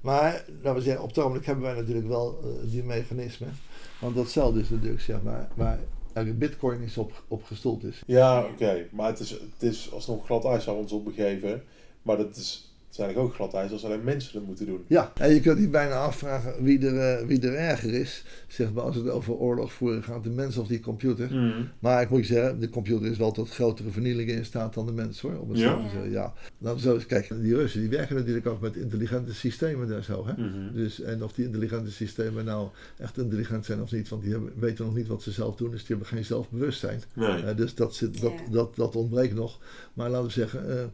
Maar 0.00 0.44
laten 0.62 0.74
we 0.74 0.82
zeggen, 0.82 1.02
op 1.02 1.08
het 1.08 1.18
ogenblik 1.18 1.46
hebben 1.46 1.64
wij 1.64 1.74
natuurlijk 1.74 2.06
wel 2.06 2.38
eh, 2.42 2.70
die 2.70 2.82
mechanismen. 2.82 3.56
Want 4.00 4.14
datzelfde 4.16 4.60
is 4.60 4.70
natuurlijk 4.70 5.00
zeg 5.00 5.22
maar, 5.22 5.48
waar 5.54 5.78
eigenlijk 6.12 6.38
bitcoin 6.38 6.80
is 6.80 6.98
op, 6.98 7.22
op 7.28 7.44
gestoeld 7.44 7.84
is. 7.84 8.02
Ja, 8.06 8.44
oké. 8.44 8.86
Maar 8.90 9.06
het 9.06 9.18
is, 9.18 9.30
het 9.30 9.62
is 9.62 9.92
alsnog 9.92 10.24
glad 10.24 10.44
ijs 10.44 10.64
we 10.64 10.70
ons 10.70 10.92
op 10.92 11.04
begeven. 11.04 11.62
Maar 12.02 12.16
dat 12.16 12.36
is, 12.36 12.73
het 12.94 13.02
is 13.02 13.08
eigenlijk 13.08 13.28
ook 13.40 13.48
glad 13.50 13.62
ijs 13.62 13.72
als 13.72 13.84
alleen 13.84 14.04
mensen 14.04 14.32
dat 14.32 14.42
moeten 14.46 14.66
doen. 14.66 14.84
Ja, 14.86 15.12
en 15.16 15.34
je 15.34 15.40
kunt 15.40 15.58
niet 15.58 15.70
bijna 15.70 15.94
afvragen 15.94 16.62
wie 16.62 16.86
er, 16.86 16.98
eh, 17.18 17.26
wie 17.26 17.40
er 17.40 17.54
erger 17.54 17.94
is. 17.94 18.24
Zeg 18.48 18.72
maar 18.72 18.82
als 18.82 18.96
het 18.96 19.08
over 19.08 19.32
oorlog 19.34 19.72
voeren 19.72 20.02
gaat, 20.02 20.22
de 20.24 20.30
mens 20.30 20.56
of 20.56 20.66
die 20.66 20.80
computer. 20.80 21.30
Maar 21.78 22.02
ik 22.02 22.10
moet 22.10 22.26
je 22.26 22.34
zeggen, 22.34 22.60
de 22.60 22.68
computer 22.68 23.10
is 23.10 23.16
wel 23.16 23.32
tot 23.32 23.50
grotere 23.50 23.90
vernielingen 23.90 24.34
in 24.34 24.44
staat 24.44 24.74
dan 24.74 24.86
de 24.86 24.92
mens 24.92 25.20
hoor. 25.20 25.38
Om 25.40 25.48
het 25.50 25.58
Ja? 25.58 25.76
zo 25.76 25.82
te 25.82 25.88
zeggen. 25.90 26.10
Ja. 26.10 26.32
Nou, 26.58 26.78
zo, 26.78 26.94
is- 26.96 27.06
kijk, 27.06 27.28
die 27.40 27.54
Russen 27.54 27.80
die 27.80 27.88
werken 27.88 28.16
natuurlijk 28.16 28.46
ook 28.46 28.60
met 28.60 28.76
intelligente 28.76 29.34
systemen 29.34 29.94
en 29.96 30.04
zo. 30.04 30.26
Hè? 30.26 30.32
Mhm. 30.42 30.74
Dus, 30.74 31.00
en 31.00 31.22
of 31.24 31.32
die 31.32 31.44
intelligente 31.44 31.90
systemen 31.92 32.44
nou 32.44 32.68
echt 32.98 33.18
intelligent 33.18 33.64
zijn 33.64 33.80
of 33.82 33.92
niet, 33.92 34.08
want 34.08 34.22
die 34.22 34.32
hebben, 34.32 34.52
weten 34.58 34.84
nog 34.84 34.94
niet 34.94 35.06
wat 35.06 35.22
ze 35.22 35.30
zelf 35.30 35.56
doen, 35.56 35.70
dus 35.70 35.78
die 35.80 35.88
hebben 35.88 36.06
geen 36.06 36.24
zelfbewustzijn. 36.24 37.02
Nee. 37.14 37.42
Eh, 37.42 37.56
dus 37.56 37.74
dat, 37.74 37.94
zit, 37.94 38.20
dat, 38.20 38.32
dat, 38.50 38.76
dat 38.76 38.96
ontbreekt 38.96 39.34
nog. 39.34 39.58
Maar 39.94 40.10
laten 40.10 40.26
we 40.26 40.32
zeggen, 40.32 40.78
eh, 40.78 40.84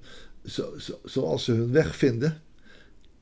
zo, 0.45 0.78
zo, 0.78 0.99
zoals 1.05 1.45
ze 1.45 1.53
hun 1.53 1.72
weg 1.72 1.97
vinden 1.97 2.41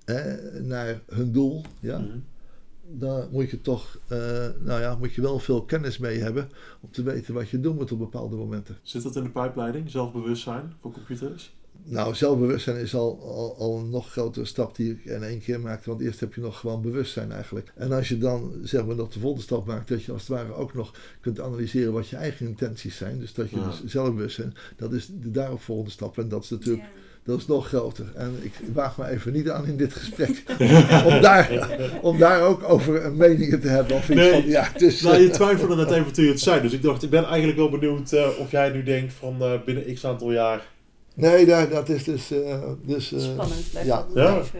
eh, 0.04 0.34
naar 0.62 1.00
hun 1.06 1.32
doel, 1.32 1.62
ja, 1.80 1.98
Mhm. 1.98 2.08
daar 2.86 3.26
moet 3.30 3.50
je 3.50 3.60
toch, 3.60 3.98
eh, 4.06 4.18
nou 4.60 4.80
ja, 4.80 4.96
moet 4.96 5.14
je 5.14 5.20
wel 5.22 5.38
veel 5.38 5.62
kennis 5.64 5.98
mee 5.98 6.18
hebben 6.18 6.48
om 6.80 6.90
te 6.90 7.02
weten 7.02 7.34
wat 7.34 7.48
je 7.48 7.60
doen 7.60 7.74
moet 7.74 7.92
op 7.92 7.98
bepaalde 7.98 8.36
momenten. 8.36 8.76
Zit 8.82 9.02
dat 9.02 9.16
in 9.16 9.22
de 9.22 9.30
pijpleiding, 9.30 9.90
zelfbewustzijn 9.90 10.72
voor 10.80 10.92
computers? 10.92 11.56
Nou, 11.84 12.14
zelfbewustzijn 12.14 12.76
is 12.76 12.94
al, 12.94 13.20
al, 13.22 13.56
al 13.56 13.78
een 13.78 13.90
nog 13.90 14.10
grotere 14.10 14.44
stap 14.44 14.76
die 14.76 14.90
ik 14.92 15.04
in 15.04 15.22
één 15.22 15.40
keer 15.40 15.60
maakte. 15.60 15.88
Want 15.90 16.00
eerst 16.02 16.20
heb 16.20 16.34
je 16.34 16.40
nog 16.40 16.58
gewoon 16.58 16.82
bewustzijn 16.82 17.32
eigenlijk. 17.32 17.72
En 17.74 17.92
als 17.92 18.08
je 18.08 18.18
dan 18.18 18.52
zeg 18.62 18.86
maar 18.86 18.96
nog 18.96 19.08
de 19.08 19.18
volgende 19.20 19.44
stap 19.44 19.66
maakt, 19.66 19.88
dat 19.88 20.02
je 20.04 20.12
als 20.12 20.20
het 20.20 20.30
ware 20.30 20.52
ook 20.52 20.74
nog 20.74 20.94
kunt 21.20 21.40
analyseren 21.40 21.92
wat 21.92 22.08
je 22.08 22.16
eigen 22.16 22.46
intenties 22.46 22.96
zijn. 22.96 23.18
Dus 23.18 23.34
dat 23.34 23.50
je 23.50 23.56
Ja. 23.56 23.66
dus 23.66 23.84
zelfbewustzijn, 23.84 24.54
dat 24.76 24.92
is 24.92 25.06
de 25.20 25.30
daaropvolgende 25.30 25.90
stap. 25.90 26.18
En 26.18 26.28
dat 26.28 26.42
is 26.44 26.50
natuurlijk, 26.50 26.82
Ja. 26.82 26.90
Dat 27.28 27.38
is 27.40 27.46
nog 27.46 27.66
groter. 27.68 28.12
En 28.14 28.38
ik 28.42 28.52
waag 28.72 28.96
me 28.98 29.08
even 29.08 29.32
niet 29.32 29.48
aan 29.50 29.66
in 29.66 29.76
dit 29.76 29.92
gesprek 29.94 30.42
om, 31.12 31.20
daar, 31.20 31.68
om 32.02 32.18
daar 32.18 32.42
ook 32.42 32.62
over 32.68 33.04
een 33.04 33.16
mening 33.16 33.60
te 33.60 33.68
hebben. 33.68 33.96
Of 33.96 34.08
iets 34.08 34.18
Nee. 34.20 34.30
van, 34.30 34.46
ja, 34.50 34.72
dus, 34.76 35.00
Nou, 35.00 35.18
je 35.20 35.30
twijfelde 35.30 35.76
net 35.76 35.90
even 35.90 36.12
toen 36.12 36.24
je 36.24 36.30
het 36.30 36.40
zei. 36.40 36.60
Dus 36.60 36.72
ik 36.72 36.82
dacht, 36.82 37.02
ik 37.02 37.10
ben 37.10 37.24
eigenlijk 37.24 37.58
wel 37.58 37.70
benieuwd 37.70 38.12
eh, 38.12 38.28
of 38.38 38.50
jij 38.50 38.70
nu 38.70 38.82
denkt 38.82 39.12
van 39.12 39.42
eh, 39.42 39.52
binnen 39.64 39.94
x 39.94 40.04
aantal 40.06 40.32
jaar... 40.32 40.66
nee, 41.14 41.46
daar, 41.46 41.68
dat 41.68 41.88
is 41.88 42.04
dus... 42.04 42.30
eh, 42.30 42.62
dus 42.82 43.12
eh, 43.12 43.18
Spannend 43.20 43.70
blijft 43.70 43.88
ja. 43.88 44.06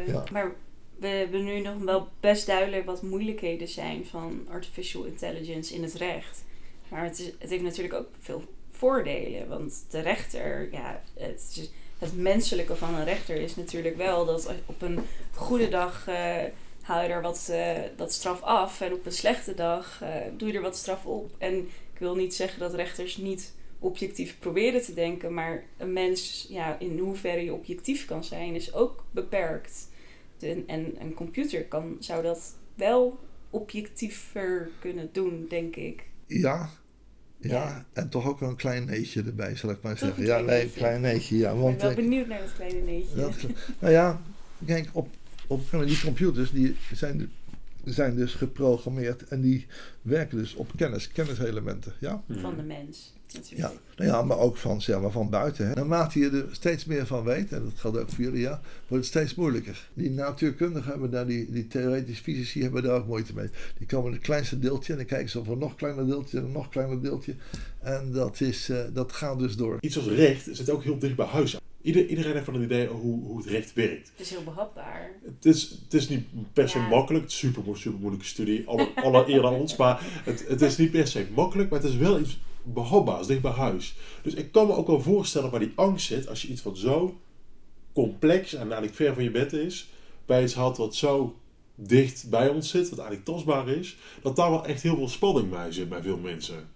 Ja. 0.07 0.25
Maar 0.33 0.53
we 1.01 1.07
hebben 1.07 1.45
nu 1.45 1.61
nog 1.61 1.75
wel 1.85 2.09
best 2.21 2.47
duidelijk 2.47 2.85
wat 2.87 3.03
moeilijkheden 3.03 3.69
zijn 3.69 4.05
van 4.11 4.47
artificial 4.51 5.05
intelligence 5.05 5.75
in 5.75 5.83
het 5.83 5.95
recht. 5.95 6.45
Maar 6.89 7.05
het, 7.05 7.19
is, 7.19 7.33
het 7.39 7.51
heeft 7.51 7.63
natuurlijk 7.63 7.95
ook 7.95 8.09
veel 8.21 8.43
voordelen. 8.71 9.49
Want 9.49 9.85
de 9.91 10.01
rechter, 10.01 10.69
ja, 10.73 11.01
het, 11.19 11.53
is- 11.57 11.71
het 11.99 12.17
menselijke 12.17 12.77
van 12.77 12.95
een 12.95 13.05
rechter 13.05 13.37
is 13.37 13.57
natuurlijk 13.57 13.97
wel 13.97 14.25
dat 14.25 14.53
op 14.67 14.83
een 14.83 14.99
goede 15.35 15.69
dag 15.69 16.09
eh, 16.09 16.37
haal 16.83 17.03
je 17.03 17.09
er 17.09 17.23
wat, 17.23 17.49
eh, 17.51 17.77
wat 17.97 18.13
straf 18.13 18.43
af. 18.43 18.81
En 18.81 18.93
op 18.93 19.07
een 19.07 19.13
slechte 19.13 19.55
dag 19.55 20.03
eh, 20.03 20.09
doe 20.37 20.49
je 20.49 20.55
er 20.55 20.63
wat 20.63 20.77
straf 20.77 21.07
op. 21.07 21.31
En 21.39 21.55
ik 21.93 21.99
wil 21.99 22.15
niet 22.15 22.35
zeggen 22.35 22.61
dat 22.61 22.75
rechters 22.75 23.17
niet 23.17 23.53
objectief 23.79 24.39
proberen 24.39 24.83
te 24.83 24.95
denken, 24.95 25.35
maar 25.35 25.65
een 25.77 25.93
mens, 25.93 26.47
ja, 26.49 26.79
in 26.79 26.99
hoeverre 26.99 27.45
je 27.45 27.53
objectief 27.53 28.05
kan 28.05 28.25
zijn, 28.25 28.55
is 28.55 28.75
ook 28.75 29.05
beperkt. 29.11 29.89
De- 30.39 30.65
en 30.67 30.95
een 31.01 31.15
computer 31.15 31.65
kan, 31.65 31.97
zou 32.01 32.23
dat 32.23 32.55
wel 32.75 33.19
objectiever 33.51 34.71
kunnen 34.81 35.09
doen, 35.13 35.47
denk 35.49 35.77
ik. 35.77 36.05
Ja, 36.27 36.71
ja, 37.41 37.51
Ja. 37.51 37.85
en 37.93 38.09
toch 38.09 38.27
ook 38.29 38.41
wel 38.41 38.49
een 38.49 38.57
klein 38.57 38.85
neetje 38.85 39.23
erbij, 39.23 39.57
zal 39.57 39.71
ik 39.71 39.83
maar 39.83 39.97
Toch 39.97 40.09
zeggen. 40.09 40.25
Ja, 40.25 40.41
nee, 40.41 40.63
een 40.63 40.73
klein 40.73 41.01
neetje, 41.01 41.37
ja. 41.37 41.49
Ik 41.49 41.55
ben 41.55 41.63
Want, 41.63 41.83
wel 41.83 41.95
benieuwd 41.95 42.27
naar 42.27 42.41
dat 42.41 42.53
kleine 42.55 42.81
neetje. 42.81 43.17
dat, 43.17 43.35
nou 43.79 43.93
ja, 43.93 44.21
kijk, 44.67 44.89
op, 44.93 45.09
op 45.47 45.63
die 45.87 46.01
computers, 46.01 46.51
die 46.51 46.77
zijn, 46.93 47.31
zijn 47.93 48.17
dus 48.17 48.35
geprogrammeerd 48.35 49.29
en 49.29 49.41
die 49.41 49.67
werken 50.03 50.39
dus 50.39 50.55
op 50.55 50.71
kennis, 50.77 51.09
kenniselementen. 51.09 51.93
Ja? 51.99 52.23
Van 52.29 52.57
de 52.57 52.63
mens, 52.63 53.15
Ja, 53.27 53.39
natuurlijk. 53.39 53.81
nou 53.97 54.11
ja, 54.11 54.23
maar 54.23 54.39
ook 54.39 54.57
van, 54.57 54.83
zeg 54.83 55.01
maar, 55.01 55.11
van 55.11 55.31
buiten. 55.31 55.69
Hè. 55.69 55.75
Naarmate 55.75 56.19
je 56.19 56.31
er 56.31 56.47
steeds 56.51 56.85
meer 56.85 57.07
van 57.07 57.25
weet, 57.25 57.53
en 57.53 57.65
dat 57.65 57.73
geldt 57.77 57.99
ook 57.99 58.09
voor 58.09 58.25
jullie, 58.25 58.41
ja, 58.41 58.61
wordt 58.89 59.05
het 59.05 59.15
steeds 59.15 59.35
moeilijker. 59.35 59.89
Die 59.95 60.11
natuurkundigen 60.11 60.91
hebben 60.91 61.11
daar, 61.11 61.27
die, 61.27 61.51
die 61.51 61.67
theoretisch 61.67 62.19
fysici 62.19 62.63
hebben 62.63 62.83
daar 62.83 62.97
ook 62.97 63.07
moeite 63.07 63.35
mee. 63.35 63.49
Die 63.79 63.87
komen 63.87 64.07
in 64.07 64.13
het 64.13 64.23
kleinste 64.23 64.59
deeltje 64.59 64.93
en 64.93 64.99
dan 64.99 65.09
kijken 65.09 65.31
ze 65.31 65.41
of 65.41 65.47
er 65.47 65.53
een 65.53 65.59
nog 65.59 65.75
kleiner 65.75 66.07
deeltje 66.07 66.39
en 66.39 66.45
een 66.45 66.53
nog 66.53 66.69
kleiner 66.69 67.03
deeltje. 67.03 67.35
En 67.81 68.13
dat, 68.13 68.41
is, 68.41 68.69
eh, 68.69 68.79
dat 68.93 69.13
gaat 69.13 69.39
dus 69.39 69.57
door. 69.57 69.77
Iets 69.81 69.97
als 69.97 70.07
recht 70.07 70.49
zit 70.51 70.71
ook 70.71 70.83
heel 70.83 70.99
dicht 70.99 71.17
bij 71.17 71.27
huis. 71.27 71.59
Ieder, 71.89 72.07
iedereen 72.07 72.33
heeft 72.33 72.45
van 72.45 72.55
een 72.55 72.63
idee 72.63 72.87
hoe, 72.87 73.23
hoe 73.25 73.37
het 73.37 73.47
recht 73.47 73.73
werkt. 73.73 74.09
Het 74.17 74.21
is 74.21 74.31
heel 74.31 74.45
behapbaar. 74.45 75.11
Het 75.25 75.45
is, 75.45 75.71
het 75.85 75.95
is 75.95 76.09
niet 76.09 76.27
per 76.53 76.69
se 76.69 76.79
Ja. 76.79 76.89
makkelijk. 76.89 77.25
Het 77.25 77.33
is 77.33 77.43
een 77.43 77.53
super, 77.55 77.77
super 77.77 77.99
moeilijke 77.99 78.27
studie. 78.27 78.67
Alle, 78.67 78.89
alle 78.95 79.29
eer 79.29 79.47
aan 79.47 79.53
ons. 79.55 79.77
Maar 79.77 79.99
het, 80.25 80.45
het 80.49 80.61
is 80.63 80.77
niet 80.77 80.91
per 80.91 81.07
se 81.07 81.27
makkelijk. 81.35 81.71
Maar 81.71 81.81
het 81.81 81.89
is 81.89 81.97
wel 81.97 82.21
iets 82.21 82.39
behapbaars, 82.63 83.27
dicht 83.27 83.41
bij 83.43 83.51
huis. 83.51 83.97
Dus 84.23 84.35
ik 84.35 84.53
kan 84.53 84.67
me 84.67 84.75
ook 84.75 84.87
wel 84.87 85.01
voorstellen 85.01 85.51
waar 85.51 85.61
die 85.61 85.73
angst 85.75 86.07
zit. 86.07 86.29
Als 86.29 86.43
je 86.43 86.49
iets 86.49 86.63
wat 86.63 86.79
zo 86.79 87.19
complex 87.93 88.55
en 88.55 88.61
eigenlijk 88.61 88.95
ver 88.95 89.15
van 89.15 89.23
je 89.23 89.31
bed 89.31 89.53
is. 89.53 89.89
Bij 90.27 90.43
iets 90.43 90.55
haalt 90.55 90.77
wat 90.77 90.95
zo 90.95 91.39
dicht 91.75 92.27
bij 92.31 92.49
ons 92.49 92.71
zit. 92.71 92.89
Wat 92.89 92.99
eigenlijk 92.99 93.29
tastbaar 93.29 93.69
is. 93.69 93.97
Dat 94.23 94.37
daar 94.37 94.51
wel 94.51 94.67
echt 94.67 94.83
heel 94.83 94.97
veel 94.97 95.09
spanning 95.09 95.51
bij 95.51 95.73
zit 95.73 95.89
bij 95.89 96.03
veel 96.03 96.19
mensen. 96.19 96.69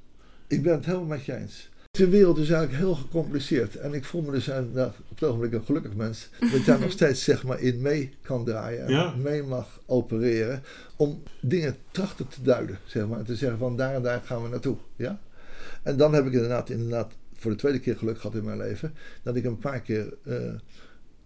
Ik 0.48 0.62
ben 0.62 0.72
het 0.72 0.84
helemaal 0.84 1.06
met 1.06 1.24
je 1.24 1.36
eens. 1.36 1.70
De 1.98 2.08
wereld 2.08 2.38
is 2.38 2.50
eigenlijk 2.50 2.82
heel 2.82 2.94
gecompliceerd. 2.94 3.76
En 3.76 3.94
ik 3.94 4.04
voel 4.04 4.22
me 4.22 4.30
dus 4.32 4.50
aan- 4.50 4.70
nou, 4.72 4.88
op 5.08 5.18
het 5.18 5.22
ogenblik 5.28 5.52
een 5.52 5.64
gelukkig 5.64 5.94
mens. 5.94 6.28
Dat 6.40 6.50
ik 6.52 6.64
daar 6.64 6.80
nog 6.86 6.90
steeds 6.90 7.24
zeg 7.24 7.44
maar, 7.44 7.60
in 7.60 7.80
mee 7.80 8.14
kan 8.22 8.44
draaien. 8.44 8.84
En 8.84 8.90
Ja. 8.92 9.14
mee 9.16 9.42
mag 9.42 9.80
opereren. 9.86 10.62
Om 10.96 11.22
dingen 11.40 11.76
trachten 11.90 12.28
te 12.28 12.42
duiden. 12.42 12.78
Zeg 12.86 13.06
maar, 13.06 13.18
en 13.18 13.24
te 13.24 13.36
zeggen 13.36 13.58
van 13.58 13.76
daar 13.76 13.94
en 13.94 14.02
daar 14.02 14.20
gaan 14.24 14.42
we 14.42 14.48
naartoe. 14.48 14.76
Ja? 14.96 15.20
En 15.82 15.96
dan 15.96 16.14
heb 16.14 16.26
ik 16.26 16.32
inderdaad, 16.32 16.70
inderdaad 16.70 17.12
voor 17.34 17.50
de 17.50 17.56
tweede 17.56 17.80
keer 17.80 17.96
geluk 17.96 18.20
gehad 18.20 18.36
in 18.36 18.44
mijn 18.44 18.58
leven. 18.58 18.94
Dat 19.22 19.36
ik 19.36 19.44
een 19.44 19.58
paar 19.58 19.80
keer 19.80 20.14
eh, 20.24 20.36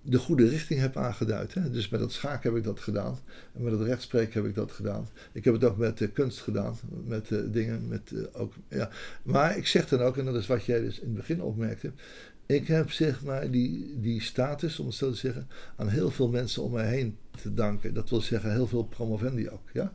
de 0.06 0.18
goede 0.18 0.48
richting 0.48 0.80
heb 0.80 0.96
aangeduid. 0.96 1.54
Hè? 1.54 1.70
Dus 1.70 1.88
met 1.88 2.00
het 2.00 2.12
schaken 2.12 2.50
heb 2.50 2.58
ik 2.58 2.64
dat 2.64 2.80
gedaan. 2.80 3.18
En 3.52 3.62
met 3.62 3.72
het 3.72 3.82
rechtspreken 3.82 4.40
heb 4.40 4.50
ik 4.50 4.54
dat 4.54 4.72
gedaan. 4.72 5.08
Ik 5.32 5.44
heb 5.44 5.54
het 5.54 5.64
ook 5.64 5.76
met 5.76 5.98
de 5.98 6.08
kunst 6.08 6.40
gedaan. 6.40 6.76
Met 7.04 7.30
eh, 7.30 7.38
dingen, 7.46 7.88
met 7.88 8.12
eh, 8.12 8.40
ook, 8.40 8.52
ja. 8.68 8.90
Maar 9.22 9.56
ik 9.56 9.66
zeg 9.66 9.88
dan 9.88 10.00
ook, 10.00 10.16
en 10.16 10.24
dat 10.24 10.34
is 10.34 10.46
wat 10.46 10.64
jij 10.64 10.80
dus 10.80 10.98
in 10.98 11.06
het 11.06 11.16
begin 11.16 11.42
opmerkte. 11.42 11.92
Ik 12.46 12.66
heb 12.66 12.90
zeg 12.90 13.22
maar 13.22 13.50
die, 13.50 13.96
die 14.00 14.22
status, 14.22 14.78
om 14.78 14.86
het 14.86 14.94
zo 14.94 15.10
te 15.10 15.16
zeggen, 15.16 15.48
aan 15.76 15.88
heel 15.88 16.10
veel 16.10 16.28
mensen 16.28 16.62
om 16.62 16.72
mij 16.72 16.88
heen 16.88 17.16
te 17.42 17.54
danken. 17.54 17.94
Dat 17.94 18.10
wil 18.10 18.20
zeggen 18.20 18.52
heel 18.52 18.66
veel 18.66 18.84
promovendi 18.84 19.50
ook. 19.50 19.70
Ja? 19.72 19.92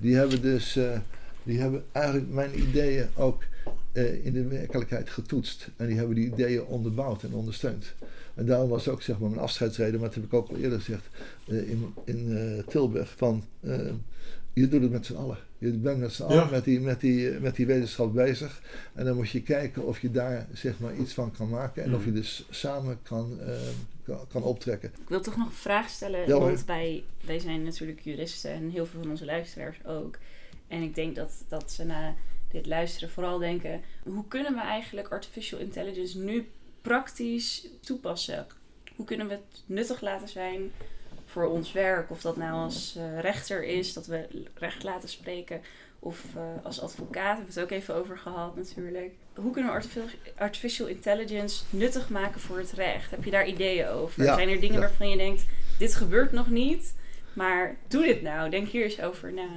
Die 0.00 0.14
hebben 0.14 0.42
dus, 0.42 0.76
eh, 0.76 0.98
die 1.42 1.60
hebben 1.60 1.84
eigenlijk 1.92 2.30
mijn 2.30 2.60
ideeën 2.60 3.08
ook 3.16 3.42
eh, 3.92 4.24
in 4.24 4.32
de 4.32 4.46
werkelijkheid 4.46 5.10
getoetst. 5.10 5.68
En 5.76 5.86
die 5.86 5.96
hebben 5.96 6.14
die 6.14 6.26
ideeën 6.26 6.64
onderbouwd 6.64 7.22
en 7.22 7.32
ondersteund. 7.32 7.94
En 8.40 8.46
daarom 8.46 8.68
was 8.68 8.88
ook 8.88 9.02
zeg 9.02 9.18
maar 9.18 9.28
mijn 9.30 9.42
afscheidsreden, 9.42 10.00
maar 10.00 10.08
dat 10.08 10.14
heb 10.14 10.24
ik 10.24 10.34
ook 10.34 10.48
al 10.48 10.56
eerder 10.56 10.78
gezegd 10.78 11.06
eh, 11.48 11.70
in, 11.70 11.94
in 12.04 12.36
eh, 12.36 12.66
Tilburg, 12.66 13.14
van 13.16 13.44
eh, 13.60 13.78
je 14.52 14.68
doet 14.68 14.82
het 14.82 14.90
met 14.90 15.06
z'n 15.06 15.14
allen. 15.14 15.38
Je 15.58 15.70
bent 15.70 15.98
met 15.98 16.12
z'n 16.12 16.22
allen 16.22 16.36
Ja. 16.36 16.50
met, 16.50 16.64
die, 16.64 16.80
met, 16.80 17.00
die, 17.00 17.30
met 17.30 17.56
die 17.56 17.66
wetenschap 17.66 18.12
bezig. 18.12 18.62
En 18.94 19.04
dan 19.04 19.16
moet 19.16 19.30
je 19.30 19.42
kijken 19.42 19.86
of 19.86 20.00
je 20.00 20.10
daar 20.10 20.46
zeg 20.52 20.78
maar 20.78 20.96
iets 20.96 21.12
van 21.12 21.32
kan 21.32 21.48
maken. 21.48 21.82
En 21.82 21.94
of 21.94 22.04
je 22.04 22.12
dus 22.12 22.44
samen 22.50 22.98
kan, 23.02 23.40
eh, 23.40 23.54
kan, 24.04 24.18
kan 24.28 24.42
optrekken. 24.42 24.90
Ik 25.02 25.08
wil 25.08 25.20
toch 25.20 25.36
nog 25.36 25.46
een 25.46 25.52
vraag 25.52 25.88
stellen, 25.88 26.26
Ja, 26.26 26.38
want 26.38 26.64
wij, 26.64 27.04
wij 27.24 27.38
zijn 27.38 27.62
natuurlijk 27.62 28.00
juristen 28.00 28.50
en 28.50 28.70
heel 28.70 28.86
veel 28.86 29.00
van 29.00 29.10
onze 29.10 29.24
luisteraars 29.24 29.84
ook. 29.84 30.18
En 30.68 30.82
ik 30.82 30.94
denk 30.94 31.16
dat, 31.16 31.44
dat 31.48 31.72
ze 31.72 31.84
na 31.84 32.14
dit 32.50 32.66
luisteren 32.66 33.10
vooral 33.10 33.38
denken, 33.38 33.80
hoe 34.02 34.24
kunnen 34.28 34.54
we 34.54 34.60
eigenlijk 34.60 35.08
artificial 35.08 35.60
intelligence 35.60 36.18
nu 36.18 36.48
praktisch 36.82 37.66
toepassen? 37.80 38.46
Hoe 38.96 39.06
kunnen 39.06 39.28
we 39.28 39.32
het 39.32 39.62
nuttig 39.66 40.00
laten 40.00 40.28
zijn 40.28 40.72
voor 41.26 41.44
ons 41.44 41.72
werk? 41.72 42.10
Of 42.10 42.20
dat 42.20 42.36
nou 42.36 42.52
als 42.52 42.96
eh, 42.96 43.20
rechter 43.20 43.64
is, 43.64 43.92
dat 43.92 44.06
we 44.06 44.46
recht 44.54 44.82
laten 44.82 45.08
spreken. 45.08 45.60
Of 45.98 46.24
eh, 46.36 46.64
als 46.64 46.80
advocaat, 46.80 47.36
hebben 47.36 47.54
we 47.54 47.60
het 47.60 47.70
ook 47.70 47.78
even 47.78 47.94
over 47.94 48.18
gehad 48.18 48.56
natuurlijk. 48.56 49.12
Hoe 49.34 49.52
kunnen 49.52 49.70
we 49.70 49.76
artificial, 49.76 50.18
artificial 50.36 50.88
intelligence 50.88 51.64
nuttig 51.70 52.08
maken 52.08 52.40
voor 52.40 52.58
het 52.58 52.72
recht? 52.72 53.10
Heb 53.10 53.24
je 53.24 53.30
daar 53.30 53.46
ideeën 53.46 53.88
over? 53.88 54.24
Ja, 54.24 54.34
Zijn 54.34 54.48
er 54.48 54.60
dingen 54.60 54.80
ja. 54.80 54.80
waarvan 54.80 55.08
je 55.08 55.16
denkt, 55.16 55.44
dit 55.78 55.94
gebeurt 55.94 56.32
nog 56.32 56.50
niet, 56.50 56.94
maar 57.32 57.76
doe 57.88 58.04
dit 58.04 58.22
nou. 58.22 58.50
Denk 58.50 58.68
hier 58.68 58.84
eens 58.84 59.00
over 59.00 59.32
na. 59.32 59.48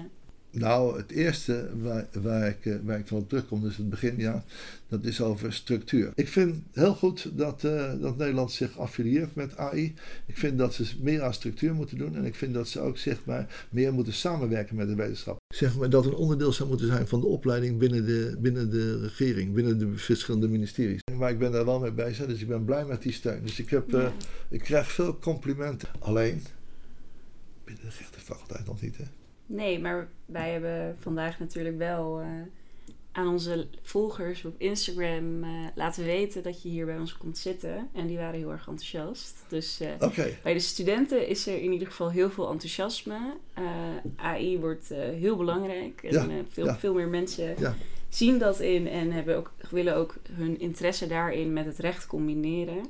Nou, 0.56 0.98
het 0.98 1.12
eerste 1.12 1.70
waar, 1.82 2.08
waar, 2.22 2.48
ik, 2.48 2.66
eh, 2.66 2.76
waar 2.84 3.00
ik 3.00 3.08
van 3.08 3.18
op 3.18 3.30
terugkom, 3.30 3.62
dus 3.62 3.78
het 3.78 3.90
begin, 3.90 4.18
ja, 4.18 4.44
dat 4.88 5.04
is 5.04 5.22
over 5.22 5.54
structuur. 5.54 6.12
Ik 6.16 6.28
vind 6.28 6.56
heel 6.72 6.96
goed 6.96 7.30
dat, 7.34 7.64
eh, 7.64 7.92
dat 8.02 8.18
Nederland 8.18 8.52
zich 8.52 8.78
affilieert 8.78 9.36
met 9.36 9.58
AI. 9.58 9.94
Ik 10.26 10.38
vind 10.38 10.58
dat 10.58 10.74
ze 10.74 10.86
meer 11.02 11.22
aan 11.22 11.34
structuur 11.34 11.74
moeten 11.74 11.98
doen 11.98 12.16
en 12.16 12.26
ik 12.26 12.36
vind 12.36 12.54
dat 12.54 12.68
ze 12.68 12.80
ook 12.80 12.98
zeg 12.98 13.26
maar, 13.26 13.66
meer 13.70 13.94
moeten 13.94 14.14
samenwerken 14.14 14.76
met 14.76 14.88
de 14.88 14.96
wetenschap. 14.96 15.38
Zeg 15.56 15.78
maar 15.78 15.90
dat 15.90 16.06
een 16.06 16.16
onderdeel 16.16 16.54
zou 16.54 16.70
moeten 16.70 16.88
zijn 16.88 17.08
van 17.08 17.20
de 17.20 17.28
opleiding 17.28 17.78
binnen 17.78 18.06
de, 18.06 18.38
binnen 18.40 18.70
de 18.70 19.00
regering, 19.00 19.54
binnen 19.54 19.80
de 19.80 19.98
verschillende 19.98 20.48
ministeries. 20.48 21.02
Maar 21.18 21.32
ik 21.32 21.40
ben 21.40 21.52
daar 21.52 21.66
wel 21.66 21.80
mee 21.80 21.92
bezig, 21.92 22.26
dus 22.26 22.42
ik 22.42 22.48
ben 22.48 22.66
blij 22.66 22.86
met 22.86 23.02
die 23.02 23.12
steun. 23.12 23.42
Dus 23.44 23.60
ik, 23.60 23.70
heb, 23.70 23.94
eh, 23.94 24.08
ik 24.50 24.60
krijg 24.60 24.92
veel 24.92 25.20
complimenten. 25.20 25.90
Alleen 26.00 26.44
binnen 27.64 27.84
de 27.84 27.90
rechtenfaculteit 27.98 28.66
nog 28.66 28.82
niet, 28.82 28.98
hè? 28.98 29.04
Nee, 29.46 29.80
maar 29.80 30.08
wij 30.26 30.52
hebben 30.52 30.96
vandaag 31.00 31.40
natuurlijk 31.40 31.78
wel 31.78 32.20
eh, 32.20 32.28
aan 33.12 33.28
onze 33.28 33.68
volgers 33.82 34.46
op 34.46 34.56
Instagram 34.58 35.44
eh, 35.44 35.50
laten 35.76 36.04
weten 36.06 36.44
dat 36.44 36.62
je 36.62 36.70
hier 36.70 36.86
bij 36.86 36.98
ons 37.00 37.18
komt 37.18 37.38
zitten. 37.38 37.90
En 37.94 38.08
die 38.08 38.18
waren 38.18 38.40
heel 38.40 38.52
erg 38.52 38.68
enthousiast. 38.68 39.46
Dus 39.48 39.80
eh, 39.80 40.10
bij 40.44 40.54
de 40.54 40.60
studenten 40.60 41.28
is 41.28 41.48
er 41.48 41.62
in 41.62 41.72
ieder 41.72 41.88
geval 41.88 42.12
heel 42.12 42.30
veel 42.30 42.52
enthousiasme. 42.52 43.20
AI 44.16 44.60
wordt 44.60 44.90
heel 44.90 45.38
belangrijk. 45.38 46.04
En 46.04 46.12
Ja, 46.30 46.44
veel, 46.50 46.66
ja. 46.66 46.78
veel 46.78 46.94
meer 46.94 47.08
mensen 47.08 47.56
Ja. 47.60 47.76
zien 48.10 48.38
dat 48.38 48.60
in 48.60 48.88
en 48.88 49.12
hebben 49.12 49.38
ook, 49.38 49.52
willen 49.70 49.96
ook 49.96 50.16
hun 50.32 50.60
interesse 50.60 51.08
daarin 51.08 51.54
met 51.54 51.66
het 51.66 51.78
recht 51.78 52.08
combineren. 52.08 52.86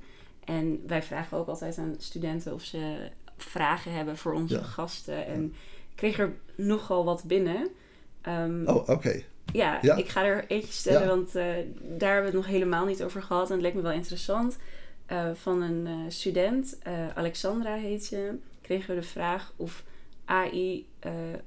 En 0.45 0.83
wij 0.87 1.03
vragen 1.03 1.37
ook 1.37 1.47
altijd 1.47 1.77
aan 1.77 1.95
studenten 1.97 2.53
of 2.53 2.61
ze 2.63 3.09
vragen 3.37 3.93
hebben 3.93 4.17
voor 4.17 4.33
onze 4.33 4.63
gasten. 4.63 5.25
En 5.25 5.53
kreeg 5.95 6.19
er 6.19 6.33
nogal 6.55 7.03
wat 7.05 7.23
binnen. 7.23 7.67
Ehm, 8.21 8.67
Oh, 8.67 8.89
oké. 8.89 9.21
ja, 9.53 9.79
Ja. 9.81 9.95
ik 9.95 10.09
ga 10.09 10.23
er 10.23 10.45
eentje 10.47 10.73
stellen, 10.73 11.01
Ja. 11.01 11.07
want 11.07 11.35
eh, 11.35 11.45
daar 11.97 12.13
hebben 12.13 12.31
we 12.31 12.37
het 12.37 12.45
nog 12.45 12.45
helemaal 12.45 12.85
niet 12.85 13.03
over 13.03 13.21
gehad. 13.21 13.47
En 13.47 13.53
het 13.53 13.61
leek 13.61 13.73
me 13.73 13.81
wel 13.81 13.91
interessant. 13.91 14.57
Eh, 15.05 15.29
van 15.33 15.61
een 15.61 15.87
eh, 15.87 15.93
student, 16.07 16.79
Alexandra 17.15 17.73
heet 17.75 18.05
ze, 18.05 18.35
kregen 18.61 18.95
we 18.95 19.01
de 19.01 19.07
vraag 19.07 19.53
of 19.55 19.83
AI 20.25 20.85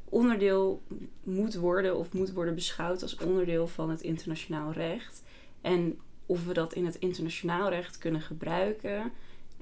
onderdeel 0.04 0.82
moet 1.22 1.54
worden 1.54 1.96
of 1.96 2.12
moet 2.12 2.32
worden 2.32 2.54
beschouwd 2.54 3.02
als 3.02 3.16
onderdeel 3.16 3.66
van 3.66 3.90
het 3.90 4.00
internationaal 4.00 4.72
recht. 4.72 5.22
En 5.60 5.98
of 6.26 6.46
we 6.46 6.52
dat 6.52 6.72
in 6.72 6.86
het 6.86 6.94
internationaal 6.96 7.68
recht 7.68 7.98
kunnen 7.98 8.20
gebruiken. 8.20 9.12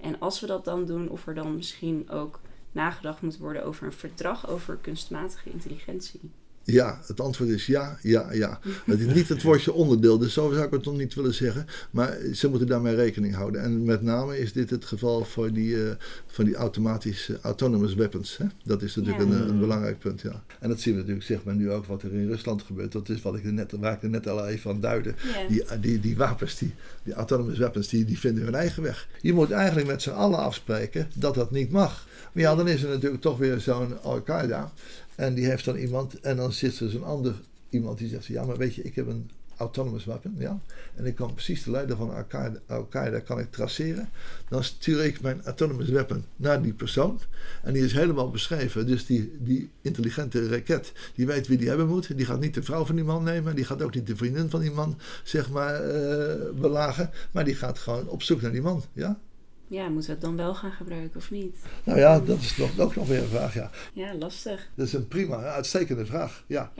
En 0.00 0.18
als 0.20 0.40
we 0.40 0.46
dat 0.46 0.64
dan 0.64 0.84
doen, 0.84 1.08
of 1.08 1.26
er 1.26 1.34
dan 1.34 1.56
misschien 1.56 2.10
ook 2.10 2.40
nagedacht 2.74 3.22
moet 3.22 3.38
worden 3.38 3.64
over 3.64 3.86
een 3.86 3.92
verdrag 3.92 4.48
over 4.48 4.76
kunstmatige 4.76 5.50
intelligentie. 5.50 6.20
Ja, 6.66 7.00
het 7.06 7.20
antwoord 7.20 7.50
is 7.50 7.66
ja, 7.66 7.98
ja, 8.02 8.32
ja. 8.32 8.58
Het 8.84 9.00
is 9.00 9.14
niet 9.14 9.28
het 9.28 9.42
woordje 9.42 9.72
onderdeel, 9.72 10.18
dus 10.18 10.32
zo 10.32 10.52
zou 10.52 10.64
ik 10.64 10.70
het 10.70 10.84
nog 10.84 10.96
niet 10.96 11.14
willen 11.14 11.34
zeggen. 11.34 11.66
Maar 11.90 12.16
ze 12.34 12.48
moeten 12.48 12.68
daarmee 12.68 12.94
rekening 12.94 13.34
houden. 13.34 13.62
En 13.62 13.84
met 13.84 14.02
name 14.02 14.38
is 14.38 14.52
dit 14.52 14.70
het 14.70 14.84
geval 14.84 15.24
voor 15.24 15.52
die, 15.52 15.84
eh, 15.84 15.90
van 16.26 16.44
die 16.44 16.54
automatische 16.54 17.38
autonomous 17.42 17.94
weapons. 17.94 18.36
Hè? 18.36 18.44
Dat 18.64 18.82
is 18.82 18.96
natuurlijk 18.96 19.28
Ja. 19.30 19.36
een, 19.36 19.48
een 19.48 19.58
belangrijk 19.58 19.98
punt, 19.98 20.20
ja. 20.20 20.42
En 20.60 20.68
dat 20.68 20.80
zien 20.80 20.92
we 20.94 20.98
natuurlijk, 20.98 21.26
zeg 21.26 21.44
maar, 21.44 21.54
nu 21.54 21.70
ook 21.70 21.86
wat 21.86 22.02
er 22.02 22.12
in 22.12 22.26
Rusland 22.28 22.62
gebeurt. 22.62 22.92
Dat 22.92 23.08
is 23.08 23.22
wat 23.22 23.36
ik 23.36 23.44
er 23.44 23.52
net, 23.52 23.72
waar 23.72 23.92
ik 23.92 24.02
er 24.02 24.08
net 24.10 24.28
al 24.28 24.46
even 24.46 24.70
aan 24.70 24.80
duidde. 24.80 25.14
Ja. 25.32 25.46
Die, 25.48 25.80
die, 25.80 26.00
die 26.00 26.16
wapens, 26.16 26.58
die, 26.58 26.74
die 27.02 27.14
autonomous 27.14 27.58
weapons, 27.58 27.88
die, 27.88 28.04
die 28.04 28.18
vinden 28.18 28.44
hun 28.44 28.54
eigen 28.54 28.82
weg. 28.82 29.08
Je 29.20 29.32
moet 29.32 29.50
eigenlijk 29.50 29.86
met 29.86 30.02
z'n 30.02 30.10
allen 30.10 30.38
afspreken 30.38 31.08
dat 31.14 31.34
dat 31.34 31.50
niet 31.50 31.70
mag. 31.70 32.06
Maar 32.32 32.42
ja, 32.42 32.54
dan 32.54 32.68
is 32.68 32.82
er 32.82 32.88
natuurlijk 32.88 33.22
toch 33.22 33.38
weer 33.38 33.60
zo'n 33.60 34.02
Al-Qaeda. 34.02 34.72
En 35.16 35.34
die 35.34 35.46
heeft 35.46 35.64
dan 35.64 35.76
iemand, 35.76 36.20
en 36.20 36.36
dan 36.36 36.52
zit 36.52 36.80
er 36.80 36.90
zo'n 36.90 37.04
ander 37.04 37.34
iemand 37.68 37.98
die 37.98 38.08
zegt: 38.08 38.26
Ja, 38.26 38.44
maar 38.44 38.56
weet 38.56 38.74
je, 38.74 38.82
ik 38.82 38.94
heb 38.94 39.06
een 39.06 39.30
autonomous 39.56 40.04
weapon, 40.04 40.34
ja. 40.38 40.60
En 40.94 41.06
ik 41.06 41.14
kan 41.14 41.32
precies 41.34 41.62
de 41.62 41.70
leider 41.70 41.96
van 41.96 42.26
Al-Qaeda 42.66 43.18
kan 43.18 43.38
ik 43.38 43.50
traceren. 43.50 44.08
Dan 44.48 44.64
stuur 44.64 45.04
ik 45.04 45.20
mijn 45.20 45.44
autonomous 45.44 45.88
weapon 45.88 46.24
naar 46.36 46.62
die 46.62 46.72
persoon. 46.72 47.20
En 47.62 47.72
die 47.72 47.84
is 47.84 47.92
helemaal 47.92 48.30
beschreven. 48.30 48.86
Dus 48.86 49.06
die, 49.06 49.36
die 49.40 49.70
intelligente 49.80 50.48
raket, 50.48 50.92
die 51.14 51.26
weet 51.26 51.46
wie 51.46 51.58
die 51.58 51.68
hebben 51.68 51.88
moet. 51.88 52.16
Die 52.16 52.26
gaat 52.26 52.40
niet 52.40 52.54
de 52.54 52.62
vrouw 52.62 52.84
van 52.84 52.94
die 52.94 53.04
man 53.04 53.24
nemen. 53.24 53.54
Die 53.54 53.64
gaat 53.64 53.82
ook 53.82 53.94
niet 53.94 54.06
de 54.06 54.16
vriendin 54.16 54.50
van 54.50 54.60
die 54.60 54.70
man, 54.70 54.98
zeg 55.24 55.50
maar, 55.50 55.74
eh, 55.74 56.50
belagen. 56.60 57.10
Maar 57.30 57.44
die 57.44 57.54
gaat 57.54 57.78
gewoon 57.78 58.08
op 58.08 58.22
zoek 58.22 58.40
naar 58.40 58.52
die 58.52 58.62
man, 58.62 58.82
ja. 58.92 59.18
Ja, 59.66 59.88
moeten 59.88 60.06
we 60.06 60.12
het 60.12 60.20
dan 60.20 60.36
wel 60.36 60.54
gaan 60.54 60.72
gebruiken 60.72 61.16
of 61.16 61.30
niet? 61.30 61.56
Nou 61.84 61.98
ja, 61.98 62.20
dat 62.20 62.38
is 62.38 62.56
nog, 62.56 62.78
ook 62.78 62.94
nog 62.94 63.08
weer 63.08 63.22
een 63.22 63.28
vraag, 63.28 63.54
ja. 63.54 63.70
Ja, 63.92 64.14
lastig. 64.14 64.68
Dat 64.74 64.86
is 64.86 64.92
een 64.92 65.08
prima, 65.08 65.36
uitstekende 65.36 66.06
vraag, 66.06 66.44
ja. 66.46 66.72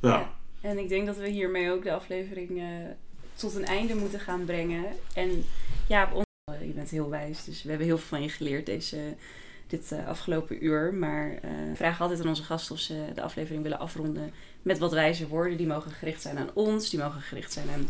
Ja. 0.00 0.30
En 0.60 0.78
ik 0.78 0.88
denk 0.88 1.06
dat 1.06 1.16
we 1.16 1.28
hiermee 1.28 1.70
ook 1.70 1.82
de 1.82 1.92
aflevering 1.92 2.58
eh, 2.58 2.66
tot 3.34 3.54
een 3.54 3.64
einde 3.64 3.94
moeten 3.94 4.20
gaan 4.20 4.44
brengen. 4.44 4.84
En 5.14 5.44
ja, 5.88 6.10
op 6.12 6.14
ons, 6.14 6.58
je 6.60 6.72
bent 6.72 6.90
heel 6.90 7.10
wijs, 7.10 7.44
dus 7.44 7.62
we 7.62 7.68
hebben 7.68 7.86
heel 7.86 7.98
veel 7.98 8.06
van 8.06 8.22
je 8.22 8.28
geleerd 8.28 8.66
deze, 8.66 8.98
dit 9.66 9.92
eh, 9.92 10.06
afgelopen 10.06 10.64
uur. 10.64 10.94
Maar 10.94 11.30
eh, 11.30 11.50
we 11.68 11.76
vragen 11.76 12.02
altijd 12.02 12.20
aan 12.20 12.28
onze 12.28 12.42
gasten 12.42 12.74
of 12.74 12.80
ze 12.80 13.04
de 13.14 13.22
aflevering 13.22 13.62
willen 13.62 13.78
afronden 13.78 14.32
met 14.62 14.78
wat 14.78 14.92
wijze 14.92 15.28
woorden. 15.28 15.56
Die 15.56 15.66
mogen 15.66 15.90
gericht 15.90 16.22
zijn 16.22 16.38
aan 16.38 16.50
ons, 16.54 16.90
die 16.90 16.98
mogen 16.98 17.20
gericht 17.20 17.52
zijn 17.52 17.70
aan 17.70 17.88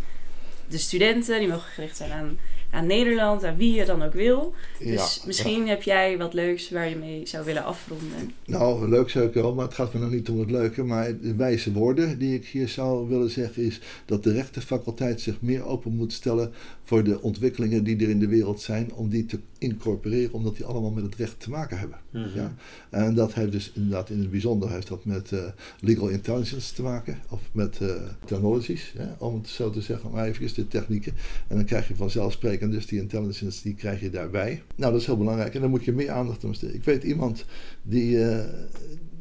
de 0.68 0.78
studenten, 0.78 1.38
die 1.38 1.48
mogen 1.48 1.70
gericht 1.70 1.96
zijn 1.96 2.12
aan, 2.12 2.38
aan 2.70 2.86
Nederland, 2.86 3.44
aan 3.44 3.56
wie 3.56 3.74
je 3.74 3.84
dan 3.84 4.02
ook 4.02 4.12
wil. 4.12 4.54
Dus 4.78 5.14
ja. 5.14 5.26
misschien 5.26 5.68
heb 5.68 5.82
jij 5.82 6.18
wat 6.18 6.34
leuks 6.34 6.70
waar 6.70 6.88
je 6.88 6.96
mee 6.96 7.26
zou 7.26 7.44
willen 7.44 7.64
afronden. 7.64 8.32
Nou, 8.44 8.88
leuk 8.88 9.10
zou 9.10 9.26
ik 9.26 9.34
wel, 9.34 9.54
maar 9.54 9.64
het 9.64 9.74
gaat 9.74 9.94
me 9.94 10.00
nog 10.00 10.10
niet 10.10 10.28
om 10.28 10.38
het 10.38 10.50
leuke. 10.50 10.82
Maar 10.82 11.20
de 11.20 11.34
wijze 11.34 11.72
woorden 11.72 12.18
die 12.18 12.34
ik 12.34 12.46
hier 12.46 12.68
zou 12.68 13.08
willen 13.08 13.30
zeggen 13.30 13.62
is 13.62 13.80
dat 14.04 14.22
de 14.22 14.32
rechtenfaculteit 14.32 15.20
zich 15.20 15.40
meer 15.40 15.64
open 15.64 15.94
moet 15.94 16.12
stellen 16.12 16.52
voor 16.84 17.04
de 17.04 17.22
ontwikkelingen 17.22 17.84
die 17.84 17.96
er 17.96 18.08
in 18.08 18.18
de 18.18 18.28
wereld 18.28 18.60
zijn, 18.60 18.92
om 18.94 19.08
die 19.08 19.26
te 19.26 19.38
incorporeren, 19.58 20.32
omdat 20.32 20.56
die 20.56 20.64
allemaal 20.64 20.90
met 20.90 21.04
het 21.04 21.14
recht 21.14 21.40
te 21.40 21.50
maken 21.50 21.78
hebben. 21.78 21.98
Mhm. 22.10 22.28
Ja. 22.34 22.54
En 22.90 23.14
dat 23.14 23.34
heeft 23.34 23.52
dus 23.52 23.72
inderdaad 23.74 24.10
in 24.10 24.18
het 24.18 24.30
bijzonder 24.30 24.70
heeft 24.70 24.88
dat 24.88 25.04
met 25.04 25.32
eh, 25.32 25.44
legal 25.80 26.08
intelligence 26.08 26.74
te 26.74 26.82
maken, 26.82 27.18
of 27.30 27.40
met 27.52 27.80
eh, 27.80 27.88
technologies, 28.24 28.92
hè, 28.96 29.06
om 29.18 29.34
het 29.34 29.48
zo 29.48 29.70
te 29.70 29.80
zeggen, 29.80 30.10
maar 30.10 30.26
even 30.26 30.54
de 30.54 30.68
technieken. 30.68 31.12
En 31.48 31.56
dan 31.56 31.64
krijg 31.64 31.88
je 31.88 31.96
vanzelfsprekend 31.96 32.55
dus 32.60 32.86
die 32.86 33.00
intelligence, 33.00 33.62
die 33.62 33.74
krijg 33.74 34.00
je 34.00 34.10
daarbij. 34.10 34.62
Nou, 34.76 34.92
dat 34.92 35.00
is 35.00 35.06
heel 35.06 35.16
belangrijk 35.16 35.54
en 35.54 35.60
daar 35.60 35.70
moet 35.70 35.84
je 35.84 35.92
meer 35.92 36.10
aandacht 36.10 36.44
aan 36.44 36.50
besteden. 36.50 36.74
Ik 36.74 36.84
weet 36.84 37.02
iemand 37.02 37.44
die, 37.82 38.24
eh, 38.24 38.44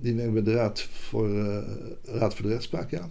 die 0.01 0.15
werkt 0.15 0.33
bij 0.33 0.43
de 0.43 0.53
Raad 0.53 0.81
voor, 0.81 1.39
eh, 1.39 1.63
Raad 2.03 2.33
voor 2.33 2.45
de 2.45 2.51
Rechtspraak, 2.51 2.91
ja. 2.91 3.09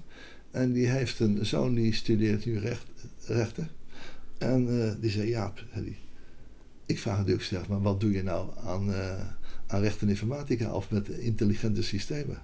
En 0.51 0.73
die 0.73 0.87
heeft 0.87 1.21
een 1.21 1.47
zoon 1.47 1.75
die 1.75 1.95
studeert 1.95 2.45
nu 2.45 2.59
recht, 2.59 2.87
rechten. 3.27 3.69
En 4.39 4.83
eh, 4.83 4.93
die 5.01 5.11
zei, 5.11 5.29
Jaap, 5.29 5.65
ik 6.87 6.99
vraag 6.99 7.17
natuurlijk 7.17 7.45
zelf, 7.45 7.69
maar 7.69 7.83
wat 7.83 8.01
doe 8.01 8.13
je 8.13 8.23
nou 8.23 8.49
aan, 8.65 8.93
aan 9.67 9.81
recht 9.81 10.01
en 10.01 10.09
informatica 10.09 10.75
of 10.75 10.91
met 10.91 11.09
intelligente 11.09 11.83
systemen? 11.83 12.37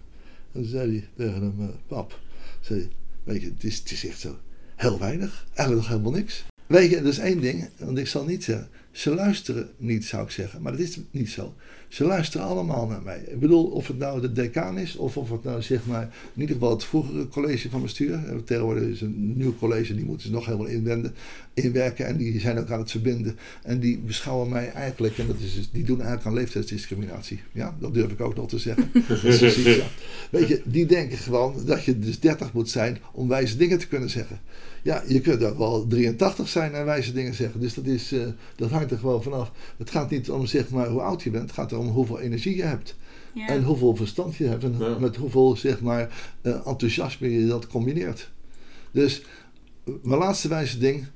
En 0.52 0.60
toen 0.60 0.64
zei 0.64 0.90
hij 0.90 1.08
tegen 1.16 1.42
hem, 1.42 1.70
pap, 1.86 2.20
zei 2.60 2.88
weet 3.24 3.42
je, 3.42 3.48
het 3.48 3.64
is, 3.64 3.78
het 3.78 3.90
is 3.90 4.06
echt 4.06 4.20
zo 4.20 4.38
heel 4.76 4.98
weinig, 4.98 5.46
eigenlijk 5.54 5.80
nog 5.80 5.88
helemaal 5.88 6.20
niks. 6.20 6.44
Weet 6.70 6.90
je, 6.90 6.96
dat 7.02 7.12
is 7.12 7.18
één 7.18 7.40
ding, 7.40 7.68
want 7.78 7.98
ik 7.98 8.06
zal 8.06 8.24
niet 8.24 8.44
zeggen, 8.44 8.68
ze 8.90 9.14
luisteren 9.14 9.68
niet, 9.76 10.04
zou 10.04 10.24
ik 10.24 10.30
zeggen, 10.30 10.62
maar 10.62 10.72
dat 10.72 10.80
is 10.80 10.98
niet 11.10 11.30
zo. 11.30 11.54
Ze 11.88 12.04
luisteren 12.04 12.46
allemaal 12.46 12.86
naar 12.86 13.02
mij. 13.02 13.22
Ik 13.26 13.40
bedoel, 13.40 13.64
of 13.66 13.86
het 13.86 13.98
nou 13.98 14.20
de 14.20 14.32
decaan 14.32 14.78
is, 14.78 14.96
of 14.96 15.16
of 15.16 15.30
het 15.30 15.44
nou 15.44 15.62
zeg 15.62 15.86
maar, 15.86 16.02
in 16.34 16.40
ieder 16.40 16.54
geval 16.54 16.70
het 16.70 16.84
vroegere 16.84 17.28
college 17.28 17.70
van 17.70 17.82
bestuur. 17.82 18.12
Eh, 18.14 18.36
Tegenwoordig 18.44 18.82
is 18.82 19.00
een 19.00 19.36
nieuw 19.36 19.54
college, 19.58 19.94
die 19.94 20.04
moeten 20.04 20.26
ze 20.26 20.32
nog 20.32 20.46
helemaal 20.46 20.66
inwenden, 20.66 21.14
inwerken 21.54 22.06
en 22.06 22.16
die 22.16 22.40
zijn 22.40 22.58
ook 22.58 22.70
aan 22.70 22.78
het 22.78 22.90
verbinden. 22.90 23.36
En 23.62 23.80
die 23.80 23.98
beschouwen 23.98 24.48
mij 24.48 24.70
eigenlijk, 24.72 25.18
en 25.18 25.26
dat 25.26 25.36
is, 25.40 25.54
dus- 25.54 25.70
die 25.70 25.84
doen 25.84 25.98
eigenlijk 25.98 26.26
aan 26.26 26.34
leeftijdsdiscriminatie. 26.34 27.40
Ja, 27.52 27.76
dat 27.80 27.94
durf 27.94 28.10
ik 28.10 28.20
ook 28.20 28.36
nog 28.36 28.48
te 28.48 28.58
zeggen. 28.58 28.90
Precies. 29.06 29.80
Weet 30.30 30.48
je, 30.48 30.62
die 30.64 30.86
denken 30.86 31.18
gewoon 31.18 31.54
dat 31.64 31.84
je 31.84 31.98
dus 31.98 32.20
30 32.20 32.52
moet 32.52 32.70
zijn 32.70 32.98
om 33.12 33.28
wijze 33.28 33.56
dingen 33.56 33.78
te 33.78 33.88
kunnen 33.88 34.10
zeggen. 34.10 34.40
Ja, 34.82 35.02
je 35.08 35.20
kunt 35.20 35.44
ook 35.44 35.58
wel 35.58 35.86
83 35.86 36.48
zijn 36.48 36.72
en 36.74 36.84
wijze 36.84 37.12
dingen 37.12 37.34
zeggen. 37.34 37.60
Dus 37.60 37.74
dat, 37.74 37.84
is, 37.86 38.12
eh, 38.12 38.26
dat 38.56 38.70
hangt 38.70 38.90
er 38.90 38.98
gewoon 38.98 39.22
vanaf. 39.22 39.52
Het 39.78 39.90
gaat 39.90 40.10
niet 40.10 40.30
om 40.30 40.46
zeg 40.46 40.68
maar 40.70 40.88
hoe 40.88 41.00
oud 41.00 41.22
je 41.22 41.30
bent. 41.30 41.42
Het 41.42 41.52
gaat 41.52 41.72
erom 41.72 41.88
hoeveel 41.88 42.20
energie 42.20 42.56
je 42.56 42.62
hebt. 42.62 42.96
Ja. 43.34 43.46
En 43.48 43.62
hoeveel 43.62 43.96
verstand 43.96 44.36
je 44.36 44.44
hebt. 44.46 44.64
En 44.64 44.74
Ja. 44.78 44.98
met 44.98 45.16
hoeveel 45.16 45.56
zeg 45.56 45.80
maar 45.80 46.34
eh, 46.42 46.66
enthousiasme 46.66 47.30
je 47.30 47.46
dat 47.46 47.66
combineert. 47.66 48.30
Dus 48.90 49.22
mijn 50.02 50.18
laatste 50.20 50.48
wijze 50.48 50.78
ding. 50.78 51.06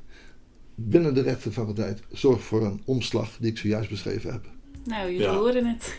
Binnen 0.77 1.15
de 1.15 1.21
rechtenfaculteit 1.23 2.01
zorg 2.13 2.43
voor 2.43 2.65
een 2.65 2.81
omslag 2.85 3.37
die 3.41 3.51
ik 3.51 3.59
zojuist 3.59 3.91
beschreven 3.91 4.33
heb. 4.33 4.45
Nou, 4.85 5.03
jullie 5.11 5.27
Ja. 5.27 5.35
horen 5.35 5.67
het. 5.67 5.95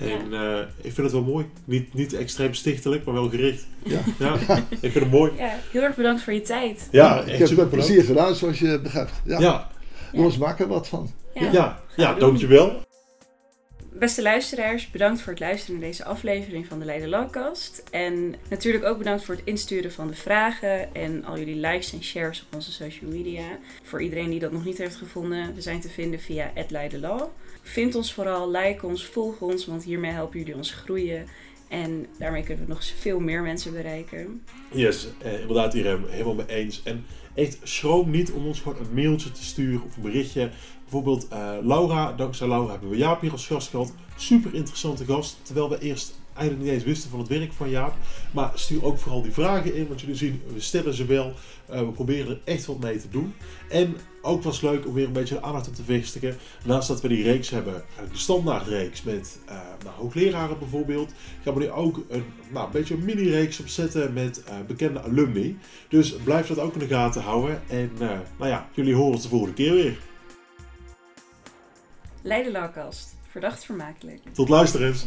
En 0.00 0.32
eh, 0.32 0.58
ik 0.76 0.92
vind 0.92 0.96
het 0.96 1.12
wel 1.12 1.22
mooi. 1.22 1.46
Niet, 1.64 1.94
niet 1.94 2.12
extreem 2.14 2.54
stichtelijk, 2.54 3.04
maar 3.04 3.14
wel 3.14 3.28
gericht. 3.28 3.66
Ja. 3.82 3.98
Ja, 4.18 4.34
ik 4.80 4.92
vind 4.92 4.94
het 4.94 5.10
mooi. 5.10 5.32
Ja, 5.36 5.54
heel 5.72 5.82
erg 5.82 5.94
bedankt 5.96 6.22
voor 6.22 6.32
je 6.32 6.40
tijd. 6.40 6.88
Ja, 6.90 7.20
ik 7.20 7.38
heb 7.38 7.46
super 7.48 7.62
het 7.64 7.72
met 7.72 7.80
plezier 7.84 8.04
gedaan 8.04 8.34
zoals 8.34 8.58
je 8.58 8.80
begrijpt. 8.82 9.12
Ja. 9.24 9.38
Ja, 9.40 9.68
Jongens, 10.12 10.36
maak 10.38 10.60
er 10.60 10.68
wat 10.68 10.88
van. 10.88 11.10
ja, 11.52 11.80
Ja. 11.96 12.14
dankjewel. 12.14 12.86
Beste 13.98 14.22
luisteraars, 14.22 14.90
bedankt 14.90 15.20
voor 15.20 15.32
het 15.32 15.40
luisteren 15.40 15.80
naar 15.80 15.88
deze 15.88 16.04
aflevering 16.04 16.66
van 16.66 16.78
de 16.78 16.84
Leiden 16.84 17.08
Lawcast. 17.08 17.82
En 17.90 18.34
natuurlijk 18.48 18.84
ook 18.84 18.98
bedankt 18.98 19.24
voor 19.24 19.34
het 19.34 19.44
insturen 19.44 19.92
van 19.92 20.08
de 20.08 20.14
vragen 20.14 20.94
en 20.94 21.24
al 21.24 21.38
jullie 21.38 21.56
likes 21.56 21.92
en 21.92 22.02
shares 22.02 22.42
op 22.42 22.54
onze 22.54 22.72
social 22.72 23.10
media. 23.10 23.58
Voor 23.82 24.02
iedereen 24.02 24.30
die 24.30 24.40
dat 24.40 24.52
nog 24.52 24.64
niet 24.64 24.78
heeft 24.78 24.96
gevonden, 24.96 25.54
we 25.54 25.60
zijn 25.60 25.80
te 25.80 25.88
vinden 25.88 26.20
via 26.20 26.52
@leidenlaw. 26.68 27.22
Vind 27.62 27.94
ons 27.94 28.14
vooral, 28.14 28.50
like 28.50 28.86
ons, 28.86 29.06
volg 29.06 29.40
ons, 29.40 29.66
want 29.66 29.84
hiermee 29.84 30.10
helpen 30.10 30.38
jullie 30.38 30.56
ons 30.56 30.72
groeien. 30.72 31.26
En 31.68 32.06
daarmee 32.18 32.42
kunnen 32.42 32.64
we 32.64 32.72
nog 32.72 32.84
veel 32.84 33.20
meer 33.20 33.42
mensen 33.42 33.72
bereiken. 33.72 34.42
Yes, 34.72 35.06
eh, 35.18 35.40
inderdaad 35.40 35.74
Irem, 35.74 36.04
helemaal 36.08 36.34
mee 36.34 36.46
eens. 36.46 36.82
En 36.84 37.04
echt 37.34 37.58
schroom 37.62 38.10
niet 38.10 38.32
om 38.32 38.46
ons 38.46 38.60
gewoon 38.60 38.78
een 38.78 38.94
mailtje 38.94 39.32
te 39.32 39.44
sturen 39.44 39.82
of 39.84 39.96
een 39.96 40.02
berichtje. 40.02 40.50
Bijvoorbeeld 40.90 41.28
eh, 41.28 41.50
Laura, 41.62 42.12
dankzij 42.12 42.48
Laura 42.48 42.70
hebben 42.70 42.90
we 42.90 42.96
Jaap 42.96 43.20
hier 43.20 43.32
als 43.32 43.46
gast 43.46 43.68
gehad. 43.68 43.92
Super 44.16 44.54
interessante 44.54 45.04
gast, 45.04 45.36
terwijl 45.42 45.70
we 45.70 45.78
eerst 45.78 46.14
eigenlijk 46.34 46.68
niet 46.68 46.74
eens 46.78 46.84
wisten 46.84 47.10
van 47.10 47.18
het 47.18 47.28
werk 47.28 47.52
van 47.52 47.70
Jaap. 47.70 47.94
Maar 48.30 48.50
stuur 48.54 48.84
ook 48.84 48.98
vooral 48.98 49.22
die 49.22 49.32
vragen 49.32 49.74
in, 49.74 49.88
want 49.88 50.00
jullie 50.00 50.16
zien, 50.16 50.42
we 50.54 50.60
stellen 50.60 50.94
ze 50.94 51.04
wel. 51.04 51.32
Eh, 51.66 51.80
we 51.80 51.86
proberen 51.86 52.28
er 52.28 52.40
echt 52.44 52.66
wat 52.66 52.78
mee 52.78 52.98
te 52.98 53.08
doen. 53.10 53.34
En 53.68 53.96
ook 54.22 54.42
was 54.42 54.60
leuk 54.60 54.86
om 54.86 54.94
weer 54.94 55.06
een 55.06 55.12
beetje 55.12 55.34
de 55.34 55.42
aandacht 55.42 55.68
op 55.68 55.74
te 55.74 55.82
vestigen. 55.82 56.36
Naast 56.64 56.88
dat 56.88 57.00
we 57.00 57.08
die 57.08 57.22
reeks 57.22 57.50
hebben, 57.50 57.74
eh, 57.74 58.10
de 58.12 58.18
standaardreeks 58.18 59.02
met 59.02 59.38
nou, 59.84 59.96
hoogleraren 59.96 60.58
bijvoorbeeld, 60.58 61.12
gaan 61.42 61.54
we 61.54 61.60
nu 61.60 61.70
ook 61.70 61.96
een, 62.08 62.24
nou, 62.50 62.66
een 62.66 62.72
beetje 62.72 62.94
een 62.94 63.04
mini-reeks 63.04 63.60
opzetten 63.60 64.12
met 64.12 64.42
bekende 64.66 65.02
alumni. 65.02 65.58
Dus 65.88 66.16
blijf 66.16 66.46
dat 66.46 66.58
ook 66.58 66.72
in 66.72 66.78
de 66.78 66.86
gaten 66.86 67.22
houden. 67.22 67.62
En 67.68 67.90
nou 68.38 68.50
ja, 68.50 68.68
jullie 68.74 68.94
horen 68.94 69.12
het 69.12 69.22
de 69.22 69.28
volgende 69.28 69.54
keer 69.54 69.72
weer. 69.72 69.98
Leiden 72.28 72.52
Lawcast, 72.52 73.16
verdacht 73.30 73.64
vermakelijk. 73.64 74.20
Tot 74.32 74.48
luisterens! 74.48 75.06